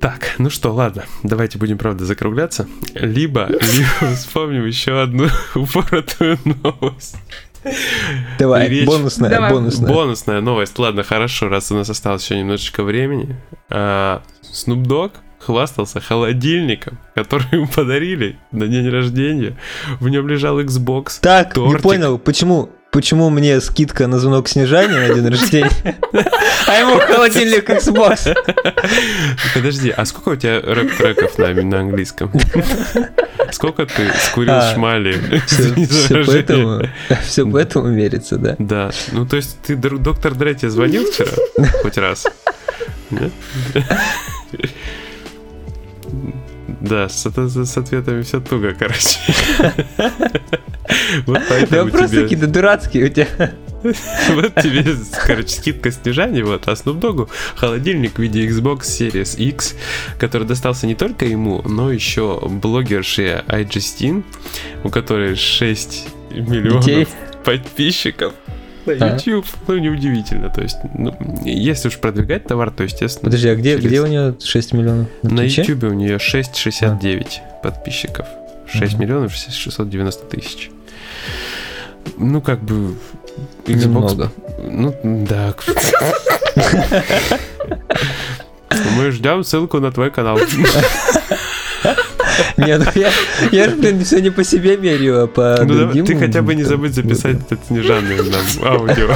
Так, 0.00 0.34
ну 0.38 0.48
что, 0.48 0.72
ладно, 0.72 1.04
давайте 1.24 1.58
будем, 1.58 1.76
правда, 1.76 2.04
закругляться. 2.04 2.68
Либо, 2.94 3.46
либо 3.48 4.14
вспомним 4.14 4.64
еще 4.64 5.02
одну 5.02 5.26
упоротую 5.56 6.38
новость. 6.62 7.16
Давай, 8.38 8.68
речь... 8.68 8.86
бонусная, 8.86 9.30
Давай. 9.30 9.52
бонусная. 9.52 9.92
Бонусная 9.92 10.40
новость. 10.40 10.78
Ладно, 10.78 11.02
хорошо, 11.02 11.48
раз 11.48 11.72
у 11.72 11.74
нас 11.74 11.90
осталось 11.90 12.24
еще 12.24 12.38
немножечко 12.38 12.84
времени. 12.84 13.36
А, 13.68 14.22
Snoop 14.52 14.84
Dogg 14.84 15.12
хвастался 15.40 16.00
холодильником, 16.00 16.98
который 17.14 17.46
ему 17.52 17.66
подарили 17.66 18.38
на 18.52 18.68
день 18.68 18.88
рождения. 18.88 19.56
В 19.98 20.08
нем 20.08 20.28
лежал 20.28 20.60
Xbox. 20.60 21.18
Так, 21.20 21.54
тортик. 21.54 21.76
не 21.76 21.82
понял, 21.82 22.18
почему 22.18 22.70
почему 22.90 23.30
мне 23.30 23.60
скидка 23.60 24.06
на 24.06 24.18
звонок 24.18 24.48
снижания 24.48 25.08
на 25.08 25.14
день 25.14 25.28
рождения, 25.28 25.96
а 26.66 26.78
ему 26.78 26.98
холодильник 26.98 27.68
Xbox. 27.68 28.36
Подожди, 29.54 29.90
а 29.90 30.04
сколько 30.04 30.30
у 30.30 30.36
тебя 30.36 30.60
рэп-треков 30.60 31.38
на, 31.38 31.52
на 31.54 31.80
английском? 31.80 32.32
Сколько 33.50 33.86
ты 33.86 34.10
скурил 34.20 34.54
а, 34.54 34.74
шмали? 34.74 35.40
Все, 35.46 35.74
все, 35.86 36.24
поэтому, 36.24 36.82
все 37.24 37.50
поэтому 37.50 37.88
верится, 37.88 38.36
да? 38.36 38.56
Да. 38.58 38.90
Ну, 39.12 39.26
то 39.26 39.36
есть 39.36 39.58
ты 39.62 39.76
доктор 39.76 40.34
Дре 40.34 40.54
тебе 40.54 40.70
звонил 40.70 41.10
вчера? 41.10 41.32
Хоть 41.82 41.96
раз? 41.98 42.26
Нет? 43.10 43.32
Да, 46.80 47.08
с, 47.08 47.26
с 47.26 47.76
ответами 47.76 48.22
все 48.22 48.40
туго, 48.40 48.74
короче. 48.74 49.18
Вот 51.26 51.40
поэтому 51.48 51.84
Вопросы 51.84 52.22
какие-то 52.22 52.46
дурацкие 52.46 53.06
у 53.06 53.08
тебя. 53.08 53.28
Вот 53.82 54.54
тебе, 54.56 54.84
короче, 55.24 55.48
скидка 55.48 55.92
снижания, 55.92 56.44
вот, 56.44 56.66
а 56.66 56.72
Snoop 56.72 57.00
Dogg 57.00 57.28
холодильник 57.54 58.14
в 58.14 58.18
виде 58.18 58.44
Xbox 58.46 58.80
Series 58.80 59.38
X, 59.38 59.76
который 60.18 60.46
достался 60.46 60.86
не 60.88 60.96
только 60.96 61.26
ему, 61.26 61.62
но 61.62 61.92
еще 61.92 62.40
блогерше 62.42 63.44
iJustine, 63.46 64.24
у 64.82 64.88
которой 64.88 65.36
6 65.36 66.08
миллионов 66.32 67.08
подписчиков 67.44 68.32
на 68.86 69.14
YouTube. 69.14 69.46
А? 69.46 69.60
Ну, 69.68 69.78
неудивительно. 69.78 70.50
То 70.50 70.62
есть, 70.62 70.76
ну, 70.94 71.14
если 71.44 71.88
уж 71.88 71.98
продвигать 71.98 72.44
товар, 72.44 72.70
то, 72.70 72.84
естественно... 72.84 73.24
Подожди, 73.24 73.48
а 73.48 73.54
где, 73.54 73.76
через... 73.76 73.86
где 73.86 74.00
у 74.00 74.06
нее 74.06 74.34
6 74.42 74.72
миллионов? 74.72 75.08
На, 75.22 75.30
на 75.30 75.40
YouTube 75.42 75.84
у 75.84 75.94
нее 75.94 76.16
6,69 76.16 77.26
а. 77.26 77.62
подписчиков. 77.62 78.26
6 78.66 78.94
а. 78.94 78.98
миллионов 78.98 79.34
690 79.34 80.26
тысяч. 80.26 80.70
Ну, 82.16 82.40
как 82.40 82.60
бы... 82.60 82.94
Xbox... 83.66 83.76
Немного. 83.76 84.32
Ну, 84.58 84.94
да. 85.02 85.54
Мы 88.96 89.10
ждем 89.10 89.44
ссылку 89.44 89.80
на 89.80 89.92
твой 89.92 90.10
канал. 90.10 90.38
Нет, 92.56 92.82
ну 92.84 93.00
я, 93.00 93.10
я 93.52 93.68
же, 93.68 93.76
блин, 93.76 94.04
все 94.04 94.20
не 94.20 94.30
по 94.30 94.44
себе 94.44 94.76
мерю, 94.76 95.24
а 95.24 95.26
по 95.26 95.58
ну, 95.64 95.74
другим. 95.74 96.06
Ты 96.06 96.16
хотя 96.16 96.42
бы 96.42 96.54
не 96.54 96.64
забудь 96.64 96.94
записать 96.94 97.36
этот 97.36 97.64
Снежану 97.66 98.08
нам 98.24 98.44
аудио. 98.64 99.10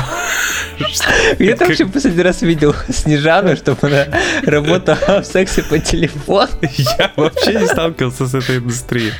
Я 1.39 1.57
там 1.57 1.69
вообще 1.69 1.87
последний 1.87 2.23
раз 2.23 2.43
видел 2.43 2.75
Снежану, 2.89 3.57
чтобы 3.57 3.79
она 3.83 4.07
работала 4.45 5.23
в 5.23 5.27
сексе 5.27 5.63
по 5.63 5.79
телефону. 5.79 6.49
Я 6.63 7.13
вообще 7.17 7.55
не 7.55 7.67
сталкивался 7.67 8.27
с 8.27 8.35
этой 8.35 8.59
индустрией. 8.59 9.13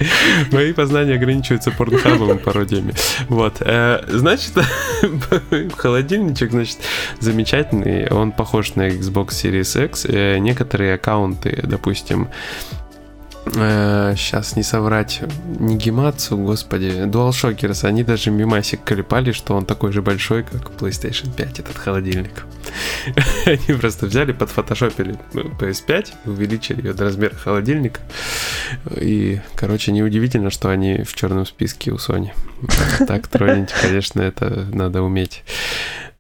Мои 0.51 0.73
познания 0.73 1.15
ограничиваются 1.15 1.71
порнхабом 1.71 2.37
и 2.37 2.39
пародиями. 2.39 2.95
Вот. 3.29 3.57
Э, 3.61 4.03
значит, 4.09 4.53
холодильничек, 5.77 6.51
значит, 6.51 6.79
замечательный. 7.21 8.09
Он 8.09 8.33
похож 8.33 8.75
на 8.75 8.89
Xbox 8.89 9.29
Series 9.29 9.85
X. 9.85 10.07
Э, 10.07 10.39
некоторые 10.39 10.95
аккаунты, 10.95 11.61
допустим, 11.63 12.29
э, 13.47 14.15
сейчас 14.17 14.57
не 14.57 14.63
соврать, 14.63 15.21
не 15.59 15.77
Гемацу, 15.77 16.37
господи, 16.37 17.05
DualShockers, 17.07 17.87
они 17.87 18.05
даже 18.05 18.31
мимасик 18.31 18.85
клепали, 18.85 19.33
что 19.33 19.55
он 19.55 19.67
такой 19.67 19.93
же 19.93 20.03
большой, 20.03 20.43
как 20.43 20.71
PlayStation 20.73 21.35
5, 21.35 21.61
этот 21.61 21.77
холодильник. 21.77 22.45
Они 23.47 23.79
просто 23.79 24.07
взяли, 24.07 24.33
подфотошопили 24.33 25.19
PS5, 25.33 26.09
увеличили 26.27 26.87
ее 26.87 26.93
до 26.95 27.05
размера 27.05 27.35
холодильника. 27.35 28.01
И, 28.97 29.41
короче, 29.57 29.93
неудивительно, 29.93 30.51
что 30.51 30.71
они 30.71 31.03
в 31.03 31.15
черном 31.15 31.45
списке 31.45 31.91
у 31.91 31.97
Sony. 31.97 32.31
Так 33.07 33.27
тронуть, 33.29 33.71
конечно, 33.83 34.21
это 34.23 34.67
надо 34.73 35.03
уметь. 35.03 35.43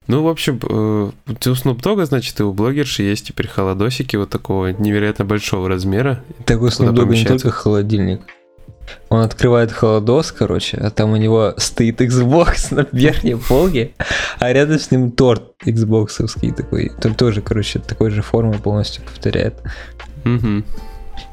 Ну, 0.08 0.22
в 0.22 0.28
общем, 0.28 0.58
э, 0.62 1.10
у 1.26 1.32
Dogg, 1.32 2.04
значит, 2.04 2.38
и 2.40 2.42
у 2.42 2.52
блогерши 2.52 3.02
есть 3.02 3.28
теперь 3.28 3.46
холодосики 3.46 4.16
вот 4.16 4.30
такого 4.30 4.68
невероятно 4.68 5.24
большого 5.24 5.68
размера. 5.68 6.22
Так 6.44 6.60
у 6.60 6.66
Dogg 6.66 7.14
не 7.14 7.24
только 7.24 7.50
холодильник. 7.50 8.20
Он 9.08 9.20
открывает 9.20 9.72
холодос, 9.72 10.32
короче, 10.32 10.76
а 10.76 10.90
там 10.90 11.12
у 11.12 11.16
него 11.16 11.54
стоит 11.56 12.00
Xbox 12.00 12.68
на 12.74 12.86
верхней 12.92 13.36
полке, 13.36 13.92
а 14.38 14.52
рядом 14.52 14.78
с 14.78 14.90
ним 14.90 15.12
торт 15.12 15.52
Xbox 15.64 16.52
такой. 16.52 16.90
Тут 17.00 17.16
тоже, 17.16 17.42
короче, 17.42 17.78
такой 17.78 18.10
же 18.10 18.22
формы 18.22 18.54
полностью 18.54 19.04
повторяет. 19.04 19.54
Угу. 20.24 20.64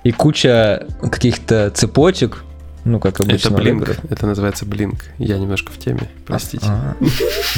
И 0.03 0.11
куча 0.11 0.87
каких-то 1.01 1.71
цепочек, 1.71 2.43
ну, 2.85 2.99
как 2.99 3.19
обычно. 3.19 3.49
Это 3.49 3.57
блинк. 3.57 3.97
Это 4.09 4.25
называется 4.25 4.65
блинк. 4.65 5.05
Я 5.17 5.37
немножко 5.37 5.71
в 5.71 5.77
теме, 5.77 6.09
простите. 6.25 6.65
А, 6.67 6.95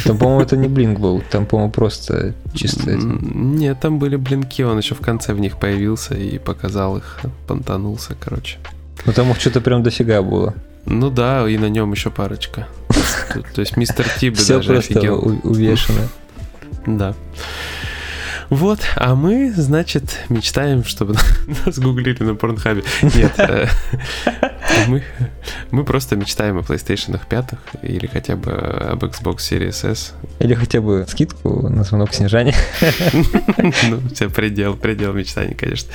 там, 0.06 0.18
по-моему, 0.18 0.42
это 0.42 0.58
не 0.58 0.68
блинк 0.68 1.00
был. 1.00 1.22
Там, 1.30 1.46
по-моему, 1.46 1.72
просто 1.72 2.34
чисто... 2.54 2.92
Нет, 2.96 3.80
там 3.80 4.00
были 4.00 4.16
блинки. 4.16 4.62
Он 4.62 4.78
еще 4.78 4.96
в 4.96 5.00
конце 5.02 5.34
в 5.34 5.40
них 5.40 5.58
появился 5.58 6.16
и 6.16 6.38
показал 6.38 6.98
их. 6.98 7.20
Понтанулся, 7.48 8.16
короче. 8.20 8.58
Ну, 9.06 9.14
там 9.14 9.32
их 9.32 9.40
что-то 9.40 9.62
прям 9.62 9.84
дофига 9.84 10.22
было. 10.22 10.54
Ну 10.86 11.10
да, 11.10 11.48
и 11.48 11.58
на 11.58 11.70
нем 11.70 11.92
еще 11.92 12.10
парочка. 12.10 12.68
То 13.54 13.62
есть 13.62 13.78
мистер 13.78 14.08
Ти 14.20 14.30
бы 14.30 14.38
даже 14.38 14.74
просто 14.74 15.14
увешано. 15.14 16.08
Да. 16.86 17.16
Вот, 18.52 18.82
а 18.98 19.16
мы, 19.16 19.54
значит, 19.56 20.26
мечтаем, 20.28 20.84
чтобы 20.84 21.16
нас 21.66 21.80
гуглили 21.80 22.22
на 22.22 22.36
порнхабе. 22.36 22.84
Нет, 23.02 23.32
э, 23.38 23.68
мы, 24.90 25.04
мы 25.72 25.86
просто 25.86 26.18
мечтаем 26.18 26.58
о 26.58 26.60
PlayStation 26.60 27.18
5 27.30 27.46
или 27.84 28.08
хотя 28.08 28.36
бы 28.36 28.52
об 28.52 29.06
Xbox 29.06 29.38
Series 29.38 29.90
S. 29.90 30.14
Или 30.40 30.54
хотя 30.54 30.82
бы 30.82 31.06
скидку 31.08 31.70
на 31.70 31.86
звонок 31.86 32.14
снижания. 32.14 32.56
Ну, 33.90 34.02
все 34.14 34.30
предел, 34.30 34.76
предел 34.76 35.14
мечтаний, 35.14 35.56
конечно. 35.56 35.90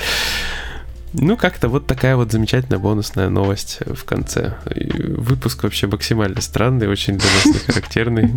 Ну, 1.19 1.35
как-то 1.35 1.67
вот 1.67 1.87
такая 1.87 2.15
вот 2.15 2.31
замечательная 2.31 2.79
бонусная 2.79 3.29
новость 3.29 3.79
в 3.85 4.03
конце. 4.05 4.55
И 4.75 4.89
выпуск 5.13 5.63
вообще 5.63 5.87
максимально 5.87 6.41
странный, 6.41 6.87
очень 6.87 7.17
для 7.17 7.29
нас 7.29 7.45
нехарактерный. 7.45 8.31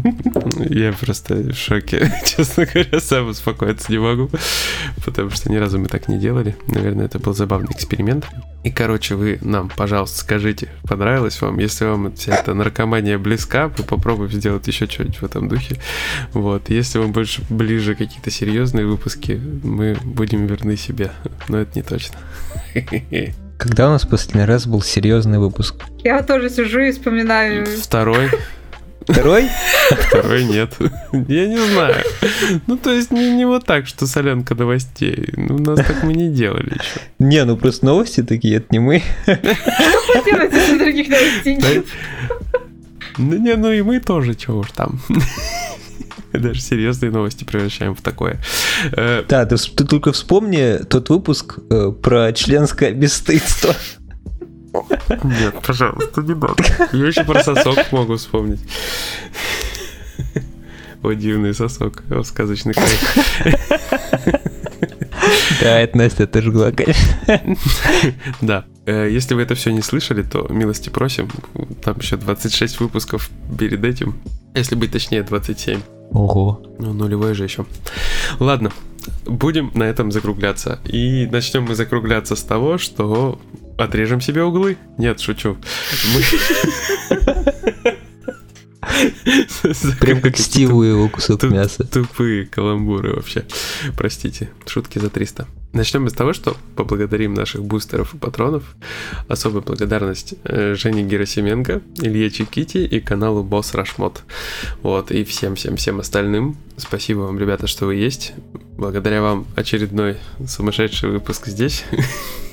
Я 0.70 0.92
просто 0.92 1.34
в 1.34 1.54
шоке, 1.54 2.10
честно 2.24 2.64
говоря, 2.64 3.00
сам 3.00 3.28
успокоиться 3.28 3.92
не 3.92 3.98
могу, 3.98 4.30
потому 5.04 5.30
что 5.30 5.50
ни 5.50 5.56
разу 5.56 5.78
мы 5.78 5.88
так 5.88 6.08
не 6.08 6.18
делали. 6.18 6.56
Наверное, 6.68 7.04
это 7.04 7.18
был 7.18 7.34
забавный 7.34 7.72
эксперимент. 7.72 8.26
И, 8.62 8.70
короче, 8.70 9.14
вы 9.14 9.38
нам, 9.40 9.70
пожалуйста, 9.74 10.18
скажите, 10.18 10.68
понравилось 10.82 11.40
вам? 11.40 11.58
Если 11.58 11.86
вам 11.86 12.14
вся 12.14 12.36
эта 12.36 12.52
наркомания 12.52 13.18
близка, 13.18 13.68
мы 13.68 13.84
попробуем 13.84 14.30
сделать 14.30 14.66
еще 14.66 14.86
что-нибудь 14.86 15.16
в 15.16 15.24
этом 15.24 15.48
духе. 15.48 15.76
Вот. 16.32 16.68
Если 16.68 16.98
вам 16.98 17.12
больше 17.12 17.42
ближе 17.48 17.94
какие-то 17.94 18.30
серьезные 18.30 18.84
выпуски, 18.84 19.40
мы 19.62 19.96
будем 20.04 20.46
верны 20.46 20.76
себе. 20.76 21.10
Но 21.48 21.58
это 21.58 21.70
не 21.74 21.82
точно. 21.82 22.18
Когда 23.56 23.88
у 23.88 23.92
нас 23.92 24.04
последний 24.04 24.44
раз 24.44 24.66
был 24.66 24.82
серьезный 24.82 25.38
выпуск? 25.38 25.76
Я 26.04 26.22
тоже 26.22 26.50
сижу 26.50 26.80
и 26.80 26.92
вспоминаю. 26.92 27.66
Второй. 27.66 28.30
Второй? 29.10 29.48
Второй 29.90 30.44
нет. 30.44 30.74
Я 31.12 31.46
не 31.48 31.58
знаю. 31.58 32.04
Ну, 32.66 32.76
то 32.76 32.90
есть 32.90 33.10
не, 33.10 33.32
не 33.32 33.44
вот 33.44 33.64
так, 33.64 33.86
что 33.86 34.06
солянка 34.06 34.54
новостей. 34.54 35.28
Ну, 35.36 35.56
у 35.56 35.58
нас 35.58 35.78
так 35.84 36.02
мы 36.02 36.12
не 36.12 36.28
делали 36.28 36.74
еще. 36.74 37.00
Не, 37.18 37.44
ну 37.44 37.56
просто 37.56 37.86
новости 37.86 38.22
такие, 38.22 38.56
это 38.56 38.66
не 38.70 38.78
мы. 38.78 39.02
Что 39.24 40.24
делать, 40.24 40.52
если 40.52 40.78
других 40.78 41.08
новостей 41.08 41.56
нет? 41.56 41.86
Ну 43.18 43.36
не, 43.36 43.56
ну 43.56 43.72
и 43.72 43.82
мы 43.82 44.00
тоже, 44.00 44.34
чего 44.34 44.60
уж 44.60 44.70
там. 44.72 45.00
Даже 46.32 46.60
серьезные 46.60 47.10
новости 47.10 47.44
превращаем 47.44 47.94
в 47.94 48.02
такое. 48.02 48.38
Э, 48.92 49.24
да, 49.28 49.44
ты, 49.46 49.56
ты 49.56 49.84
только 49.84 50.12
вспомни 50.12 50.78
тот 50.88 51.08
выпуск 51.08 51.58
э, 51.70 51.90
про 51.90 52.32
членское 52.32 52.92
бесстыдство. 52.92 53.74
Нет, 55.24 55.54
пожалуйста, 55.66 56.22
не 56.22 56.34
надо. 56.34 56.62
Я 56.92 57.06
еще 57.06 57.24
про 57.24 57.42
сосок 57.42 57.92
могу 57.92 58.16
вспомнить. 58.16 58.60
О, 61.02 61.12
дивный 61.12 61.54
сосок, 61.54 62.02
о, 62.10 62.22
сказочный 62.22 62.74
край. 62.74 63.56
Да, 65.60 65.80
это 65.80 65.96
Настя 65.98 66.26
тоже 66.26 66.50
жгла, 66.50 66.72
конечно. 66.72 67.50
Да. 68.40 68.64
Э, 68.86 69.08
если 69.10 69.34
вы 69.34 69.42
это 69.42 69.54
все 69.54 69.70
не 69.70 69.82
слышали, 69.82 70.22
то 70.22 70.46
милости 70.48 70.88
просим. 70.88 71.28
Там 71.82 71.98
еще 71.98 72.16
26 72.16 72.80
выпусков 72.80 73.30
перед 73.58 73.84
этим. 73.84 74.20
Если 74.54 74.74
быть 74.74 74.92
точнее, 74.92 75.22
27. 75.22 75.80
Ого. 76.12 76.62
Ну, 76.78 76.92
нулевой 76.92 77.34
же 77.34 77.44
еще. 77.44 77.66
Ладно, 78.38 78.72
будем 79.26 79.70
на 79.74 79.84
этом 79.84 80.10
закругляться. 80.10 80.80
И 80.86 81.26
начнем 81.30 81.64
мы 81.64 81.74
закругляться 81.74 82.34
с 82.36 82.42
того, 82.42 82.78
что 82.78 83.38
отрежем 83.82 84.20
себе 84.20 84.42
углы. 84.42 84.76
Нет, 84.98 85.20
шучу. 85.20 85.56
Прям 90.00 90.20
как 90.20 90.36
Стиву 90.36 90.82
его 90.82 91.08
кусок 91.08 91.42
мяса. 91.44 91.84
Тупые 91.84 92.46
каламбуры 92.46 93.14
вообще. 93.14 93.44
Простите, 93.96 94.50
шутки 94.66 94.98
за 94.98 95.10
300. 95.10 95.46
Начнем 95.72 96.08
с 96.08 96.12
того, 96.12 96.32
что 96.32 96.56
поблагодарим 96.74 97.34
наших 97.34 97.62
бустеров 97.62 98.14
и 98.14 98.18
патронов. 98.18 98.64
Особая 99.28 99.62
благодарность 99.62 100.34
э, 100.42 100.74
Жене 100.74 101.04
Герасименко, 101.04 101.80
Илье 101.98 102.30
Чикити 102.30 102.78
и 102.78 103.00
каналу 103.00 103.44
Босс 103.44 103.74
Рашмот. 103.74 104.22
Вот, 104.82 105.12
и 105.12 105.22
всем-всем-всем 105.22 106.00
остальным. 106.00 106.56
Спасибо 106.76 107.20
вам, 107.20 107.38
ребята, 107.38 107.68
что 107.68 107.86
вы 107.86 107.94
есть. 107.94 108.32
Благодаря 108.76 109.22
вам 109.22 109.46
очередной 109.54 110.16
сумасшедший 110.46 111.10
выпуск 111.10 111.46
здесь. 111.46 111.84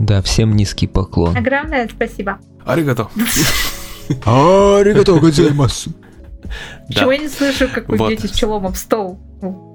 Да, 0.00 0.22
всем 0.22 0.56
низкий 0.56 0.86
поклон. 0.86 1.36
Огромное 1.36 1.86
спасибо. 1.86 2.38
Аригато. 2.64 3.08
Аригато 4.24 5.12
гозаймасу. 5.20 5.92
Чего 6.88 7.12
я 7.12 7.18
не 7.18 7.28
слышу, 7.28 7.68
как 7.68 7.86
вы 7.86 7.98
бьетесь 7.98 8.30
челом 8.30 8.66
об 8.66 8.76
стол? 8.76 9.20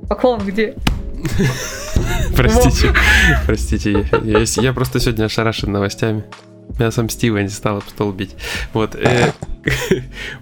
Поклон 0.10 0.42
где? 0.44 0.76
Простите, 2.36 2.94
простите, 3.46 4.08
я, 4.62 4.74
просто 4.74 5.00
сегодня 5.00 5.26
ошарашен 5.26 5.72
новостями. 5.72 6.24
Мясом 6.80 7.10
Стива 7.10 7.38
не 7.38 7.50
стал 7.50 7.78
об 7.78 7.84
стол 7.88 8.12
бить. 8.12 8.36
Вот. 8.74 8.96
Э, 8.96 9.32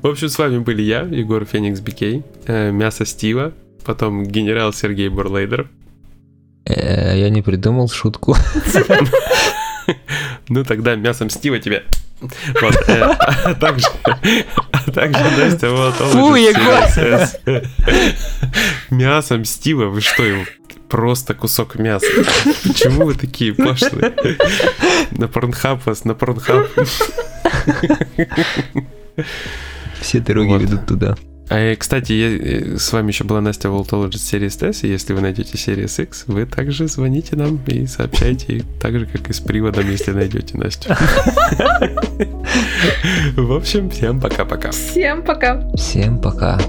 в 0.01 0.07
общем, 0.07 0.29
с 0.29 0.39
вами 0.39 0.59
были 0.59 0.81
я, 0.81 1.01
Егор 1.01 1.45
Феникс 1.45 1.81
Бикей, 1.81 2.23
э, 2.47 2.71
Мясо 2.71 3.05
Стива, 3.05 3.53
потом 3.85 4.23
генерал 4.23 4.73
Сергей 4.73 5.09
Бурлейдер. 5.09 5.69
Э, 6.65 7.19
я 7.19 7.29
не 7.29 7.41
придумал 7.41 7.89
шутку. 7.89 8.35
Ну 10.49 10.63
тогда 10.63 10.95
мясом 10.95 11.29
Стива 11.29 11.59
тебе. 11.59 11.83
Вот, 12.61 12.75
э, 12.87 13.01
а 13.01 13.53
также, 13.53 13.87
а 14.71 14.91
также 14.91 15.23
Настя 15.37 15.69
вот 15.71 15.93
Фу, 15.95 16.35
Егор! 16.35 17.63
Мясом 18.89 19.43
Стива, 19.43 19.85
вы 19.85 19.99
что, 20.01 20.23
его 20.23 20.45
просто 20.87 21.33
кусок 21.33 21.75
мяса. 21.79 22.05
Почему 22.63 23.05
вы 23.05 23.15
такие 23.15 23.53
пошлые? 23.53 24.13
На 25.11 25.27
порнхаб 25.27 25.85
вас, 25.85 26.05
на 26.05 26.13
порнхаб. 26.13 26.67
Все 29.99 30.19
дороги 30.19 30.63
ведут 30.63 30.85
туда. 30.85 31.15
А, 31.49 31.75
кстати, 31.75 32.13
я, 32.13 32.29
э, 32.29 32.77
с 32.77 32.91
вами 32.91 33.09
еще 33.09 33.23
была 33.25 33.41
Настя 33.41 33.67
Voltologist 33.67 34.31
Series 34.31 34.69
S, 34.69 34.83
и 34.83 34.87
если 34.87 35.13
вы 35.13 35.21
найдете 35.21 35.57
Series 35.57 36.01
X, 36.03 36.23
вы 36.27 36.45
также 36.45 36.87
звоните 36.87 37.35
нам 37.35 37.59
и 37.67 37.85
сообщайте, 37.85 38.63
так 38.79 38.97
же, 38.97 39.05
как 39.05 39.29
и 39.29 39.33
с 39.33 39.39
приводом, 39.39 39.89
если 39.89 40.11
найдете 40.11 40.57
Настю. 40.57 40.89
В 43.35 43.51
общем, 43.53 43.89
всем 43.89 44.19
пока-пока. 44.21 44.71
Всем 44.71 45.23
пока. 45.23 45.69
Всем 45.75 46.19
пока. 46.21 46.59